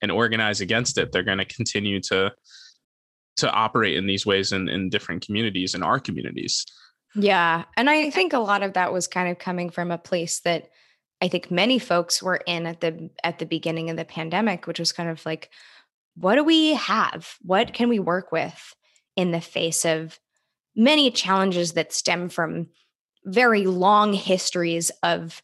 and 0.00 0.10
organize 0.10 0.60
against 0.62 0.96
it 0.96 1.12
they're 1.12 1.22
going 1.22 1.38
to 1.38 1.44
continue 1.44 2.00
to 2.00 2.32
to 3.36 3.50
operate 3.50 3.96
in 3.96 4.06
these 4.06 4.24
ways 4.24 4.52
in, 4.52 4.68
in 4.68 4.88
different 4.88 5.26
communities 5.26 5.74
in 5.74 5.82
our 5.82 6.00
communities. 6.00 6.64
Yeah 7.14 7.64
and 7.76 7.90
i 7.90 8.10
think 8.10 8.32
a 8.32 8.38
lot 8.38 8.62
of 8.62 8.72
that 8.72 8.92
was 8.92 9.06
kind 9.06 9.28
of 9.28 9.38
coming 9.38 9.70
from 9.70 9.90
a 9.90 9.98
place 9.98 10.40
that 10.40 10.70
i 11.20 11.28
think 11.28 11.50
many 11.50 11.78
folks 11.78 12.22
were 12.22 12.40
in 12.46 12.66
at 12.66 12.80
the 12.80 13.10
at 13.22 13.38
the 13.38 13.46
beginning 13.46 13.90
of 13.90 13.96
the 13.96 14.04
pandemic 14.04 14.66
which 14.66 14.78
was 14.78 14.92
kind 14.92 15.08
of 15.08 15.24
like 15.26 15.50
what 16.16 16.36
do 16.36 16.44
we 16.44 16.74
have? 16.74 17.36
What 17.42 17.72
can 17.72 17.88
we 17.88 17.98
work 17.98 18.32
with 18.32 18.74
in 19.16 19.30
the 19.30 19.40
face 19.40 19.84
of 19.84 20.18
many 20.76 21.10
challenges 21.10 21.72
that 21.72 21.92
stem 21.92 22.28
from 22.28 22.68
very 23.24 23.66
long 23.66 24.12
histories 24.12 24.90
of 25.02 25.42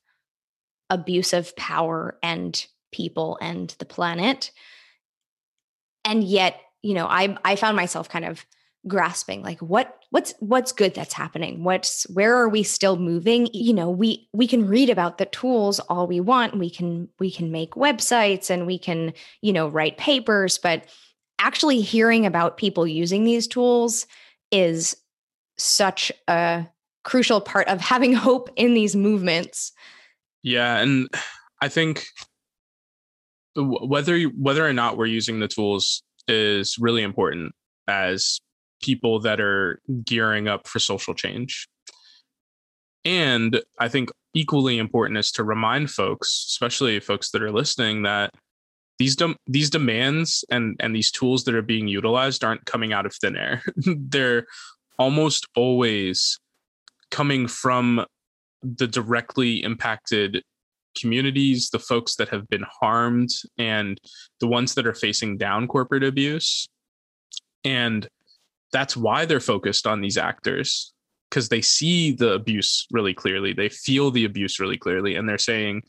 abuse 0.88 1.32
of 1.32 1.54
power 1.56 2.18
and 2.22 2.66
people 2.92 3.38
and 3.40 3.74
the 3.78 3.84
planet? 3.84 4.52
And 6.04 6.24
yet, 6.24 6.60
you 6.82 6.94
know, 6.94 7.06
I 7.06 7.36
I 7.44 7.56
found 7.56 7.76
myself 7.76 8.08
kind 8.08 8.24
of 8.24 8.44
grasping 8.88 9.42
like 9.42 9.60
what 9.60 9.98
what's 10.10 10.34
what's 10.40 10.72
good 10.72 10.94
that's 10.94 11.12
happening? 11.12 11.62
What's 11.64 12.04
where 12.10 12.36
are 12.36 12.48
we 12.48 12.62
still 12.62 12.96
moving? 12.96 13.48
You 13.52 13.74
know 13.74 13.90
we 13.90 14.28
we 14.32 14.46
can 14.46 14.66
read 14.66 14.90
about 14.90 15.18
the 15.18 15.26
tools 15.26 15.80
all 15.80 16.06
we 16.06 16.20
want. 16.20 16.58
We 16.58 16.70
can 16.70 17.08
we 17.18 17.30
can 17.30 17.50
make 17.52 17.72
websites 17.72 18.50
and 18.50 18.66
we 18.66 18.78
can 18.78 19.12
you 19.42 19.52
know 19.52 19.68
write 19.68 19.98
papers 19.98 20.58
but 20.58 20.84
actually 21.38 21.80
hearing 21.80 22.26
about 22.26 22.56
people 22.56 22.86
using 22.86 23.24
these 23.24 23.46
tools 23.46 24.06
is 24.50 24.96
such 25.56 26.12
a 26.28 26.66
crucial 27.04 27.40
part 27.40 27.68
of 27.68 27.80
having 27.80 28.12
hope 28.14 28.50
in 28.56 28.74
these 28.74 28.96
movements. 28.96 29.72
Yeah 30.42 30.78
and 30.78 31.08
i 31.62 31.68
think 31.68 32.06
whether 33.56 34.22
whether 34.22 34.66
or 34.66 34.72
not 34.72 34.96
we're 34.96 35.04
using 35.04 35.40
the 35.40 35.48
tools 35.48 36.02
is 36.28 36.76
really 36.78 37.02
important 37.02 37.52
as 37.86 38.40
people 38.80 39.20
that 39.20 39.40
are 39.40 39.80
gearing 40.04 40.48
up 40.48 40.66
for 40.66 40.78
social 40.78 41.14
change. 41.14 41.68
And 43.04 43.60
I 43.78 43.88
think 43.88 44.10
equally 44.34 44.78
important 44.78 45.18
is 45.18 45.32
to 45.32 45.44
remind 45.44 45.90
folks, 45.90 46.46
especially 46.48 47.00
folks 47.00 47.30
that 47.30 47.42
are 47.42 47.52
listening, 47.52 48.02
that 48.02 48.32
these 48.98 49.16
de- 49.16 49.36
these 49.46 49.70
demands 49.70 50.44
and 50.50 50.76
and 50.78 50.94
these 50.94 51.10
tools 51.10 51.44
that 51.44 51.54
are 51.54 51.62
being 51.62 51.88
utilized 51.88 52.44
aren't 52.44 52.66
coming 52.66 52.92
out 52.92 53.06
of 53.06 53.14
thin 53.14 53.36
air. 53.36 53.62
They're 53.76 54.46
almost 54.98 55.46
always 55.56 56.38
coming 57.10 57.48
from 57.48 58.04
the 58.62 58.86
directly 58.86 59.62
impacted 59.62 60.42
communities, 60.98 61.70
the 61.70 61.78
folks 61.78 62.16
that 62.16 62.28
have 62.28 62.46
been 62.48 62.66
harmed, 62.80 63.30
and 63.56 63.98
the 64.40 64.46
ones 64.46 64.74
that 64.74 64.86
are 64.86 64.94
facing 64.94 65.38
down 65.38 65.66
corporate 65.66 66.04
abuse. 66.04 66.68
And 67.64 68.06
that's 68.72 68.96
why 68.96 69.24
they're 69.24 69.40
focused 69.40 69.86
on 69.86 70.00
these 70.00 70.16
actors 70.16 70.92
because 71.28 71.48
they 71.48 71.60
see 71.60 72.12
the 72.12 72.32
abuse 72.32 72.86
really 72.90 73.14
clearly. 73.14 73.52
They 73.52 73.68
feel 73.68 74.10
the 74.10 74.24
abuse 74.24 74.58
really 74.58 74.78
clearly 74.78 75.14
and 75.14 75.28
they're 75.28 75.38
saying 75.38 75.82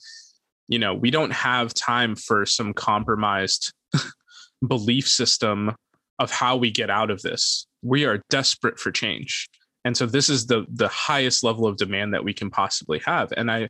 you 0.68 0.80
know 0.80 0.94
we 0.94 1.12
don't 1.12 1.34
have 1.34 1.74
time 1.74 2.16
for 2.16 2.46
some 2.46 2.74
compromised 2.74 3.74
belief 4.68 5.08
system 5.08 5.76
of 6.20 6.32
how 6.32 6.56
we 6.56 6.72
get 6.72 6.90
out 6.90 7.10
of 7.10 7.22
this. 7.22 7.68
We 7.82 8.06
are 8.06 8.22
desperate 8.30 8.80
for 8.80 8.92
change. 8.92 9.50
And 9.84 9.98
so 9.98 10.06
this 10.06 10.30
is 10.30 10.46
the 10.46 10.66
the 10.70 10.88
highest 10.88 11.44
level 11.44 11.66
of 11.68 11.78
demand 11.78 12.14
that 12.14 12.24
we 12.24 12.34
can 12.34 12.50
possibly 12.50 13.00
have. 13.06 13.34
And 13.36 13.52
i 13.52 13.70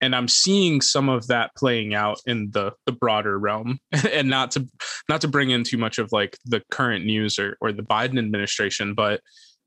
and 0.00 0.14
i'm 0.14 0.28
seeing 0.28 0.80
some 0.80 1.08
of 1.08 1.26
that 1.26 1.50
playing 1.56 1.94
out 1.94 2.18
in 2.26 2.50
the 2.52 2.72
the 2.86 2.92
broader 2.92 3.38
realm. 3.38 3.78
And 4.12 4.28
not 4.28 4.50
to 4.52 4.66
not 5.08 5.20
to 5.22 5.28
bring 5.28 5.50
in 5.50 5.64
too 5.64 5.78
much 5.78 5.98
of 5.98 6.10
like 6.12 6.36
the 6.44 6.62
current 6.70 7.04
news 7.04 7.38
or 7.38 7.56
or 7.60 7.72
the 7.72 7.82
biden 7.82 8.18
administration 8.18 8.94
but 8.94 9.20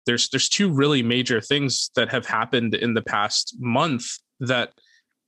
there's 0.06 0.30
there's 0.30 0.50
two 0.50 0.72
really 0.72 1.04
major 1.04 1.42
things 1.42 1.92
that 1.96 2.10
have 2.10 2.26
happened 2.26 2.74
in 2.74 2.94
the 2.94 3.02
past 3.02 3.56
month 3.60 4.06
that 4.40 4.74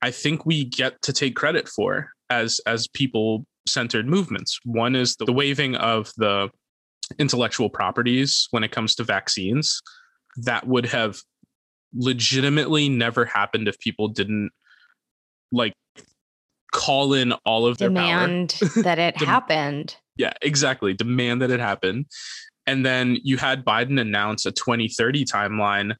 i 0.00 0.10
think 0.10 0.46
we 0.46 0.64
get 0.64 1.00
to 1.02 1.12
take 1.12 1.36
credit 1.36 1.68
for 1.68 2.10
as 2.30 2.60
as 2.66 2.88
people 2.88 3.44
centered 3.66 4.06
movements. 4.06 4.58
One 4.64 4.96
is 4.96 5.16
the 5.16 5.32
waiving 5.32 5.74
of 5.76 6.12
the 6.16 6.50
intellectual 7.18 7.70
properties 7.70 8.48
when 8.50 8.64
it 8.64 8.72
comes 8.72 8.94
to 8.96 9.04
vaccines. 9.04 9.80
That 10.36 10.66
would 10.66 10.86
have 10.86 11.18
legitimately 11.94 12.88
never 12.88 13.24
happened 13.24 13.68
if 13.68 13.78
people 13.78 14.08
didn't 14.08 14.50
like 15.52 15.74
call 16.72 17.12
in 17.14 17.32
all 17.44 17.66
of 17.66 17.78
their 17.78 17.88
demand 17.88 18.58
that 18.82 18.98
it 18.98 19.18
Dem- 19.18 19.28
happened. 19.28 19.96
Yeah, 20.16 20.32
exactly. 20.42 20.94
Demand 20.94 21.42
that 21.42 21.50
it 21.50 21.60
happened. 21.60 22.06
And 22.66 22.84
then 22.84 23.18
you 23.22 23.36
had 23.36 23.64
Biden 23.64 24.00
announce 24.00 24.46
a 24.46 24.52
2030 24.52 25.24
timeline 25.24 25.94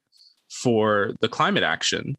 for 0.50 1.12
the 1.20 1.28
climate 1.28 1.62
action. 1.62 2.16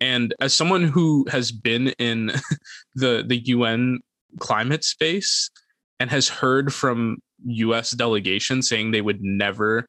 And 0.00 0.34
as 0.40 0.54
someone 0.54 0.84
who 0.84 1.26
has 1.30 1.52
been 1.52 1.88
in 1.98 2.32
the 2.94 3.24
the 3.26 3.38
UN 3.46 4.00
climate 4.38 4.84
space 4.84 5.50
and 5.98 6.10
has 6.10 6.28
heard 6.28 6.72
from 6.72 7.18
US 7.44 7.92
delegations 7.92 8.68
saying 8.68 8.90
they 8.90 9.00
would 9.00 9.22
never 9.22 9.86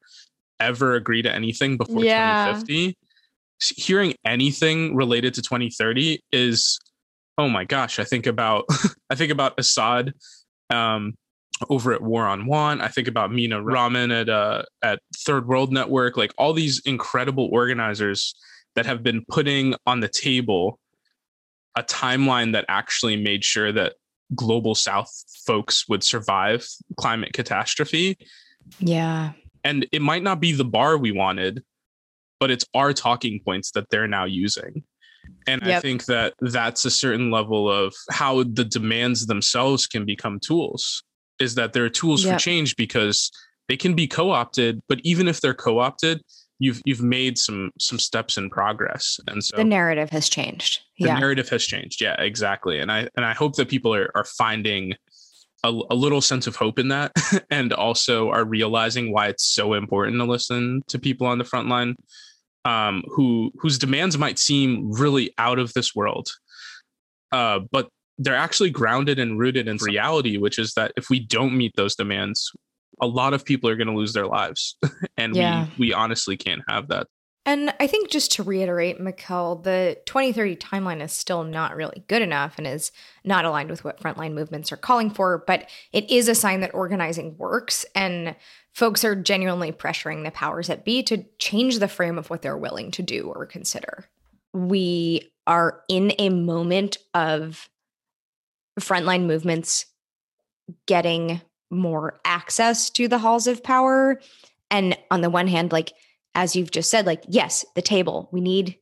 ever 0.59 0.95
agree 0.95 1.21
to 1.21 1.33
anything 1.33 1.77
before 1.77 2.03
yeah. 2.03 2.45
2050 2.47 2.97
hearing 3.59 4.13
anything 4.25 4.95
related 4.95 5.33
to 5.33 5.41
2030 5.41 6.21
is 6.31 6.79
oh 7.37 7.49
my 7.49 7.65
gosh 7.65 7.99
i 7.99 8.03
think 8.03 8.27
about 8.27 8.65
i 9.09 9.15
think 9.15 9.31
about 9.31 9.53
Asad 9.57 10.13
um, 10.69 11.15
over 11.69 11.91
at 11.91 12.01
war 12.01 12.25
on 12.25 12.45
want 12.45 12.81
i 12.81 12.87
think 12.87 13.07
about 13.07 13.31
Meena 13.31 13.63
Raman 13.63 14.11
at 14.11 14.29
uh, 14.29 14.63
at 14.83 14.99
third 15.15 15.47
world 15.47 15.71
network. 15.71 16.17
Like 16.17 16.33
all 16.37 16.53
these 16.53 16.79
incredible 16.85 17.49
organizers 17.51 18.35
that 18.75 18.85
have 18.85 19.01
been 19.01 19.25
putting 19.27 19.73
on 19.87 20.01
the 20.01 20.07
table 20.07 20.79
a 21.75 21.83
timeline 21.83 22.53
that 22.53 22.65
actually 22.67 23.15
made 23.15 23.45
sure 23.45 23.71
that 23.71 23.93
global 24.35 24.75
south 24.75 25.11
folks 25.45 25.87
would 25.87 26.03
survive 26.03 26.67
climate 26.97 27.33
catastrophe. 27.33 28.17
Yeah. 28.79 29.31
And 29.63 29.87
it 29.91 30.01
might 30.01 30.23
not 30.23 30.39
be 30.39 30.51
the 30.51 30.65
bar 30.65 30.97
we 30.97 31.11
wanted 31.11 31.63
but 32.39 32.51
it's 32.51 32.65
our 32.73 32.93
talking 32.93 33.39
points 33.43 33.71
that 33.71 33.89
they're 33.89 34.07
now 34.07 34.25
using. 34.25 34.83
And 35.45 35.61
yep. 35.63 35.77
I 35.77 35.79
think 35.79 36.05
that 36.05 36.33
that's 36.41 36.85
a 36.85 36.91
certain 36.91 37.31
level 37.31 37.69
of 37.71 37.93
how 38.11 38.43
the 38.43 38.65
demands 38.65 39.25
themselves 39.25 39.87
can 39.87 40.05
become 40.05 40.39
tools 40.39 41.03
is 41.39 41.55
that 41.55 41.73
they're 41.73 41.89
tools 41.89 42.23
yep. 42.23 42.35
for 42.35 42.39
change 42.39 42.75
because 42.75 43.31
they 43.67 43.77
can 43.77 43.93
be 43.93 44.07
co-opted, 44.07 44.81
but 44.87 44.99
even 45.03 45.27
if 45.27 45.41
they're 45.41 45.53
co-opted, 45.53 46.21
you've 46.59 46.81
you've 46.85 47.03
made 47.03 47.37
some 47.37 47.71
some 47.79 47.99
steps 47.99 48.37
in 48.37 48.49
progress. 48.49 49.19
And 49.27 49.43
so 49.43 49.57
the 49.57 49.63
narrative 49.63 50.09
has 50.09 50.29
changed. 50.29 50.81
The 50.99 51.07
yeah. 51.07 51.19
narrative 51.19 51.49
has 51.49 51.63
changed. 51.65 52.01
Yeah, 52.01 52.19
exactly. 52.19 52.79
And 52.79 52.91
I 52.91 53.09
and 53.15 53.25
I 53.25 53.33
hope 53.33 53.55
that 53.57 53.69
people 53.69 53.93
are 53.93 54.09
are 54.15 54.23
finding 54.23 54.93
a, 55.63 55.69
a 55.89 55.95
little 55.95 56.21
sense 56.21 56.47
of 56.47 56.55
hope 56.55 56.79
in 56.79 56.87
that 56.89 57.11
and 57.51 57.73
also 57.73 58.29
are 58.29 58.45
realizing 58.45 59.11
why 59.11 59.27
it's 59.27 59.45
so 59.45 59.73
important 59.73 60.17
to 60.17 60.25
listen 60.25 60.81
to 60.87 60.99
people 60.99 61.27
on 61.27 61.37
the 61.37 61.43
front 61.43 61.67
line 61.67 61.95
um, 62.67 63.03
who 63.09 63.51
whose 63.59 63.77
demands 63.77 64.17
might 64.17 64.39
seem 64.39 64.91
really 64.91 65.33
out 65.37 65.59
of 65.59 65.73
this 65.73 65.95
world 65.95 66.29
uh, 67.31 67.59
but 67.71 67.89
they're 68.19 68.35
actually 68.35 68.71
grounded 68.71 69.19
and 69.19 69.39
rooted 69.39 69.67
in 69.67 69.77
reality 69.77 70.37
which 70.37 70.59
is 70.59 70.73
that 70.73 70.91
if 70.97 71.09
we 71.09 71.19
don't 71.19 71.55
meet 71.55 71.73
those 71.75 71.95
demands 71.95 72.51
a 73.01 73.07
lot 73.07 73.33
of 73.33 73.45
people 73.45 73.69
are 73.69 73.75
going 73.75 73.87
to 73.87 73.93
lose 73.93 74.13
their 74.13 74.27
lives. 74.27 74.75
And 75.19 75.35
Yeah. 75.35 75.67
we 75.77 75.87
we 75.87 75.93
honestly 75.93 76.37
can't 76.37 76.61
have 76.67 76.89
that. 76.89 77.07
And 77.45 77.73
I 77.79 77.87
think 77.87 78.11
just 78.11 78.33
to 78.33 78.43
reiterate, 78.43 78.99
Mikkel, 78.99 79.63
the 79.63 79.97
2030 80.05 80.57
timeline 80.57 81.01
is 81.01 81.13
still 81.13 81.43
not 81.45 81.75
really 81.75 82.03
good 82.07 82.21
enough 82.21 82.57
and 82.57 82.67
is 82.67 82.91
not 83.23 83.45
aligned 83.45 83.69
with 83.69 83.83
what 83.85 83.99
frontline 83.99 84.33
movements 84.33 84.71
are 84.71 84.77
calling 84.77 85.09
for, 85.09 85.43
but 85.47 85.69
it 85.93 86.09
is 86.11 86.27
a 86.27 86.35
sign 86.35 86.59
that 86.59 86.75
organizing 86.75 87.37
works. 87.37 87.85
And 87.95 88.35
folks 88.77 89.03
are 89.03 89.15
genuinely 89.15 89.71
pressuring 89.71 90.23
the 90.23 90.29
powers 90.29 90.67
that 90.67 90.85
be 90.85 91.01
to 91.01 91.25
change 91.39 91.79
the 91.79 91.87
frame 91.87 92.15
of 92.15 92.29
what 92.29 92.43
they're 92.43 92.55
willing 92.55 92.91
to 92.91 93.01
do 93.01 93.23
or 93.23 93.43
consider. 93.43 94.05
We 94.53 95.31
are 95.47 95.81
in 95.89 96.13
a 96.19 96.29
moment 96.29 96.99
of 97.15 97.67
frontline 98.79 99.25
movements 99.25 99.87
getting 100.85 101.41
more 101.71 102.19
access 102.23 102.91
to 102.91 103.07
the 103.07 103.17
halls 103.17 103.47
of 103.47 103.63
power. 103.63 104.21
And 104.69 104.95
on 105.09 105.21
the 105.21 105.31
one 105.31 105.47
hand, 105.47 105.71
like, 105.71 105.93
as 106.35 106.55
you've 106.55 106.69
just 106.69 106.91
said, 106.91 107.07
like, 107.07 107.23
yes, 107.27 107.65
the 107.73 107.81
table, 107.81 108.29
we 108.31 108.41
need 108.41 108.77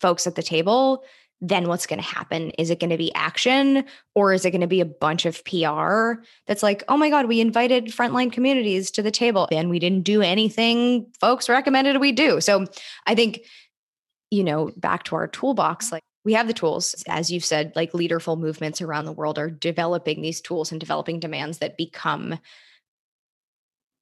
folks 0.00 0.28
at 0.28 0.36
the 0.36 0.44
table. 0.44 1.02
Then 1.40 1.68
what's 1.68 1.86
going 1.86 2.00
to 2.00 2.04
happen? 2.04 2.50
Is 2.58 2.70
it 2.70 2.80
going 2.80 2.90
to 2.90 2.96
be 2.96 3.14
action 3.14 3.84
or 4.14 4.32
is 4.32 4.44
it 4.44 4.50
going 4.50 4.60
to 4.60 4.66
be 4.66 4.80
a 4.80 4.84
bunch 4.84 5.24
of 5.24 5.44
PR 5.44 6.20
that's 6.46 6.62
like, 6.64 6.82
oh 6.88 6.96
my 6.96 7.10
God, 7.10 7.26
we 7.26 7.40
invited 7.40 7.86
frontline 7.86 8.32
communities 8.32 8.90
to 8.92 9.02
the 9.02 9.12
table 9.12 9.48
and 9.52 9.70
we 9.70 9.78
didn't 9.78 10.02
do 10.02 10.20
anything 10.20 11.06
folks 11.20 11.48
recommended 11.48 11.98
we 11.98 12.10
do? 12.10 12.40
So 12.40 12.66
I 13.06 13.14
think, 13.14 13.40
you 14.30 14.42
know, 14.42 14.72
back 14.76 15.04
to 15.04 15.16
our 15.16 15.28
toolbox, 15.28 15.92
like, 15.92 16.02
we 16.24 16.34
have 16.34 16.48
the 16.48 16.52
tools. 16.52 17.02
As 17.08 17.30
you've 17.30 17.44
said, 17.44 17.72
like 17.74 17.94
leaderful 17.94 18.36
movements 18.36 18.82
around 18.82 19.06
the 19.06 19.12
world 19.12 19.38
are 19.38 19.48
developing 19.48 20.20
these 20.20 20.40
tools 20.40 20.70
and 20.72 20.80
developing 20.80 21.20
demands 21.20 21.58
that 21.58 21.78
become 21.78 22.38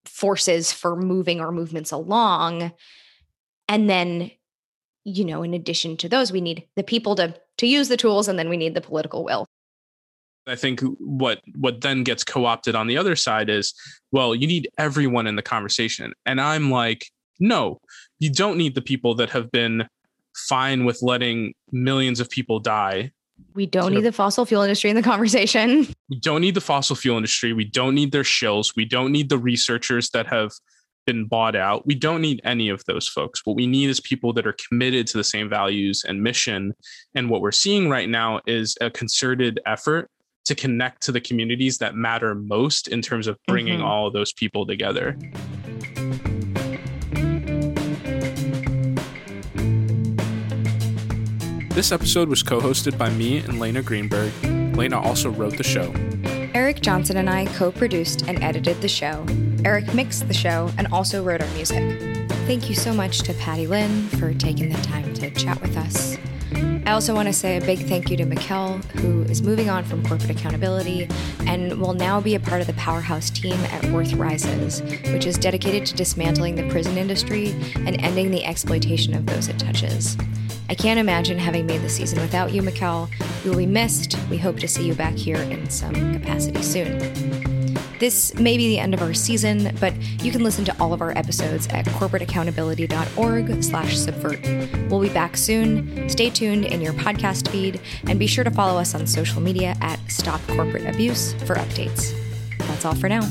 forces 0.06 0.72
for 0.72 0.96
moving 0.96 1.40
our 1.40 1.52
movements 1.52 1.92
along. 1.92 2.72
And 3.68 3.88
then, 3.90 4.30
you 5.06 5.24
know, 5.24 5.44
in 5.44 5.54
addition 5.54 5.96
to 5.98 6.08
those, 6.08 6.32
we 6.32 6.40
need 6.40 6.66
the 6.74 6.82
people 6.82 7.14
to 7.14 7.34
to 7.58 7.66
use 7.66 7.88
the 7.88 7.96
tools 7.96 8.28
and 8.28 8.38
then 8.38 8.48
we 8.48 8.56
need 8.56 8.74
the 8.74 8.80
political 8.80 9.24
will. 9.24 9.46
I 10.48 10.56
think 10.56 10.80
what 10.98 11.40
what 11.54 11.80
then 11.80 12.02
gets 12.02 12.24
co-opted 12.24 12.74
on 12.74 12.88
the 12.88 12.98
other 12.98 13.14
side 13.14 13.48
is, 13.48 13.72
well, 14.10 14.34
you 14.34 14.46
need 14.48 14.68
everyone 14.78 15.28
in 15.28 15.36
the 15.36 15.42
conversation. 15.42 16.12
And 16.26 16.40
I'm 16.40 16.70
like, 16.70 17.06
no, 17.38 17.80
you 18.18 18.30
don't 18.30 18.58
need 18.58 18.74
the 18.74 18.82
people 18.82 19.14
that 19.14 19.30
have 19.30 19.50
been 19.52 19.88
fine 20.34 20.84
with 20.84 21.02
letting 21.02 21.54
millions 21.70 22.18
of 22.18 22.28
people 22.28 22.58
die. 22.58 23.12
We 23.54 23.66
don't 23.66 23.92
need 23.92 23.98
of- 23.98 24.04
the 24.04 24.12
fossil 24.12 24.44
fuel 24.44 24.62
industry 24.62 24.90
in 24.90 24.96
the 24.96 25.02
conversation. 25.12 25.86
We 26.10 26.18
don't 26.18 26.40
need 26.40 26.54
the 26.54 26.60
fossil 26.60 26.96
fuel 26.96 27.16
industry. 27.16 27.52
We 27.52 27.64
don't 27.64 27.94
need 27.94 28.10
their 28.10 28.24
shills. 28.24 28.74
We 28.74 28.86
don't 28.86 29.12
need 29.12 29.28
the 29.28 29.38
researchers 29.38 30.10
that 30.10 30.26
have 30.26 30.50
been 31.06 31.26
bought 31.26 31.56
out. 31.56 31.86
We 31.86 31.94
don't 31.94 32.20
need 32.20 32.40
any 32.44 32.68
of 32.68 32.84
those 32.86 33.08
folks. 33.08 33.40
What 33.44 33.56
we 33.56 33.66
need 33.66 33.88
is 33.88 34.00
people 34.00 34.32
that 34.34 34.46
are 34.46 34.56
committed 34.68 35.06
to 35.08 35.16
the 35.18 35.24
same 35.24 35.48
values 35.48 36.04
and 36.06 36.22
mission. 36.22 36.74
And 37.14 37.30
what 37.30 37.40
we're 37.40 37.52
seeing 37.52 37.88
right 37.88 38.08
now 38.08 38.40
is 38.46 38.76
a 38.80 38.90
concerted 38.90 39.60
effort 39.64 40.10
to 40.44 40.54
connect 40.54 41.02
to 41.02 41.12
the 41.12 41.20
communities 41.20 41.78
that 41.78 41.94
matter 41.94 42.34
most 42.34 42.88
in 42.88 43.02
terms 43.02 43.26
of 43.26 43.38
bringing 43.48 43.80
Mhm. 43.80 43.84
all 43.84 44.06
of 44.08 44.12
those 44.12 44.32
people 44.32 44.66
together. 44.66 45.16
This 51.70 51.92
episode 51.92 52.28
was 52.30 52.42
co 52.42 52.58
hosted 52.58 52.96
by 52.96 53.10
me 53.10 53.38
and 53.38 53.60
Lena 53.60 53.82
Greenberg. 53.82 54.32
Lena 54.76 54.98
also 54.98 55.30
wrote 55.30 55.58
the 55.58 55.62
show. 55.62 55.92
Eric 56.56 56.80
Johnson 56.80 57.18
and 57.18 57.28
I 57.28 57.44
co 57.44 57.70
produced 57.70 58.22
and 58.26 58.42
edited 58.42 58.80
the 58.80 58.88
show. 58.88 59.26
Eric 59.62 59.92
mixed 59.92 60.26
the 60.26 60.32
show 60.32 60.70
and 60.78 60.86
also 60.86 61.22
wrote 61.22 61.42
our 61.42 61.48
music. 61.48 62.00
Thank 62.46 62.70
you 62.70 62.74
so 62.74 62.94
much 62.94 63.18
to 63.24 63.34
Patty 63.34 63.66
Lynn 63.66 64.08
for 64.08 64.32
taking 64.32 64.70
the 64.70 64.80
time 64.80 65.12
to 65.12 65.28
chat 65.32 65.60
with 65.60 65.76
us. 65.76 66.16
I 66.86 66.92
also 66.92 67.14
want 67.14 67.28
to 67.28 67.34
say 67.34 67.58
a 67.58 67.60
big 67.60 67.80
thank 67.80 68.08
you 68.08 68.16
to 68.16 68.24
Mikkel, 68.24 68.82
who 68.92 69.24
is 69.24 69.42
moving 69.42 69.68
on 69.68 69.84
from 69.84 70.02
corporate 70.06 70.30
accountability 70.30 71.10
and 71.40 71.78
will 71.78 71.92
now 71.92 72.22
be 72.22 72.36
a 72.36 72.40
part 72.40 72.62
of 72.62 72.66
the 72.66 72.72
powerhouse 72.72 73.28
team 73.28 73.60
at 73.66 73.84
Worth 73.92 74.14
Rises, 74.14 74.80
which 75.12 75.26
is 75.26 75.36
dedicated 75.36 75.84
to 75.88 75.94
dismantling 75.94 76.54
the 76.54 76.66
prison 76.70 76.96
industry 76.96 77.50
and 77.74 78.00
ending 78.00 78.30
the 78.30 78.46
exploitation 78.46 79.12
of 79.12 79.26
those 79.26 79.48
it 79.48 79.58
touches. 79.58 80.16
I 80.68 80.74
can't 80.74 80.98
imagine 80.98 81.38
having 81.38 81.66
made 81.66 81.82
the 81.82 81.88
season 81.88 82.20
without 82.20 82.52
you, 82.52 82.62
Mikkel. 82.62 83.08
You 83.44 83.50
will 83.50 83.58
be 83.58 83.66
missed. 83.66 84.18
We 84.28 84.38
hope 84.38 84.58
to 84.60 84.68
see 84.68 84.86
you 84.86 84.94
back 84.94 85.14
here 85.14 85.36
in 85.36 85.70
some 85.70 85.94
capacity 86.14 86.62
soon. 86.62 86.98
This 87.98 88.34
may 88.34 88.58
be 88.58 88.68
the 88.68 88.78
end 88.78 88.92
of 88.92 89.00
our 89.00 89.14
season, 89.14 89.74
but 89.80 89.94
you 90.22 90.30
can 90.30 90.42
listen 90.42 90.64
to 90.66 90.76
all 90.80 90.92
of 90.92 91.00
our 91.00 91.16
episodes 91.16 91.66
at 91.68 91.86
corporateaccountability.org 91.86 93.64
slash 93.64 93.96
subvert. 93.96 94.40
We'll 94.90 95.00
be 95.00 95.08
back 95.08 95.36
soon. 95.36 96.08
Stay 96.08 96.28
tuned 96.28 96.66
in 96.66 96.82
your 96.82 96.92
podcast 96.92 97.48
feed 97.48 97.80
and 98.06 98.18
be 98.18 98.26
sure 98.26 98.44
to 98.44 98.50
follow 98.50 98.78
us 98.78 98.94
on 98.94 99.06
social 99.06 99.40
media 99.40 99.76
at 99.80 99.98
Stop 100.10 100.42
Corporate 100.48 100.86
Abuse 100.86 101.32
for 101.44 101.54
updates. 101.54 102.12
That's 102.58 102.84
all 102.84 102.94
for 102.94 103.08
now. 103.08 103.22